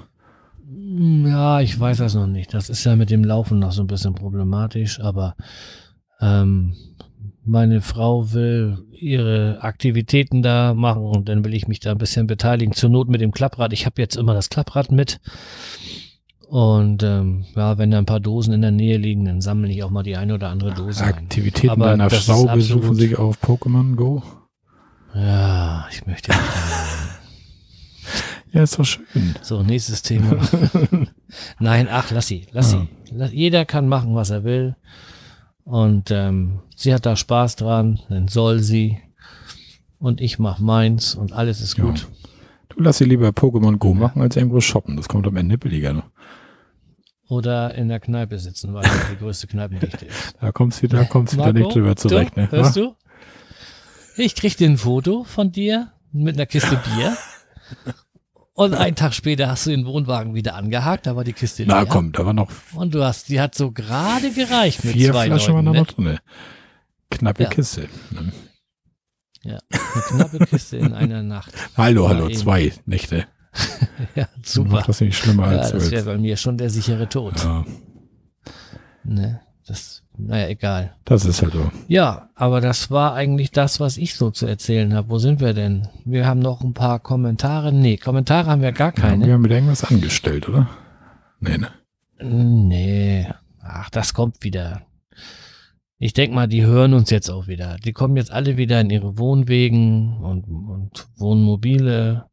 Hm, 0.88 1.27
Ja, 1.27 1.61
ich 1.61 1.79
weiß 1.79 1.98
das 1.98 2.14
noch 2.14 2.27
nicht. 2.27 2.55
Das 2.55 2.70
ist 2.70 2.85
ja 2.85 2.96
mit 2.96 3.11
dem 3.11 3.24
Laufen 3.24 3.59
noch 3.59 3.72
so 3.72 3.83
ein 3.83 3.87
bisschen 3.87 4.14
problematisch, 4.14 5.01
aber 5.01 5.35
ähm, 6.20 6.74
meine 7.44 7.81
Frau 7.81 8.33
will 8.33 8.79
ihre 8.92 9.59
Aktivitäten 9.62 10.42
da 10.42 10.74
machen 10.74 11.03
und 11.03 11.29
dann 11.29 11.44
will 11.44 11.55
ich 11.55 11.68
mich 11.68 11.81
da 11.81 11.92
ein 11.92 11.98
bisschen 11.98 12.27
beteiligen. 12.27 12.72
Zur 12.74 12.90
Not 12.90 13.09
mit 13.09 13.20
dem 13.20 13.33
Klapprad. 13.33 13.72
Ich 13.72 13.87
habe 13.87 14.01
jetzt 14.01 14.16
immer 14.16 14.35
das 14.35 14.48
Klapprad 14.51 14.90
mit. 14.90 15.20
Und 16.48 17.03
ähm, 17.03 17.44
ja, 17.55 17.77
wenn 17.77 17.90
da 17.90 17.98
ein 17.98 18.07
paar 18.07 18.20
Dosen 18.20 18.55
in 18.55 18.62
der 18.62 18.70
Nähe 18.70 18.96
liegen, 18.96 19.27
dann 19.27 19.42
sammle 19.42 19.70
ich 19.70 19.83
auch 19.85 19.90
mal 19.90 20.03
die 20.03 20.16
eine 20.16 20.35
oder 20.35 20.48
andere 20.48 20.72
Dose 20.72 21.05
ein. 21.05 21.12
Aktivitäten 21.14 21.68
Aber 21.70 21.90
deiner 21.90 22.09
Frau 22.09 22.46
besuchen 22.46 22.94
sich 22.94 23.18
auf 23.18 23.37
Pokémon 23.42 23.96
Go? 23.96 24.22
Ja, 25.14 25.87
ich 25.90 26.07
möchte 26.07 26.31
nicht. 26.31 26.40
Ja, 28.52 28.62
ist 28.62 28.78
doch 28.78 28.84
schön. 28.84 29.34
So, 29.42 29.62
nächstes 29.62 30.02
Thema. 30.02 30.37
Nein, 31.61 31.88
ach, 31.90 32.11
lass 32.11 32.26
sie, 32.28 32.46
lass 32.52 32.72
Ja. 32.72 32.87
sie. 33.06 33.14
Lass, 33.16 33.32
jeder 33.32 33.64
kann 33.64 33.88
machen, 33.88 34.14
was 34.14 34.30
er 34.30 34.44
will. 34.44 34.76
Und 35.64 36.11
ähm, 36.11 36.61
sie 36.74 36.94
hat 36.94 37.04
da 37.04 37.14
Spaß 37.16 37.56
dran, 37.56 38.00
dann 38.08 38.28
soll 38.28 38.61
sie. 38.61 38.98
Und 39.98 40.20
ich 40.20 40.38
mach 40.38 40.58
meins 40.61 41.14
und 41.14 41.32
alles 41.32 41.61
ist 41.61 41.76
Ja. 41.76 41.84
gut. 41.84 42.06
Du 42.70 42.82
lass 42.82 42.98
sie 42.98 43.04
lieber 43.04 43.28
Pokémon 43.30 43.76
Go 43.78 43.92
machen, 43.94 44.22
als 44.22 44.37
irgendwo 44.37 44.61
shoppen. 44.61 44.96
Das 44.96 45.08
kommt 45.08 45.26
am 45.26 45.37
Ende 45.37 45.58
billiger. 45.58 45.92
Ne? 45.92 46.02
Oder 47.28 47.74
in 47.74 47.88
der 47.88 48.00
Kneipe 48.00 48.38
sitzen, 48.38 48.72
weil 48.72 48.84
das 48.84 49.11
die 49.11 49.16
größte 49.18 49.46
Kneipendichte 49.48 50.06
ist. 50.06 50.34
Da 50.40 50.52
kommst 50.52 50.82
du, 50.82 50.88
da 50.88 51.04
kommst 51.04 51.37
Marco, 51.37 51.52
nicht 51.52 51.74
drüber 51.74 51.96
zurecht. 51.96 52.37
du, 52.37 52.40
Ne? 52.42 52.48
hörst 52.50 52.76
du? 52.76 52.94
Ich 54.16 54.34
krieg 54.34 54.56
dir 54.56 54.68
ein 54.68 54.78
Foto 54.78 55.24
von 55.24 55.52
dir 55.52 55.92
mit 56.12 56.37
einer 56.37 56.46
Kiste 56.46 56.76
Bier. 56.96 57.16
Und 58.59 58.75
einen 58.75 58.97
Tag 58.97 59.14
später 59.14 59.49
hast 59.49 59.66
du 59.66 59.71
den 59.71 59.87
Wohnwagen 59.87 60.35
wieder 60.35 60.57
angehakt, 60.57 61.07
da 61.07 61.14
war 61.14 61.23
die 61.23 61.33
Kiste 61.33 61.64
Na 61.66 61.83
leer. 61.83 61.87
komm, 61.88 62.11
da 62.11 62.27
war 62.27 62.33
noch 62.33 62.51
Und 62.75 62.92
du 62.92 63.05
hast, 63.05 63.29
die 63.29 63.40
hat 63.40 63.55
so 63.55 63.71
gerade 63.71 64.33
gereicht 64.33 64.83
mit 64.85 64.94
vier 64.94 65.12
zwei 65.12 65.27
Flaschen 65.27 65.55
waren 65.55 65.64
Leuten. 65.66 65.77
da 65.97 66.03
Ne? 66.03 66.09
noch 66.09 66.18
drin. 66.18 66.18
Knappe 67.11 67.42
Ja. 67.44 67.49
Kiste. 67.51 67.88
Ne? 68.11 68.33
Ja, 69.44 69.59
eine 69.71 70.03
knappe 70.09 70.38
Kiste 70.47 70.77
in 70.77 70.92
einer 70.92 71.23
Nacht. 71.23 71.53
Hallo, 71.77 72.03
Ja, 72.09 72.09
hallo, 72.16 72.29
zwei 72.31 72.73
Nächte. 72.85 73.27
Ja, 74.16 74.29
super. 74.42 74.71
Macht 74.73 74.88
das 74.88 75.01
nicht 75.01 75.16
schlimmer 75.16 75.53
Ja, 75.53 75.59
als 75.61 75.71
das 75.71 75.90
wäre 75.92 76.05
bei 76.05 76.18
mir 76.18 76.37
schon 76.37 76.59
der 76.59 76.68
sichere 76.71 77.09
Tod. 77.09 77.35
Ja, 77.42 77.64
Ne? 79.05 79.40
Das, 79.68 79.97
naja, 80.18 80.48
egal. 80.48 80.94
das 81.04 81.24
ist 81.24 81.42
halt 81.42 81.52
so. 81.52 81.70
Ja, 81.87 82.28
aber 82.35 82.61
das 82.61 82.90
war 82.90 83.14
eigentlich 83.14 83.50
das, 83.52 83.81
was 83.81 83.96
ich 83.96 84.14
so 84.14 84.31
zu 84.31 84.46
erzählen 84.46 84.92
habe. 84.94 85.09
Wo 85.11 85.18
sind 85.18 85.40
wir 85.40 85.54
denn? 85.54 85.88
Wir 86.04 86.26
haben 86.26 86.40
noch 86.40 86.61
ein 86.62 86.74
paar 86.74 86.98
Kommentare. 87.00 87.72
Nee, 87.72 87.96
Kommentare 87.96 88.50
haben 88.50 88.62
wir 88.62 88.72
gar 88.72 88.90
Ja, 88.90 88.96
wir 88.96 89.02
keine. 89.02 89.33
haben 89.33 89.44
wieder 89.44 89.54
irgendwas 89.54 89.85
angestellt, 89.85 90.48
oder? 90.48 90.68
Nee, 91.40 91.59
ne? 91.59 91.68
Nee. 92.22 93.26
Ach, 93.62 93.90
das 93.90 94.12
kommt 94.14 94.42
wieder. 94.42 94.83
Ich 96.00 96.12
denk 96.12 96.33
mal, 96.33 96.46
die 96.46 96.64
hören 96.64 96.94
uns 96.94 97.11
jetzt 97.11 97.28
auch 97.31 97.46
wieder. 97.48 97.76
Die 97.85 97.92
kommen 97.92 98.16
jetzt 98.16 98.31
alle 98.31 98.57
wieder 98.57 98.81
in 98.81 98.90
ihre 98.90 99.18
Wohnwegen 99.18 100.18
und, 100.18 100.44
und 100.44 101.07
Wohnmobile 101.16 102.26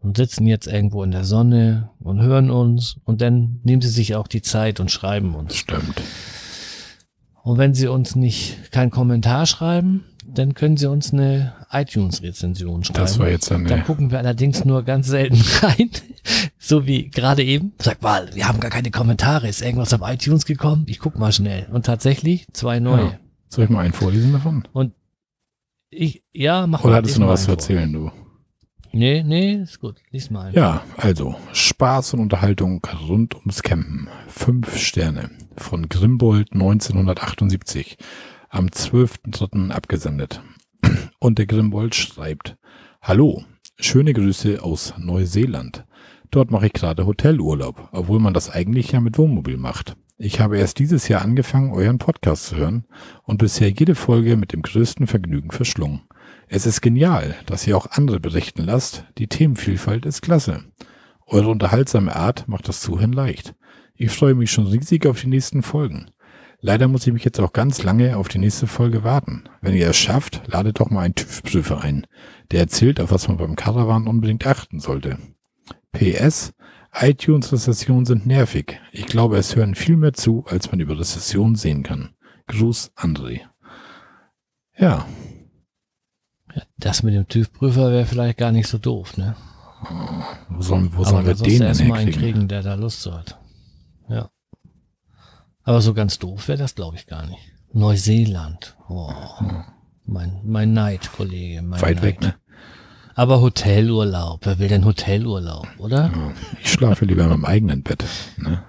und 0.00 0.16
sitzen 0.16 0.46
jetzt 0.46 0.66
irgendwo 0.66 1.02
in 1.04 1.10
der 1.12 1.24
Sonne 1.24 1.90
und 2.00 2.20
hören 2.20 2.50
uns 2.50 2.96
und 3.04 3.20
dann 3.20 3.60
nehmen 3.62 3.82
sie 3.82 3.88
sich 3.88 4.14
auch 4.16 4.26
die 4.28 4.42
Zeit 4.42 4.80
und 4.80 4.90
schreiben 4.90 5.34
uns. 5.34 5.54
Stimmt. 5.56 6.00
Und 7.42 7.58
wenn 7.58 7.74
Sie 7.74 7.88
uns 7.88 8.14
nicht 8.16 8.72
keinen 8.72 8.90
Kommentar 8.90 9.46
schreiben, 9.46 10.04
dann 10.26 10.54
können 10.54 10.76
Sie 10.76 10.86
uns 10.86 11.12
eine 11.12 11.54
iTunes-Rezension 11.70 12.84
schreiben. 12.84 12.98
Das 12.98 13.18
war 13.18 13.28
jetzt 13.28 13.50
Da 13.50 13.56
eine. 13.56 13.82
gucken 13.82 14.10
wir 14.10 14.18
allerdings 14.18 14.64
nur 14.64 14.82
ganz 14.82 15.06
selten 15.06 15.40
rein. 15.62 15.90
So 16.58 16.86
wie 16.86 17.08
gerade 17.08 17.42
eben. 17.42 17.72
Sag 17.80 18.02
mal, 18.02 18.28
wir 18.34 18.46
haben 18.46 18.60
gar 18.60 18.70
keine 18.70 18.90
Kommentare. 18.90 19.48
Ist 19.48 19.62
irgendwas 19.62 19.94
auf 19.94 20.00
iTunes 20.04 20.44
gekommen? 20.44 20.84
Ich 20.86 20.98
guck 20.98 21.18
mal 21.18 21.32
schnell. 21.32 21.66
Und 21.72 21.86
tatsächlich 21.86 22.46
zwei 22.52 22.80
neue. 22.80 23.04
Ja. 23.04 23.18
Soll 23.48 23.64
ich 23.64 23.70
mal 23.70 23.80
einen 23.80 23.94
vorlesen 23.94 24.32
davon? 24.32 24.64
Ich, 25.90 26.22
ja, 26.32 26.66
mach 26.66 26.80
Oder 26.80 26.90
mal, 26.90 26.96
hattest 26.98 27.14
lies 27.14 27.18
du 27.18 27.20
noch 27.22 27.32
was 27.32 27.44
zu 27.44 27.50
erzählen, 27.52 27.90
du? 27.90 28.10
Nee, 28.92 29.22
nee, 29.22 29.54
ist 29.54 29.80
gut. 29.80 29.96
Lies 30.10 30.30
mal. 30.30 30.54
Ja, 30.54 30.82
also 30.96 31.36
Spaß 31.52 32.14
und 32.14 32.20
Unterhaltung 32.20 32.82
rund 33.08 33.34
ums 33.36 33.62
Campen. 33.62 34.08
Fünf 34.28 34.76
Sterne 34.78 35.30
von 35.60 35.88
Grimbold 35.88 36.52
1978 36.52 37.96
am 38.48 38.66
12.03. 38.66 39.70
abgesendet. 39.70 40.42
Und 41.18 41.38
der 41.38 41.46
Grimbold 41.46 41.94
schreibt, 41.94 42.56
Hallo, 43.02 43.44
schöne 43.78 44.12
Grüße 44.12 44.62
aus 44.62 44.94
Neuseeland. 44.98 45.84
Dort 46.30 46.50
mache 46.50 46.66
ich 46.66 46.72
gerade 46.72 47.06
Hotelurlaub, 47.06 47.88
obwohl 47.92 48.20
man 48.20 48.34
das 48.34 48.50
eigentlich 48.50 48.92
ja 48.92 49.00
mit 49.00 49.18
Wohnmobil 49.18 49.56
macht. 49.56 49.96
Ich 50.18 50.40
habe 50.40 50.58
erst 50.58 50.78
dieses 50.78 51.08
Jahr 51.08 51.22
angefangen, 51.22 51.72
euren 51.72 51.98
Podcast 51.98 52.46
zu 52.46 52.56
hören 52.56 52.84
und 53.22 53.38
bisher 53.38 53.70
jede 53.70 53.94
Folge 53.94 54.36
mit 54.36 54.52
dem 54.52 54.62
größten 54.62 55.06
Vergnügen 55.06 55.52
verschlungen. 55.52 56.02
Es 56.48 56.66
ist 56.66 56.80
genial, 56.80 57.36
dass 57.46 57.66
ihr 57.66 57.76
auch 57.76 57.86
andere 57.90 58.20
berichten 58.20 58.64
lasst. 58.64 59.04
Die 59.18 59.28
Themenvielfalt 59.28 60.06
ist 60.06 60.22
klasse. 60.22 60.64
Eure 61.26 61.50
unterhaltsame 61.50 62.16
Art 62.16 62.48
macht 62.48 62.68
das 62.68 62.80
Zuhören 62.80 63.12
leicht. 63.12 63.54
Ich 64.00 64.12
freue 64.12 64.34
mich 64.34 64.52
schon 64.52 64.68
riesig 64.68 65.06
auf 65.06 65.20
die 65.20 65.26
nächsten 65.26 65.60
Folgen. 65.60 66.08
Leider 66.60 66.86
muss 66.86 67.04
ich 67.04 67.12
mich 67.12 67.24
jetzt 67.24 67.40
auch 67.40 67.52
ganz 67.52 67.82
lange 67.82 68.16
auf 68.16 68.28
die 68.28 68.38
nächste 68.38 68.68
Folge 68.68 69.02
warten. 69.02 69.42
Wenn 69.60 69.74
ihr 69.74 69.88
es 69.88 69.96
schafft, 69.96 70.42
ladet 70.46 70.78
doch 70.78 70.88
mal 70.88 71.00
einen 71.00 71.16
TÜV-Prüfer 71.16 71.80
ein, 71.80 72.06
der 72.52 72.60
erzählt, 72.60 73.00
auf 73.00 73.10
was 73.10 73.26
man 73.26 73.38
beim 73.38 73.56
Caravan 73.56 74.06
unbedingt 74.06 74.46
achten 74.46 74.78
sollte. 74.78 75.18
PS, 75.90 76.52
iTunes-Rezessionen 76.94 78.06
sind 78.06 78.24
nervig. 78.24 78.80
Ich 78.92 79.06
glaube, 79.06 79.36
es 79.36 79.56
hören 79.56 79.74
viel 79.74 79.96
mehr 79.96 80.12
zu, 80.12 80.44
als 80.46 80.70
man 80.70 80.78
über 80.78 80.96
Rezessionen 80.96 81.56
sehen 81.56 81.82
kann. 81.82 82.10
Gruß, 82.46 82.92
André. 82.96 83.40
Ja. 84.76 85.06
Das 86.76 87.02
mit 87.02 87.14
dem 87.14 87.26
TÜV-Prüfer 87.26 87.90
wäre 87.90 88.06
vielleicht 88.06 88.38
gar 88.38 88.52
nicht 88.52 88.68
so 88.68 88.78
doof, 88.78 89.16
ne? 89.16 89.34
Wo 90.48 90.62
sollen, 90.62 90.90
wo 90.94 91.02
sollen 91.02 91.26
wir 91.26 91.34
den 91.34 91.58
denn 91.58 91.62
erstmal 91.62 91.98
einen 91.98 92.12
kriegen, 92.12 92.46
der 92.46 92.62
da 92.62 92.74
Lust 92.74 93.02
zu 93.02 93.12
hat. 93.12 93.40
Aber 95.68 95.82
so 95.82 95.92
ganz 95.92 96.18
doof 96.18 96.48
wäre 96.48 96.56
das, 96.56 96.74
glaube 96.74 96.96
ich, 96.96 97.06
gar 97.06 97.26
nicht. 97.26 97.52
Neuseeland. 97.74 98.74
Oh. 98.88 99.12
Mein, 100.06 100.40
mein 100.42 100.72
Neid, 100.72 101.12
Kollege. 101.12 101.60
Mein 101.60 101.82
Weit 101.82 101.96
Neid. 101.96 102.04
weg, 102.04 102.20
ne? 102.22 102.36
Aber 103.14 103.42
Hotelurlaub. 103.42 104.46
Wer 104.46 104.58
will 104.58 104.68
denn 104.68 104.86
Hotelurlaub, 104.86 105.68
oder? 105.76 106.10
Ja, 106.10 106.32
ich 106.62 106.72
schlafe 106.72 107.04
lieber 107.04 107.24
in 107.24 107.28
meinem 107.28 107.44
eigenen 107.44 107.82
Bett. 107.82 108.02
Ne? 108.38 108.64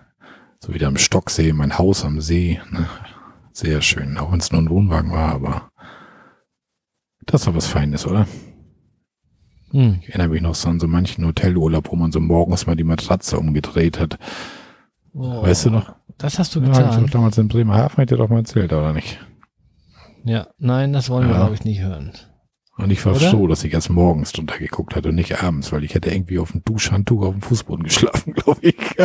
So 0.59 0.73
wieder 0.73 0.89
am 0.89 0.97
Stocksee, 0.97 1.53
mein 1.53 1.77
Haus 1.77 2.03
am 2.03 2.19
See. 2.19 2.59
Ne? 2.69 2.85
Sehr 3.53 3.81
schön, 3.81 4.17
auch 4.17 4.33
wenn 4.33 4.41
es 4.41 4.51
nur 4.51 4.61
ein 4.61 4.69
Wohnwagen 4.69 5.13
war, 5.13 5.33
aber 5.33 5.71
das 7.25 7.39
ist 7.39 7.47
doch 7.47 7.55
was 7.55 7.67
Feines, 7.67 8.05
oder? 8.05 8.27
Hm. 9.71 9.99
Ich 10.01 10.09
erinnere 10.09 10.27
mich 10.27 10.41
noch 10.41 10.55
so 10.55 10.67
an 10.67 10.81
so 10.81 10.87
manchen 10.89 11.25
Hotelurlaub, 11.25 11.93
wo 11.93 11.95
man 11.95 12.11
so 12.11 12.19
morgens 12.19 12.67
mal 12.67 12.75
die 12.75 12.83
Matratze 12.83 13.39
umgedreht 13.39 14.01
hat. 14.01 14.19
Oh. 15.13 15.43
Weißt 15.43 15.67
du 15.67 15.69
noch? 15.69 15.98
Das 16.19 16.37
hast 16.37 16.53
du 16.55 16.59
Ja, 16.61 16.67
hab 16.67 16.71
ich 16.73 16.77
getan. 16.85 17.03
doch 17.05 17.09
damals 17.11 17.37
in 17.39 17.47
Bremerhaven, 17.47 18.05
dir 18.05 18.17
doch 18.17 18.29
mal 18.29 18.37
erzählt, 18.39 18.71
oder 18.71 18.93
nicht? 18.93 19.19
Ja, 20.25 20.47
nein, 20.59 20.93
das 20.93 21.09
wollen 21.09 21.27
wir, 21.27 21.33
Ja. 21.33 21.39
glaube 21.41 21.55
ich, 21.55 21.63
nicht 21.63 21.79
hören. 21.81 22.11
Und 22.77 22.91
ich 22.91 23.05
war 23.05 23.15
Oder? 23.15 23.31
froh, 23.31 23.47
dass 23.47 23.63
ich 23.63 23.73
erst 23.73 23.89
morgens 23.89 24.31
drunter 24.31 24.57
geguckt 24.57 24.95
hatte 24.95 25.09
und 25.09 25.15
nicht 25.15 25.41
abends, 25.43 25.71
weil 25.73 25.83
ich 25.83 25.95
hätte 25.95 26.11
irgendwie 26.11 26.39
auf 26.39 26.51
dem 26.53 26.63
Duschhandtuch 26.63 27.23
auf 27.25 27.33
dem 27.33 27.41
Fußboden 27.41 27.83
geschlafen, 27.83 28.33
glaube 28.35 28.59
ich. 28.61 28.75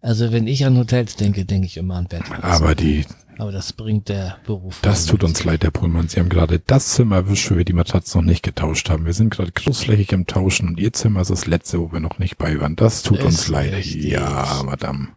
Also, 0.00 0.32
wenn 0.32 0.46
ich 0.46 0.64
an 0.64 0.78
Hotels 0.78 1.16
denke, 1.16 1.44
denke 1.44 1.66
ich 1.66 1.76
immer 1.76 1.96
an 1.96 2.06
Bett. 2.06 2.22
Aber 2.42 2.74
die, 2.74 3.04
Aber 3.38 3.52
das 3.52 3.72
bringt 3.72 4.08
der 4.08 4.38
Beruf. 4.44 4.80
das 4.82 5.06
tut 5.06 5.22
uns 5.22 5.44
leid, 5.44 5.62
Herr 5.62 5.70
Pullmann. 5.70 6.08
Sie 6.08 6.18
haben 6.18 6.28
gerade 6.28 6.58
das 6.58 6.88
Zimmer 6.94 7.16
erwischt, 7.16 7.50
wo 7.52 7.56
wir 7.56 7.64
die 7.64 7.72
Matratze 7.72 8.18
noch 8.18 8.24
nicht 8.24 8.42
getauscht 8.42 8.90
haben. 8.90 9.06
Wir 9.06 9.12
sind 9.12 9.30
gerade 9.30 9.52
großflächig 9.52 10.12
am 10.12 10.26
Tauschen 10.26 10.68
und 10.68 10.80
Ihr 10.80 10.92
Zimmer 10.92 11.20
ist 11.20 11.30
das 11.30 11.46
letzte, 11.46 11.78
wo 11.78 11.92
wir 11.92 12.00
noch 12.00 12.18
nicht 12.18 12.36
bei 12.36 12.60
waren. 12.60 12.74
Das 12.74 13.04
tut 13.04 13.18
Ist 13.20 13.24
uns 13.24 13.48
leid. 13.48 13.72
richtig. 13.72 14.04
Ja, 14.04 14.62
Madame. 14.64 15.08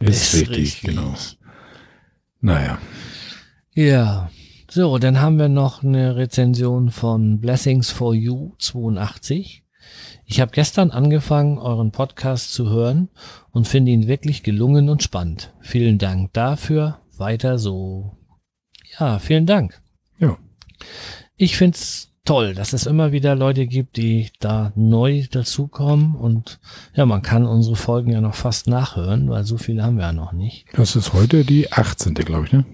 Ist, 0.00 0.34
richtig, 0.34 0.80
genau. 0.82 1.14
Naja. 2.40 2.78
Ja. 3.72 4.30
So, 4.68 4.98
dann 4.98 5.20
haben 5.20 5.38
wir 5.38 5.48
noch 5.48 5.84
eine 5.84 6.16
Rezension 6.16 6.90
von 6.90 7.40
Blessings 7.40 7.90
for 7.90 8.12
You 8.14 8.54
82. 8.58 9.62
Ich 10.26 10.40
habe 10.40 10.50
gestern 10.50 10.90
angefangen, 10.90 11.58
euren 11.58 11.92
Podcast 11.92 12.52
zu 12.52 12.68
hören 12.68 13.10
und 13.52 13.68
finde 13.68 13.92
ihn 13.92 14.08
wirklich 14.08 14.42
gelungen 14.42 14.88
und 14.88 15.04
spannend. 15.04 15.54
Vielen 15.60 15.98
Dank 15.98 16.32
dafür. 16.32 16.98
Weiter 17.18 17.58
so. 17.58 18.16
Ja, 18.98 19.18
vielen 19.18 19.46
Dank. 19.46 19.80
Ja. 20.18 20.38
Ich 21.36 21.56
find's 21.56 22.12
toll, 22.24 22.54
dass 22.54 22.72
es 22.72 22.86
immer 22.86 23.12
wieder 23.12 23.34
Leute 23.34 23.66
gibt, 23.66 23.96
die 23.96 24.30
da 24.40 24.72
neu 24.74 25.24
dazukommen 25.30 26.14
und 26.14 26.58
ja, 26.94 27.04
man 27.06 27.22
kann 27.22 27.46
unsere 27.46 27.76
Folgen 27.76 28.10
ja 28.10 28.20
noch 28.20 28.34
fast 28.34 28.66
nachhören, 28.66 29.28
weil 29.28 29.44
so 29.44 29.58
viele 29.58 29.82
haben 29.82 29.96
wir 29.96 30.04
ja 30.04 30.12
noch 30.12 30.32
nicht. 30.32 30.66
Das 30.72 30.96
ist 30.96 31.12
heute 31.12 31.44
die 31.44 31.72
18. 31.72 32.14
glaube 32.14 32.46
ich, 32.46 32.52
ne? 32.52 32.64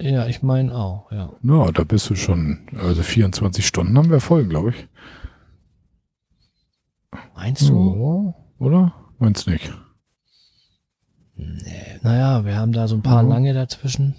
Ja, 0.00 0.26
ich 0.26 0.42
meine 0.42 0.74
auch, 0.74 1.12
ja. 1.12 1.32
Na, 1.42 1.70
da 1.70 1.84
bist 1.84 2.10
du 2.10 2.14
schon, 2.14 2.66
also 2.76 3.02
24 3.02 3.66
Stunden 3.66 3.96
haben 3.96 4.10
wir 4.10 4.20
voll, 4.20 4.46
glaube 4.46 4.70
ich. 4.70 4.88
Meinst 7.34 7.68
du? 7.68 8.34
Ja, 8.58 8.66
oder? 8.66 8.94
Meinst 9.18 9.46
nicht? 9.46 9.72
Nee, 11.64 11.98
naja, 12.02 12.44
wir 12.44 12.56
haben 12.56 12.72
da 12.72 12.88
so 12.88 12.94
ein 12.96 13.02
paar 13.02 13.22
Mhm. 13.22 13.28
lange 13.30 13.54
dazwischen. 13.54 14.14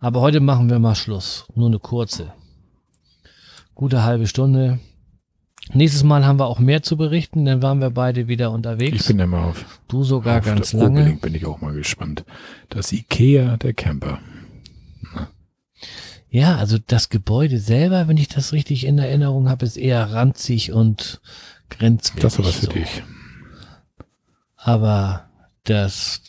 Aber 0.00 0.20
heute 0.20 0.40
machen 0.40 0.70
wir 0.70 0.78
mal 0.78 0.94
Schluss. 0.94 1.46
Nur 1.54 1.68
eine 1.68 1.78
kurze. 1.78 2.32
Gute 3.74 4.02
halbe 4.04 4.26
Stunde. 4.26 4.78
Nächstes 5.74 6.02
Mal 6.02 6.24
haben 6.24 6.38
wir 6.38 6.46
auch 6.46 6.60
mehr 6.60 6.82
zu 6.82 6.96
berichten, 6.96 7.44
dann 7.44 7.60
waren 7.60 7.80
wir 7.80 7.90
beide 7.90 8.26
wieder 8.26 8.52
unterwegs. 8.52 9.02
Ich 9.10 9.16
bin 9.16 9.28
mal 9.28 9.50
auf, 9.50 9.80
du 9.88 10.02
sogar 10.02 10.38
auf 10.38 10.44
ganz 10.46 10.70
der 10.70 10.80
lange. 10.80 11.00
Oberlink 11.00 11.20
bin 11.20 11.34
ich 11.34 11.44
auch 11.44 11.60
mal 11.60 11.74
gespannt. 11.74 12.24
Das 12.70 12.90
Ikea 12.92 13.58
der 13.58 13.74
Camper. 13.74 14.18
Ja, 16.30 16.56
also 16.56 16.78
das 16.86 17.08
Gebäude 17.10 17.58
selber, 17.58 18.06
wenn 18.08 18.16
ich 18.18 18.28
das 18.28 18.52
richtig 18.52 18.84
in 18.86 18.98
Erinnerung 18.98 19.48
habe, 19.48 19.64
ist 19.66 19.76
eher 19.76 20.10
ranzig 20.12 20.72
und 20.72 21.20
grenzwertig. 21.70 22.22
Das 22.22 22.38
ist 22.38 22.44
was 22.46 22.54
für 22.56 22.66
so. 22.66 22.72
dich. 22.72 23.02
Aber 24.56 25.27
das, 25.68 26.22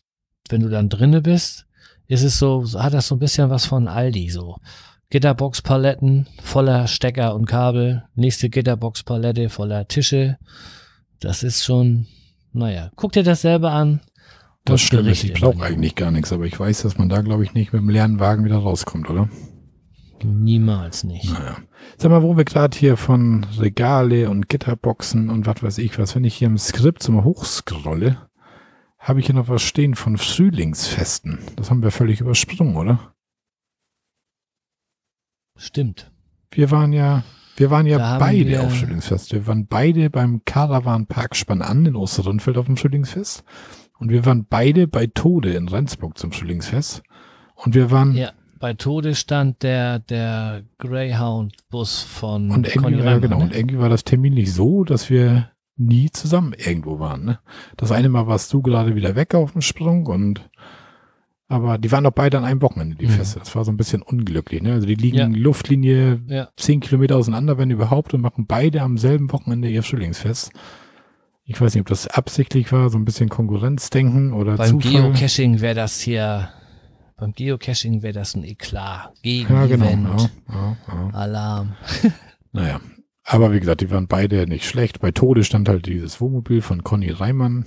wenn 0.49 0.61
du 0.61 0.69
dann 0.69 0.89
drinne 0.89 1.21
bist, 1.21 1.65
ist 2.07 2.23
es 2.23 2.39
so, 2.39 2.65
hat 2.73 2.93
das 2.93 3.07
so 3.07 3.15
ein 3.15 3.19
bisschen 3.19 3.49
was 3.49 3.65
von 3.65 3.87
Aldi 3.87 4.29
so. 4.29 4.57
Gitterbox-Paletten 5.11 6.27
voller 6.41 6.87
Stecker 6.87 7.33
und 7.33 7.45
Kabel, 7.45 8.03
nächste 8.15 8.49
Gitterbox-Palette 8.49 9.49
voller 9.49 9.87
Tische. 9.87 10.37
Das 11.19 11.41
ist 11.43 11.63
schon, 11.63 12.05
naja, 12.53 12.91
guck 12.95 13.13
dir 13.13 13.23
das 13.23 13.41
selber 13.41 13.71
an. 13.71 14.01
Das 14.65 14.81
stimmt. 14.81 15.07
Ich 15.07 15.41
immer. 15.41 15.63
eigentlich 15.63 15.95
gar 15.95 16.11
nichts, 16.11 16.31
aber 16.31 16.45
ich 16.45 16.59
weiß, 16.59 16.83
dass 16.83 16.97
man 16.97 17.09
da, 17.09 17.21
glaube 17.21 17.43
ich, 17.43 17.53
nicht 17.53 17.73
mit 17.73 17.81
dem 17.81 17.89
leeren 17.89 18.19
Wagen 18.19 18.45
wieder 18.45 18.57
rauskommt, 18.57 19.09
oder? 19.09 19.29
Niemals 20.23 21.03
nicht. 21.03 21.31
Naja. 21.31 21.57
Sag 21.97 22.11
mal, 22.11 22.21
wo 22.21 22.37
wir 22.37 22.43
gerade 22.43 22.77
hier 22.77 22.97
von 22.97 23.45
Regale 23.57 24.29
und 24.29 24.49
Gitterboxen 24.49 25.29
und 25.29 25.47
was 25.47 25.63
weiß 25.63 25.77
ich 25.79 25.97
was, 25.97 26.15
wenn 26.15 26.23
ich 26.23 26.35
hier 26.35 26.47
im 26.47 26.57
Skript 26.57 27.01
so 27.01 27.11
mal 27.11 27.23
hochscrolle, 27.23 28.17
habe 28.99 29.21
ich 29.21 29.25
hier 29.27 29.35
noch 29.35 29.47
was 29.47 29.63
stehen 29.63 29.95
von 29.95 30.17
Frühlingsfesten. 30.17 31.39
Das 31.55 31.69
haben 31.69 31.81
wir 31.81 31.91
völlig 31.91 32.19
übersprungen, 32.19 32.75
oder? 32.75 33.13
Stimmt. 35.55 36.11
Wir 36.51 36.69
waren 36.69 36.93
ja, 36.93 37.23
wir 37.55 37.71
waren 37.71 37.85
Da 37.85 37.91
ja 37.91 37.99
haben 37.99 38.19
beide 38.19 38.61
auf 38.61 38.77
Frühlingsfest. 38.77 39.31
Wir 39.31 39.47
waren 39.47 39.67
beide 39.67 40.09
beim 40.09 40.41
Caravan 40.45 41.07
Park 41.07 41.35
Spann 41.35 41.85
in 41.85 41.95
Osterrundfeld 41.95 42.57
auf 42.57 42.65
dem 42.65 42.77
Frühlingsfest. 42.77 43.43
Und 43.99 44.09
wir 44.09 44.25
waren 44.25 44.45
beide 44.49 44.87
bei 44.87 45.07
Tode 45.07 45.53
in 45.53 45.67
Rendsburg 45.67 46.17
zum 46.17 46.31
Frühlingsfest. 46.31 47.03
Und 47.55 47.75
wir 47.75 47.91
waren, 47.91 48.15
Ja, 48.15 48.31
bei 48.59 48.73
Tode 48.73 49.15
stand 49.15 49.63
der, 49.63 49.99
der 49.99 50.63
Greyhound-Bus 50.77 52.03
von 52.03 52.51
und 52.51 52.67
irgendwie, 52.67 52.95
Reimann, 52.95 53.21
genau, 53.21 53.37
ne? 53.37 53.43
und 53.43 53.55
irgendwie 53.55 53.79
war 53.79 53.89
das 53.89 54.03
terminlich 54.03 54.53
so, 54.53 54.83
dass 54.83 55.09
wir 55.09 55.51
nie 55.79 56.11
zusammen 56.11 56.53
irgendwo 56.53 56.99
waren. 56.99 57.25
Ne? 57.25 57.39
Das 57.77 57.91
eine 57.91 58.09
Mal 58.09 58.27
warst 58.27 58.51
du 58.53 58.61
gerade 58.61 58.95
wieder 58.95 59.15
weg 59.15 59.33
auf 59.35 59.53
dem 59.53 59.61
Sprung 59.61 60.05
und 60.07 60.49
aber 61.51 61.79
die 61.79 61.91
waren 61.91 62.03
doch 62.03 62.11
beide 62.11 62.37
an 62.37 62.45
einem 62.45 62.61
Wochenende, 62.61 62.95
die 62.95 63.07
Mhm. 63.07 63.11
Feste. 63.11 63.39
Das 63.39 63.55
war 63.55 63.65
so 63.65 63.71
ein 63.71 63.77
bisschen 63.77 64.03
unglücklich. 64.03 64.61
Ne? 64.61 64.73
Also 64.73 64.85
die 64.85 64.93
liegen 64.93 65.17
Ja. 65.17 65.25
Luftlinie 65.27 66.21
Ja, 66.27 66.49
zehn 66.57 66.79
Kilometer 66.79 67.15
auseinander, 67.17 67.57
wenn 67.57 67.71
überhaupt, 67.71 68.13
und 68.13 68.21
machen 68.21 68.45
beide 68.45 68.83
am 68.83 68.99
selben 68.99 69.31
Wochenende 69.31 69.67
ihr 69.67 69.81
Frühlingsfest. 69.81 70.51
Ich 71.45 71.59
weiß 71.59 71.73
nicht, 71.73 71.81
ob 71.81 71.87
das 71.87 72.05
absichtlich 72.05 72.71
war, 72.71 72.91
so 72.91 72.99
ein 72.99 73.05
bisschen 73.05 73.29
Konkurrenzdenken 73.29 74.33
oder 74.33 74.57
beim 74.57 74.79
Zufall. 74.79 75.11
Geocaching 75.11 75.59
wäre 75.61 75.73
das 75.73 75.99
hier, 75.99 76.49
beim 77.17 77.31
Geocaching 77.33 78.03
wäre 78.03 78.13
das 78.13 78.35
ein 78.35 78.43
Eklat. 78.43 79.11
Gegen 79.23 79.51
ja, 79.51 79.65
genau. 79.65 80.27
Ja. 80.49 80.77
Alarm. 81.13 81.73
Naja. 82.51 82.79
Aber 83.31 83.53
wie 83.53 83.59
gesagt, 83.59 83.81
die 83.81 83.91
waren 83.91 84.07
beide 84.07 84.47
nicht 84.47 84.65
schlecht. 84.65 85.01
Bei 85.01 85.11
Tode 85.11 85.43
stand 85.43 85.69
halt 85.69 85.85
dieses 85.85 86.19
Wohnmobil 86.19 86.61
von 86.63 86.83
Conny 86.83 87.11
Reimann. 87.11 87.65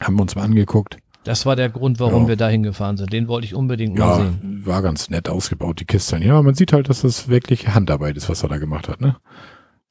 Haben 0.00 0.16
wir 0.16 0.22
uns 0.22 0.34
mal 0.34 0.44
angeguckt. 0.44 0.96
Das 1.24 1.44
war 1.44 1.56
der 1.56 1.68
Grund, 1.68 2.00
warum 2.00 2.22
Ja. 2.22 2.28
wir 2.30 2.36
da 2.36 2.48
hingefahren 2.48 2.96
sind. 2.96 3.12
Den 3.12 3.28
wollte 3.28 3.44
ich 3.44 3.54
unbedingt 3.54 3.98
mal 3.98 4.04
Ja, 4.04 4.16
sehen. 4.16 4.62
war 4.64 4.80
ganz 4.80 5.10
nett 5.10 5.28
ausgebaut, 5.28 5.78
die 5.80 5.84
Kiste. 5.84 6.16
Ja, 6.18 6.40
man 6.40 6.54
sieht 6.54 6.72
halt, 6.72 6.88
dass 6.88 7.02
das 7.02 7.28
wirklich 7.28 7.68
Handarbeit 7.68 8.16
ist, 8.16 8.28
was 8.30 8.42
er 8.42 8.48
da 8.48 8.56
gemacht 8.56 8.88
hat, 8.88 9.00
ne? 9.02 9.16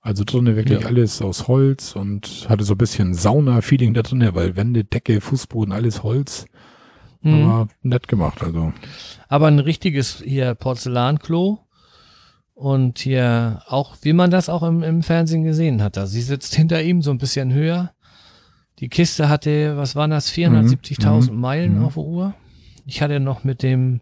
Also 0.01 0.23
drinnen 0.25 0.55
wirklich 0.55 0.81
Ja. 0.81 0.87
alles 0.87 1.21
aus 1.21 1.47
Holz 1.47 1.95
und 1.95 2.47
hatte 2.49 2.63
so 2.63 2.73
ein 2.73 2.77
bisschen 2.79 3.13
Sauna-Feeling 3.13 3.93
da 3.93 4.01
drin, 4.01 4.27
weil 4.33 4.55
Wände, 4.55 4.83
Decke, 4.83 5.21
Fußboden, 5.21 5.71
alles 5.71 6.01
Holz. 6.01 6.45
Mhm. 7.21 7.43
Aber 7.43 7.67
nett 7.83 8.07
gemacht, 8.07 8.41
also. 8.43 8.73
Aber 9.29 9.45
ein 9.45 9.59
richtiges 9.59 10.23
hier 10.25 10.55
Porzellanklo 10.55 11.59
und 12.61 12.99
hier 12.99 13.63
auch, 13.67 13.95
wie 14.03 14.13
man 14.13 14.29
das 14.29 14.47
auch 14.49 14.61
im, 14.61 14.83
im 14.83 15.01
Fernsehen 15.01 15.43
gesehen 15.43 15.81
hat. 15.81 15.97
Da 15.97 16.05
sie 16.05 16.21
sitzt 16.21 16.53
hinter 16.55 16.81
ihm 16.83 17.01
so 17.01 17.09
ein 17.11 17.17
bisschen 17.17 17.51
höher. 17.51 17.91
Die 18.79 18.87
Kiste 18.89 19.29
hatte, 19.29 19.77
was 19.77 19.95
waren 19.95 20.11
das, 20.11 20.31
470.000 20.31 21.31
Mhm. 21.31 21.39
Meilen 21.39 21.79
Mhm. 21.79 21.85
auf 21.85 21.95
der 21.95 22.03
Uhr. 22.03 22.33
Ich 22.85 23.01
hatte 23.01 23.19
noch 23.19 23.43
mit 23.43 23.63
dem 23.63 24.01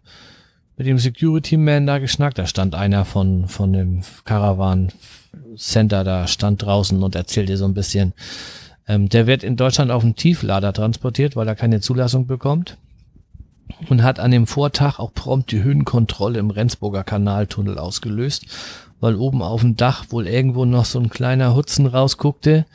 mit 0.76 0.86
dem 0.86 0.98
Security 0.98 1.58
Man 1.58 1.86
da 1.86 1.98
geschnackt. 1.98 2.38
Da 2.38 2.46
stand 2.46 2.74
einer 2.74 3.04
von, 3.04 3.48
von 3.48 3.72
dem 3.74 4.00
Caravan 4.24 4.88
Center, 5.56 6.04
da 6.04 6.26
stand 6.26 6.62
draußen 6.62 7.02
und 7.02 7.14
erzählte 7.14 7.56
so 7.58 7.66
ein 7.66 7.74
bisschen. 7.74 8.14
Ähm, 8.88 9.08
der 9.10 9.26
wird 9.26 9.42
in 9.42 9.56
Deutschland 9.56 9.90
auf 9.90 10.02
dem 10.02 10.16
Tieflader 10.16 10.72
transportiert, 10.72 11.36
weil 11.36 11.46
er 11.48 11.54
keine 11.54 11.80
Zulassung 11.80 12.26
bekommt. 12.26 12.78
Und 13.88 14.02
hat 14.02 14.20
an 14.20 14.30
dem 14.30 14.46
Vortag 14.46 14.98
auch 14.98 15.12
prompt 15.12 15.52
die 15.52 15.62
Höhenkontrolle 15.62 16.38
im 16.38 16.50
Rendsburger 16.50 17.04
Kanaltunnel 17.04 17.78
ausgelöst, 17.78 18.46
weil 19.00 19.16
oben 19.16 19.42
auf 19.42 19.60
dem 19.62 19.76
Dach 19.76 20.06
wohl 20.10 20.26
irgendwo 20.26 20.64
noch 20.64 20.84
so 20.84 20.98
ein 20.98 21.10
kleiner 21.10 21.54
Hutzen 21.54 21.86
rausguckte, 21.86 22.66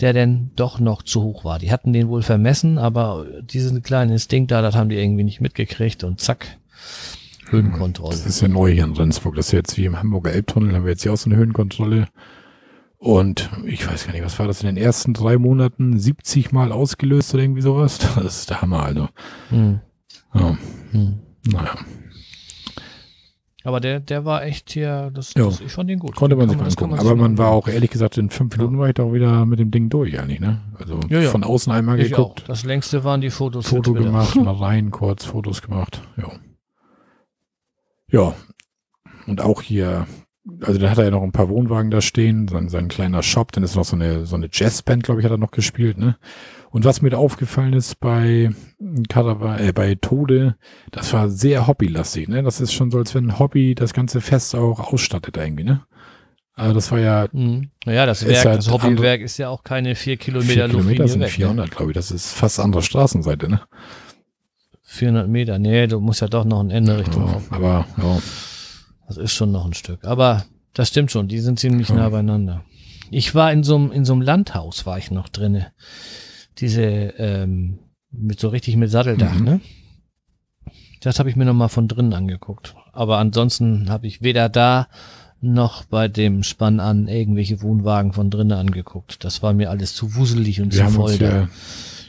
der 0.00 0.12
denn 0.12 0.50
doch 0.56 0.78
noch 0.80 1.02
zu 1.02 1.22
hoch 1.22 1.44
war. 1.44 1.58
Die 1.58 1.70
hatten 1.70 1.92
den 1.92 2.08
wohl 2.08 2.22
vermessen, 2.22 2.78
aber 2.78 3.26
diesen 3.42 3.82
kleinen 3.82 4.12
Instinkt 4.12 4.50
da, 4.50 4.62
das 4.62 4.74
haben 4.74 4.88
die 4.88 4.96
irgendwie 4.96 5.24
nicht 5.24 5.40
mitgekriegt 5.40 6.04
und 6.04 6.20
zack, 6.20 6.58
Höhenkontrolle. 7.50 8.16
Das 8.16 8.26
ist 8.26 8.40
ja 8.40 8.48
neu 8.48 8.72
hier 8.72 8.84
in 8.84 8.92
Rendsburg. 8.92 9.36
Das 9.36 9.46
ist 9.46 9.52
jetzt 9.52 9.76
wie 9.76 9.84
im 9.84 9.98
Hamburger 9.98 10.32
Elbtunnel, 10.32 10.74
haben 10.74 10.84
wir 10.84 10.92
jetzt 10.92 11.02
hier 11.02 11.12
auch 11.12 11.16
so 11.16 11.30
eine 11.30 11.38
Höhenkontrolle. 11.38 12.08
Und 12.98 13.50
ich 13.66 13.86
weiß 13.86 14.06
gar 14.06 14.14
nicht, 14.14 14.24
was 14.24 14.38
war 14.38 14.46
das 14.46 14.62
in 14.62 14.66
den 14.66 14.76
ersten 14.78 15.12
drei 15.12 15.36
Monaten? 15.36 15.98
70 15.98 16.52
Mal 16.52 16.72
ausgelöst 16.72 17.34
oder 17.34 17.42
irgendwie 17.42 17.60
sowas? 17.60 17.98
Das 18.16 18.38
ist 18.40 18.50
der 18.50 18.62
Hammer, 18.62 18.82
also. 18.82 19.08
Hm. 19.50 19.80
Ja. 20.34 20.56
Hm. 20.92 21.20
Naja. 21.46 21.74
Aber 23.66 23.80
der, 23.80 23.98
der 24.00 24.26
war 24.26 24.44
echt 24.44 24.70
hier, 24.72 25.10
das, 25.14 25.32
Ja. 25.34 25.46
das 25.46 25.60
ich 25.60 25.72
fand 25.72 25.88
den 25.88 25.98
gut. 25.98 26.14
Konnte 26.16 26.36
man 26.36 26.48
sich 26.50 26.58
mal 26.58 26.66
angucken. 26.68 26.92
sich 26.92 27.00
Aber 27.00 27.16
man 27.16 27.38
war 27.38 27.48
auch, 27.50 27.66
ehrlich 27.66 27.90
gesagt, 27.90 28.18
in 28.18 28.28
fünf 28.28 28.54
Minuten 28.56 28.78
war 28.78 28.88
ich 28.88 28.94
doch 28.94 29.12
wieder 29.14 29.46
mit 29.46 29.58
dem 29.58 29.70
Ding 29.70 29.88
durch 29.88 30.18
eigentlich, 30.20 30.40
ne? 30.40 30.60
Also 30.78 31.00
Ja, 31.08 31.20
ja. 31.20 31.30
von 31.30 31.42
außen 31.44 31.72
einmal 31.72 31.98
ich 31.98 32.12
auch. 32.14 32.18
geguckt, 32.34 32.44
Das 32.46 32.64
längste 32.64 33.04
waren 33.04 33.22
die 33.22 33.30
Fotos. 33.30 33.66
Foto 33.68 33.94
gemacht, 33.94 34.36
mal 34.42 34.54
rein, 34.54 34.90
kurz 34.90 35.24
Fotos 35.24 35.62
gemacht. 35.62 36.02
Ja. 36.18 36.30
Ja. 38.10 38.34
Und 39.26 39.40
auch 39.40 39.62
hier, 39.62 40.06
also 40.60 40.78
dann 40.78 40.90
hat 40.90 40.98
er 40.98 41.04
ja 41.04 41.10
noch 41.10 41.22
ein 41.22 41.32
paar 41.32 41.48
Wohnwagen 41.48 41.90
da 41.90 42.02
stehen, 42.02 42.48
sein, 42.48 42.68
sein 42.68 42.88
kleiner 42.88 43.22
Shop, 43.22 43.50
dann 43.52 43.64
ist 43.64 43.76
noch 43.76 43.84
so 43.86 43.96
eine, 43.96 44.26
so 44.26 44.36
eine 44.36 44.50
Jazzband, 44.52 45.04
glaube 45.04 45.20
ich, 45.20 45.24
hat 45.24 45.32
er 45.32 45.38
noch 45.38 45.50
gespielt, 45.52 45.96
ne? 45.96 46.18
Und 46.74 46.84
was 46.84 47.02
mir 47.02 47.10
da 47.10 47.18
aufgefallen 47.18 47.72
ist 47.72 48.00
bei 48.00 48.50
Caravan, 49.08 49.60
äh, 49.60 49.72
bei 49.72 49.94
Tode, 49.94 50.56
das 50.90 51.12
war 51.12 51.30
sehr 51.30 51.68
hobbylastig, 51.68 52.26
ne? 52.26 52.42
Das 52.42 52.60
ist 52.60 52.72
schon 52.72 52.90
so, 52.90 52.98
als 52.98 53.14
wenn 53.14 53.26
ein 53.26 53.38
Hobby 53.38 53.76
das 53.76 53.92
ganze 53.94 54.20
Fest 54.20 54.56
auch 54.56 54.92
ausstattet 54.92 55.36
irgendwie, 55.36 55.62
ne? 55.62 55.82
Also 56.54 56.74
das 56.74 56.90
war 56.90 56.98
ja 56.98 57.28
Mhm. 57.30 57.70
Naja, 57.84 58.06
das 58.06 58.26
Werk, 58.26 58.44
halt 58.44 58.58
das 58.58 58.72
Hobbywerk 58.72 59.20
ist 59.20 59.38
ja 59.38 59.50
auch 59.50 59.62
keine 59.62 59.94
vier 59.94 60.16
Kilometer 60.16 60.52
vier 60.52 60.66
Kilometer 60.66 61.06
sind 61.06 61.20
weg. 61.20 61.30
400, 61.30 61.70
glaube 61.70 61.92
ich. 61.92 61.94
Das 61.94 62.10
ist 62.10 62.32
fast 62.32 62.58
andere 62.58 62.82
Straßenseite, 62.82 63.48
ne? 63.48 63.54
Ne? 63.54 63.60
400 64.82 65.28
Meter. 65.28 65.60
Nee, 65.60 65.86
du 65.86 66.00
musst 66.00 66.22
ja 66.22 66.26
doch 66.26 66.44
noch 66.44 66.58
ein 66.58 66.72
Ende 66.72 66.98
Richtung. 66.98 67.24
Ja, 67.28 67.40
aber 67.50 67.86
ja, 67.98 68.18
Das 69.06 69.16
ist 69.16 69.32
schon 69.32 69.52
noch 69.52 69.64
ein 69.64 69.74
Stück. 69.74 70.04
Aber 70.04 70.44
das 70.72 70.88
stimmt 70.88 71.12
schon, 71.12 71.28
die 71.28 71.38
sind 71.38 71.60
ziemlich 71.60 71.88
Ja. 71.90 71.94
nah 71.94 72.08
beieinander. 72.08 72.64
Ich 73.12 73.32
war 73.36 73.52
in 73.52 73.62
so 73.62 73.76
einem, 73.76 73.92
in 73.92 74.04
so 74.04 74.12
einem 74.12 74.22
Landhaus, 74.22 74.86
war 74.86 74.98
ich 74.98 75.12
noch 75.12 75.28
drinne. 75.28 75.68
Diese, 76.58 76.82
ähm, 76.82 77.78
mit 78.10 78.38
so 78.38 78.48
richtig 78.48 78.76
mit 78.76 78.90
Satteldach, 78.90 79.34
Mhm. 79.34 79.44
ne? 79.44 79.60
Das 81.00 81.18
habe 81.18 81.28
ich 81.28 81.36
mir 81.36 81.44
nochmal 81.44 81.68
von 81.68 81.88
drinnen 81.88 82.14
angeguckt. 82.14 82.74
Aber 82.92 83.18
ansonsten 83.18 83.90
habe 83.90 84.06
ich 84.06 84.22
weder 84.22 84.48
da 84.48 84.88
noch 85.40 85.84
bei 85.84 86.08
dem 86.08 86.42
Spann 86.42 86.80
an 86.80 87.08
irgendwelche 87.08 87.60
Wohnwagen 87.60 88.14
von 88.14 88.30
drinnen 88.30 88.52
angeguckt. 88.58 89.22
Das 89.24 89.42
war 89.42 89.52
mir 89.52 89.68
alles 89.68 89.94
zu 89.94 90.14
wuselig 90.14 90.62
und 90.62 90.72
wir 90.74 90.86
zu 90.86 90.92
voll 90.92 91.10
uns 91.10 91.18
da 91.18 91.36
ja, 91.40 91.48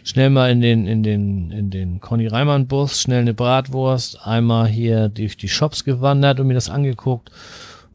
schnell 0.05 0.29
mal 0.29 0.49
in 0.51 0.61
den, 0.61 0.87
in 0.87 1.03
den, 1.03 1.51
in 1.51 1.69
den 1.69 1.99
Conny 1.99 2.27
Reimann 2.27 2.67
Bus, 2.67 3.01
schnell 3.01 3.19
eine 3.21 3.33
Bratwurst, 3.33 4.25
einmal 4.25 4.67
hier 4.67 5.09
durch 5.09 5.35
die 5.35 5.49
Shops 5.49 5.83
gewandert 5.83 6.39
und 6.39 6.47
mir 6.47 6.53
das 6.53 6.69
angeguckt 6.69 7.29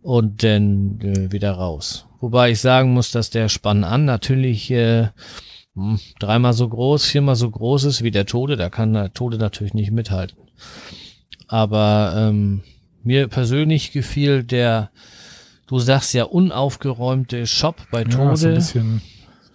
und 0.02 0.42
dann 0.42 1.00
äh, 1.00 1.32
wieder 1.32 1.52
raus. 1.52 2.06
Wobei 2.20 2.50
ich 2.50 2.60
sagen 2.60 2.92
muss, 2.92 3.10
dass 3.10 3.30
der 3.30 3.48
Spann 3.48 3.84
an 3.84 4.04
natürlich 4.04 4.70
äh, 4.70 5.08
hm, 5.80 6.00
dreimal 6.18 6.52
so 6.52 6.68
groß, 6.68 7.04
viermal 7.06 7.36
so 7.36 7.50
groß 7.50 7.84
ist 7.84 8.02
wie 8.02 8.10
der 8.10 8.26
Tode. 8.26 8.56
Da 8.56 8.68
kann 8.70 8.92
der 8.92 9.12
Tode 9.12 9.38
natürlich 9.38 9.74
nicht 9.74 9.90
mithalten. 9.90 10.38
Aber 11.48 12.14
ähm, 12.16 12.62
mir 13.02 13.28
persönlich 13.28 13.92
gefiel 13.92 14.44
der, 14.44 14.90
du 15.66 15.78
sagst 15.78 16.14
ja 16.14 16.24
unaufgeräumte 16.24 17.46
Shop 17.46 17.76
bei 17.90 18.02
ja, 18.02 18.08
Tode, 18.08 18.54
bisschen 18.54 19.02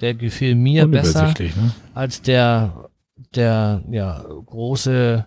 der 0.02 0.14
gefiel 0.14 0.56
mir 0.56 0.88
besser 0.88 1.34
ne? 1.40 1.72
als 1.94 2.22
der, 2.22 2.90
der, 3.34 3.82
ja, 3.90 4.26
große 4.46 5.26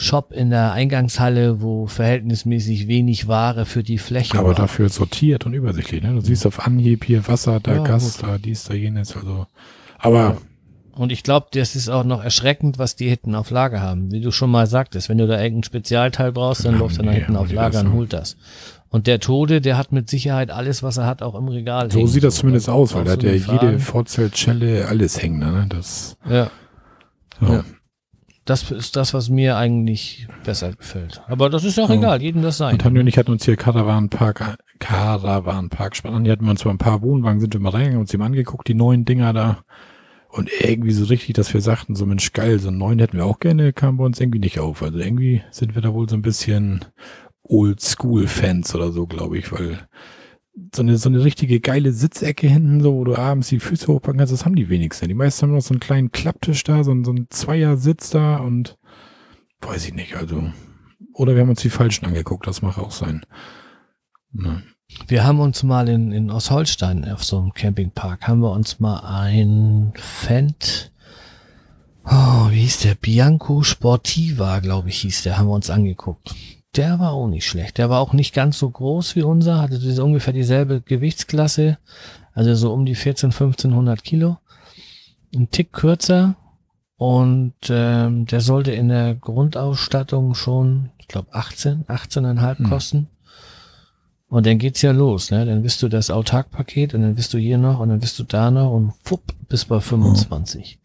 Shop 0.00 0.32
in 0.32 0.50
der 0.50 0.72
Eingangshalle, 0.72 1.60
wo 1.60 1.86
verhältnismäßig 1.86 2.88
wenig 2.88 3.28
Ware 3.28 3.66
für 3.66 3.82
die 3.82 3.98
Fläche 3.98 4.38
Aber 4.38 4.48
war. 4.48 4.54
dafür 4.54 4.88
sortiert 4.88 5.44
und 5.46 5.52
übersichtlich, 5.54 6.02
ne? 6.02 6.14
Du 6.14 6.20
siehst 6.22 6.46
auf 6.46 6.66
Anhieb 6.66 7.04
hier 7.04 7.28
Wasser, 7.28 7.60
da 7.60 7.74
Ja, 7.76 7.82
Gas, 7.82 8.18
gut. 8.18 8.28
da 8.28 8.38
dies, 8.38 8.64
da 8.64 8.74
jenes, 8.74 9.14
also. 9.14 9.46
Aber 9.98 10.38
Und 10.94 11.12
ich 11.12 11.22
glaube, 11.22 11.48
das 11.52 11.76
ist 11.76 11.88
auch 11.90 12.04
noch 12.04 12.24
erschreckend, 12.24 12.78
was 12.78 12.96
die 12.96 13.08
hinten 13.10 13.34
auf 13.34 13.50
Lager 13.50 13.80
haben. 13.82 14.10
Wie 14.10 14.20
du 14.20 14.30
schon 14.30 14.50
mal 14.50 14.66
sagtest, 14.66 15.08
wenn 15.10 15.18
du 15.18 15.26
da 15.26 15.40
irgendein 15.40 15.64
Spezialteil 15.64 16.32
brauchst, 16.32 16.64
dann 16.64 16.78
läuft 16.78 16.98
er 16.98 17.04
nee, 17.04 17.16
hinten 17.16 17.36
auf 17.36 17.52
Lager 17.52 17.80
und 17.80 17.86
so? 17.88 17.92
holt 17.92 18.12
das. 18.14 18.36
Und 18.88 19.06
der 19.06 19.20
Tode, 19.20 19.60
der 19.60 19.76
hat 19.76 19.92
mit 19.92 20.08
Sicherheit 20.10 20.50
alles, 20.50 20.82
was 20.82 20.96
er 20.96 21.06
hat, 21.06 21.22
auch 21.22 21.34
im 21.36 21.46
Regal 21.48 21.90
so 21.92 21.98
hängen. 21.98 22.08
sieht 22.08 22.24
das 22.24 22.36
zumindest 22.36 22.68
Da 22.68 22.72
aus, 22.72 22.94
weil 22.94 23.04
da 23.04 23.12
hat 23.12 23.22
ja 23.22 23.32
jede 23.32 23.44
fragen. 23.44 23.78
Vorzellzelle 23.78 24.88
alles 24.88 25.22
hängen, 25.22 25.38
ne? 25.38 25.66
Das, 25.68 26.16
Ja, 26.28 26.50
ja. 27.40 27.48
Ja. 27.52 27.64
Das 28.50 28.70
ist 28.70 28.96
das, 28.96 29.14
was 29.14 29.28
mir 29.30 29.56
eigentlich 29.56 30.26
besser 30.44 30.72
gefällt. 30.72 31.22
Aber 31.28 31.48
das 31.48 31.64
ist 31.64 31.78
auch 31.78 31.88
Ja. 31.88 31.94
egal, 31.94 32.20
jedem 32.20 32.42
das 32.42 32.58
sein. 32.58 32.72
Und 32.74 32.82
Tanja 32.82 33.00
und 33.00 33.06
ich 33.06 33.16
hatten 33.16 33.30
uns 33.30 33.44
hier 33.44 33.56
Caravan-Park 33.56 34.58
spannend. 35.96 36.26
Hier 36.26 36.32
hatten 36.32 36.44
wir 36.44 36.50
uns 36.50 36.60
zwar 36.60 36.72
ein 36.74 36.78
paar 36.78 37.00
Wohnwagen, 37.02 37.40
sind 37.40 37.54
wir 37.54 37.60
mal 37.60 37.70
reingegangen, 37.70 38.00
uns 38.00 38.12
mal 38.16 38.26
angeguckt, 38.26 38.66
die 38.68 38.74
neuen 38.74 39.04
Dinger 39.04 39.32
da. 39.32 39.58
Und 40.28 40.48
irgendwie 40.60 40.92
so 40.92 41.04
richtig, 41.06 41.34
dass 41.34 41.52
wir 41.54 41.60
sagten, 41.60 41.94
so 41.96 42.06
Mensch, 42.06 42.32
geil, 42.32 42.58
so 42.60 42.68
einen 42.68 42.78
neuen 42.78 42.98
hätten 42.98 43.16
wir 43.16 43.24
auch 43.26 43.40
gerne, 43.40 43.72
kam 43.72 43.96
bei 43.96 44.04
uns 44.04 44.20
irgendwie 44.20 44.38
nicht 44.38 44.58
auf. 44.60 44.82
Also 44.82 44.98
irgendwie 44.98 45.42
sind 45.50 45.74
wir 45.74 45.82
da 45.82 45.92
wohl 45.94 46.08
so 46.08 46.14
ein 46.16 46.22
bisschen 46.22 46.84
Oldschool-Fans 47.44 48.74
oder 48.74 48.92
so, 48.92 49.06
glaube 49.06 49.38
ich, 49.38 49.50
weil 49.52 49.78
so 50.74 50.82
eine, 50.82 50.96
so 50.98 51.08
eine 51.08 51.22
richtige 51.24 51.60
geile 51.60 51.92
Sitzecke 51.92 52.46
hinten, 52.48 52.80
so, 52.80 52.94
wo 52.94 53.04
du 53.04 53.16
abends 53.16 53.48
die 53.48 53.60
Füße 53.60 53.86
hochpacken 53.88 54.18
kannst, 54.18 54.32
das 54.32 54.44
haben 54.44 54.54
die 54.56 54.68
wenigsten. 54.68 55.08
Die 55.08 55.14
meisten 55.14 55.42
haben 55.46 55.54
noch 55.54 55.60
so 55.62 55.74
einen 55.74 55.80
kleinen 55.80 56.12
Klapptisch 56.12 56.62
da, 56.64 56.84
so, 56.84 56.92
ein- 56.92 57.04
so 57.04 57.12
ein 57.12 57.26
Zweiersitz 57.30 58.10
da 58.10 58.36
und 58.36 58.78
weiß 59.60 59.86
ich 59.86 59.94
nicht, 59.94 60.16
also. 60.16 60.50
Oder 61.12 61.34
wir 61.34 61.42
haben 61.42 61.50
uns 61.50 61.60
die 61.62 61.70
falschen 61.70 62.06
angeguckt, 62.06 62.46
das 62.46 62.62
mag 62.62 62.78
auch 62.78 62.92
sein. 62.92 63.26
Ne. 64.32 64.62
Wir 65.08 65.24
haben 65.24 65.40
uns 65.40 65.62
mal 65.62 65.88
in, 65.88 66.12
in 66.12 66.30
Ostholstein 66.30 67.04
auf 67.08 67.22
so 67.24 67.38
einem 67.38 67.52
Campingpark, 67.52 68.26
haben 68.26 68.40
wir 68.40 68.50
uns 68.52 68.80
mal 68.80 69.00
ein 69.00 69.92
Fendt, 69.96 70.92
oh, 72.04 72.50
wie 72.50 72.60
hieß 72.60 72.80
der? 72.80 72.94
Bianco 72.96 73.62
Sportiva, 73.62 74.58
glaube 74.60 74.88
ich, 74.88 74.98
hieß 75.02 75.22
der, 75.22 75.38
haben 75.38 75.46
wir 75.48 75.54
uns 75.54 75.70
angeguckt. 75.70 76.34
Der 76.76 77.00
war 77.00 77.12
auch 77.12 77.26
nicht 77.26 77.46
schlecht. 77.46 77.78
Der 77.78 77.90
war 77.90 78.00
auch 78.00 78.12
nicht 78.12 78.32
ganz 78.34 78.58
so 78.58 78.70
groß 78.70 79.16
wie 79.16 79.22
unser, 79.22 79.60
hatte 79.60 79.78
diese, 79.78 80.04
ungefähr 80.04 80.32
dieselbe 80.32 80.80
Gewichtsklasse, 80.80 81.78
also 82.32 82.54
so 82.54 82.72
um 82.72 82.86
die 82.86 82.94
14, 82.94 83.30
1500 83.30 84.04
Kilo. 84.04 84.38
Ein 85.34 85.50
Tick 85.50 85.72
kürzer 85.72 86.36
und 86.96 87.54
ähm, 87.68 88.26
der 88.26 88.40
sollte 88.40 88.72
in 88.72 88.88
der 88.88 89.14
Grundausstattung 89.14 90.34
schon, 90.34 90.90
ich 90.98 91.08
glaube 91.08 91.32
18, 91.32 91.86
18,5 91.86 92.58
Hm. 92.58 92.68
kosten. 92.68 93.08
Und 94.28 94.46
dann 94.46 94.58
geht's 94.58 94.80
ja 94.82 94.92
los, 94.92 95.32
ne? 95.32 95.44
Dann 95.44 95.62
bist 95.62 95.82
du 95.82 95.88
das 95.88 96.08
Autarkpaket 96.08 96.94
und 96.94 97.02
dann 97.02 97.16
bist 97.16 97.34
du 97.34 97.38
hier 97.38 97.58
noch 97.58 97.80
und 97.80 97.88
dann 97.88 97.98
bist 97.98 98.16
du 98.20 98.22
da 98.22 98.52
noch 98.52 98.70
und 98.72 98.92
fupp, 99.02 99.34
bis 99.48 99.64
bei 99.64 99.80
25. 99.80 100.78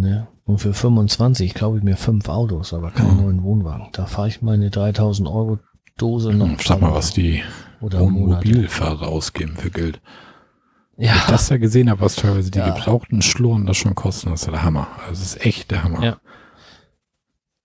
Ne? 0.00 0.26
Und 0.44 0.58
für 0.58 0.74
25 0.74 1.54
kaufe 1.54 1.78
ich 1.78 1.84
mir 1.84 1.96
fünf 1.96 2.28
Autos, 2.28 2.72
aber 2.74 2.90
keinen 2.90 3.16
Mhm. 3.18 3.22
neuen 3.22 3.42
Wohnwagen. 3.44 3.88
Da 3.92 4.06
fahre 4.06 4.28
ich 4.28 4.42
meine 4.42 4.70
3000 4.70 5.28
Euro 5.28 5.58
Dose 5.98 6.32
noch. 6.32 6.58
Sag 6.60 6.80
mal, 6.80 6.92
was 6.94 7.12
die. 7.12 7.42
Wohnmobilfahrer 7.80 9.08
ausgeben 9.08 9.56
für 9.56 9.70
Geld. 9.70 10.00
Ja, 10.98 11.14
Ich 11.16 11.22
das 11.24 11.48
ja 11.48 11.56
gesehen 11.56 11.88
habe, 11.88 12.00
was 12.02 12.16
teilweise 12.16 12.50
die 12.50 12.58
Ja. 12.58 12.74
gebrauchten 12.74 13.22
Schlurren 13.22 13.64
das 13.66 13.78
schon 13.78 13.94
kosten, 13.94 14.30
das 14.30 14.40
ist 14.40 14.46
ja 14.46 14.52
der 14.52 14.62
Hammer. 14.64 14.86
Also 15.08 15.22
das 15.22 15.34
ist 15.36 15.46
echt 15.46 15.70
der 15.70 15.82
Hammer. 15.84 16.02
Ja. 16.04 16.16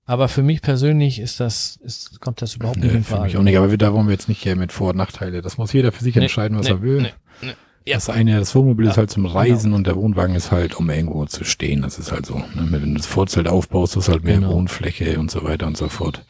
aber 0.08 0.28
für 0.28 0.44
mich 0.44 0.62
persönlich 0.62 1.20
ist 1.20 1.40
das, 1.40 1.78
ist, 1.84 2.22
kommt 2.22 2.40
das 2.42 2.56
überhaupt 2.56 2.78
nicht 2.78 2.92
Nee, 2.92 2.98
in 3.00 3.04
für 3.04 3.16
Frage. 3.16 3.24
mich 3.24 3.38
auch 3.38 3.42
nicht, 3.42 3.58
aber 3.58 3.72
wir- 3.72 3.78
da 3.80 3.92
wollen 3.92 4.06
wir 4.06 4.12
jetzt 4.14 4.30
nicht 4.30 4.44
hier 4.44 4.56
mit 4.56 4.72
Vor- 4.72 4.92
und 4.92 4.98
Nachteile. 4.98 5.42
Das 5.42 5.58
muss 5.58 5.74
jeder 5.74 5.92
für 5.92 6.04
sich 6.04 6.16
Nee, 6.16 6.22
entscheiden, 6.24 6.58
was 6.60 6.68
nee, 6.68 6.74
er 6.74 6.82
will. 6.84 7.12
nee. 7.42 7.54
Ja. 7.88 7.96
Das 7.96 8.10
eine, 8.10 8.40
das 8.40 8.56
Wohnmobil 8.56 8.88
ist 8.88 8.94
Ja, 8.94 8.98
halt 8.98 9.12
zum 9.12 9.26
Reisen 9.28 9.74
und 9.74 9.86
der 9.86 9.96
Wohnwagen 9.96 10.36
ist 10.36 10.52
halt, 10.52 10.76
um 10.76 10.90
irgendwo 10.90 11.26
zu 11.26 11.44
stehen. 11.44 11.84
Das 11.84 12.00
ist 12.00 12.12
halt 12.12 12.26
so. 12.26 12.36
Ne? 12.40 12.68
Wenn 12.72 12.82
du 12.82 12.98
das 12.98 13.06
Vorzelt 13.06 13.48
aufbaust, 13.48 13.96
ist 13.96 14.10
halt 14.10 14.24
mehr 14.24 14.36
Genau. 14.40 14.54
Wohnfläche 14.54 15.20
und 15.20 15.30
so 15.30 15.44
weiter 15.44 15.68
und 15.68 15.78
so 15.78 15.88
fort. 15.88 16.26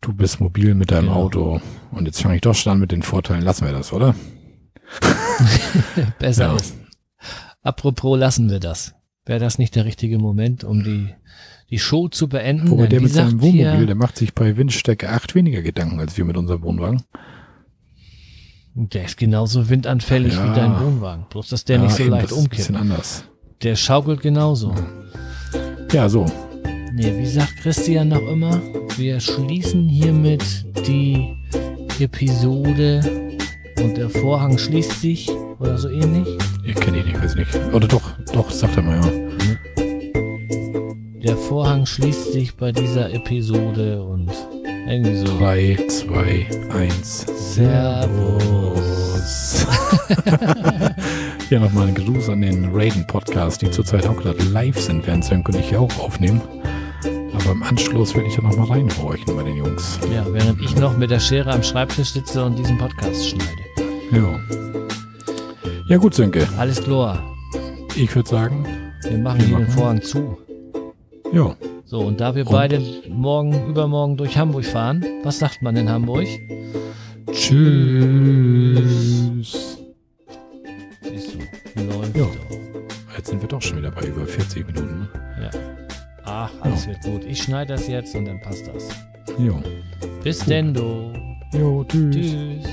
Du 0.00 0.14
bist 0.14 0.40
mobil 0.40 0.74
mit 0.74 0.90
deinem 0.90 1.08
Genau. 1.08 1.16
Auto. 1.24 1.60
Und 1.90 2.06
jetzt 2.06 2.22
fange 2.22 2.36
ich 2.36 2.40
doch 2.40 2.54
schon 2.54 2.72
an 2.72 2.78
mit 2.78 2.92
den 2.92 3.02
Vorteilen. 3.02 3.42
Lassen 3.42 3.66
wir 3.66 3.72
das, 3.72 3.92
oder? 3.92 4.14
Besser 6.18 6.44
Ja. 6.46 6.56
ist. 6.56 6.76
Apropos 7.62 8.18
lassen 8.18 8.50
wir 8.50 8.60
das. 8.60 8.94
Wäre 9.26 9.40
das 9.40 9.58
nicht 9.58 9.74
der 9.74 9.84
richtige 9.86 10.18
Moment, 10.18 10.64
um 10.64 10.82
die, 10.84 11.08
die 11.70 11.78
Show 11.78 12.08
zu 12.08 12.28
beenden. 12.28 12.70
Wobei 12.70 12.86
der 12.86 13.00
mit 13.00 13.12
seinem 13.12 13.40
Wohnmobil, 13.40 13.86
der 13.86 13.94
macht 13.94 14.16
sich 14.18 14.34
bei 14.34 14.56
Windstärke 14.56 15.08
8 15.10 15.34
weniger 15.34 15.62
Gedanken 15.62 15.98
als 16.00 16.16
wir 16.18 16.24
mit 16.24 16.36
unserem 16.36 16.62
Wohnwagen. 16.62 17.02
Der 18.76 19.04
ist 19.04 19.16
genauso 19.16 19.68
windanfällig 19.68 20.34
Ja. 20.34 20.50
wie 20.50 20.56
dein 20.56 20.80
Wohnwagen. 20.80 21.26
Bloß, 21.30 21.48
dass 21.48 21.64
der 21.64 21.78
nicht 21.78 21.94
so 21.94 22.02
eben, 22.02 22.10
leicht 22.10 22.24
das 22.30 22.38
ist 22.38 22.44
ein 22.44 22.48
bisschen 22.48 22.74
umkippt. 22.74 22.92
anders. 22.92 23.24
Der 23.62 23.76
schaukelt 23.76 24.20
genauso. 24.20 24.74
Ja, 25.92 26.08
so. 26.08 26.26
Nee, 26.92 27.12
wie 27.18 27.26
sagt 27.26 27.56
Christian 27.58 28.08
noch 28.08 28.22
immer? 28.22 28.60
Wir 28.96 29.20
schließen 29.20 29.88
hiermit 29.88 30.42
die 30.86 31.36
Episode 32.00 33.00
und 33.80 33.96
der 33.96 34.10
Vorhang 34.10 34.58
schließt 34.58 35.00
sich 35.00 35.30
oder 35.60 35.78
so 35.78 35.88
ähnlich. 35.88 36.26
Ich 36.64 36.74
kenne 36.74 36.98
ihn 36.98 37.06
nicht, 37.06 37.22
weiß 37.22 37.36
nicht. 37.36 37.54
Oder 37.72 37.86
doch, 37.86 38.02
doch, 38.32 38.50
sagt 38.50 38.76
er 38.76 38.82
mal, 38.82 38.96
ja. 38.96 39.84
Der 41.22 41.36
Vorhang 41.36 41.86
schließt 41.86 42.32
sich 42.32 42.54
bei 42.56 42.70
dieser 42.72 43.12
Episode 43.14 44.02
und 44.02 44.30
irgendwie 44.88 45.16
so. 45.16 45.38
3, 45.38 45.78
2, 45.88 46.46
1. 46.70 47.26
Servus. 47.54 48.63
ja, 51.50 51.58
nochmal 51.60 51.88
ein 51.88 51.94
Gruß 51.94 52.28
an 52.30 52.42
den 52.42 52.70
Raiden 52.74 53.06
Podcast, 53.06 53.62
die 53.62 53.70
zurzeit 53.70 54.06
auch 54.06 54.16
gerade 54.16 54.42
live 54.44 54.78
sind, 54.80 55.06
während 55.06 55.24
Sönke 55.24 55.52
und 55.52 55.58
ich 55.58 55.70
ja 55.70 55.78
auch 55.78 55.98
aufnehmen. 55.98 56.40
Aber 57.34 57.52
im 57.52 57.62
Anschluss 57.62 58.14
werde 58.14 58.28
ich 58.28 58.36
ja 58.36 58.42
nochmal 58.42 58.68
reinhorchen 58.68 59.36
bei 59.36 59.42
den 59.42 59.56
Jungs. 59.56 59.98
Ja, 60.14 60.24
während 60.32 60.60
ich 60.62 60.76
noch 60.76 60.96
mit 60.96 61.10
der 61.10 61.20
Schere 61.20 61.52
am 61.52 61.62
Schreibtisch 61.62 62.10
sitze 62.12 62.44
und 62.44 62.58
diesen 62.58 62.78
Podcast 62.78 63.28
schneide. 63.28 63.50
Ja. 64.12 64.38
Ja, 65.88 65.96
gut, 65.98 66.14
Sönke. 66.14 66.46
Alles 66.58 66.82
klar. 66.82 67.22
Ich 67.96 68.14
würde 68.14 68.28
sagen, 68.28 68.64
Wir 69.08 69.18
machen 69.18 69.38
Wir 69.40 69.46
hier 69.46 69.56
den 69.56 69.64
machen- 69.66 69.72
Vorhang 69.78 70.02
zu. 70.02 70.38
ja. 71.32 71.54
So, 71.86 72.00
und 72.00 72.18
da 72.20 72.34
wir 72.34 72.46
Und? 72.46 72.52
beide 72.52 72.80
morgen, 73.10 73.68
übermorgen 73.68 74.16
durch 74.16 74.36
Hamburg 74.38 74.64
fahren, 74.64 75.04
was 75.22 75.38
sagt 75.38 75.60
man 75.62 75.76
in 75.76 75.88
Hamburg? 75.90 76.26
Tschüss. 77.34 78.78
Siehst 81.02 81.34
du, 81.34 81.82
läuft 81.82 82.16
Ja. 82.16 82.26
Jetzt 83.16 83.28
sind 83.28 83.40
wir 83.42 83.48
doch 83.48 83.60
schon 83.60 83.78
wieder 83.78 83.90
bei 83.90 84.02
über 84.06 84.24
40 84.24 84.66
Minuten. 84.66 85.00
Ne? 85.00 85.08
Ja. 85.42 85.50
Ach, 86.24 86.50
alles 86.60 86.86
wird 86.86 87.02
gut. 87.02 87.24
Ich 87.24 87.42
schneide 87.42 87.72
das 87.74 87.88
jetzt 87.88 88.14
und 88.14 88.26
dann 88.26 88.40
passt 88.40 88.68
das. 88.68 88.88
Jo. 89.38 89.60
Bis 90.22 90.38
denn, 90.44 90.72
du. 90.72 91.12
Jo, 91.52 91.84
tschüss. 91.84 92.14
Tschüss. 92.14 92.64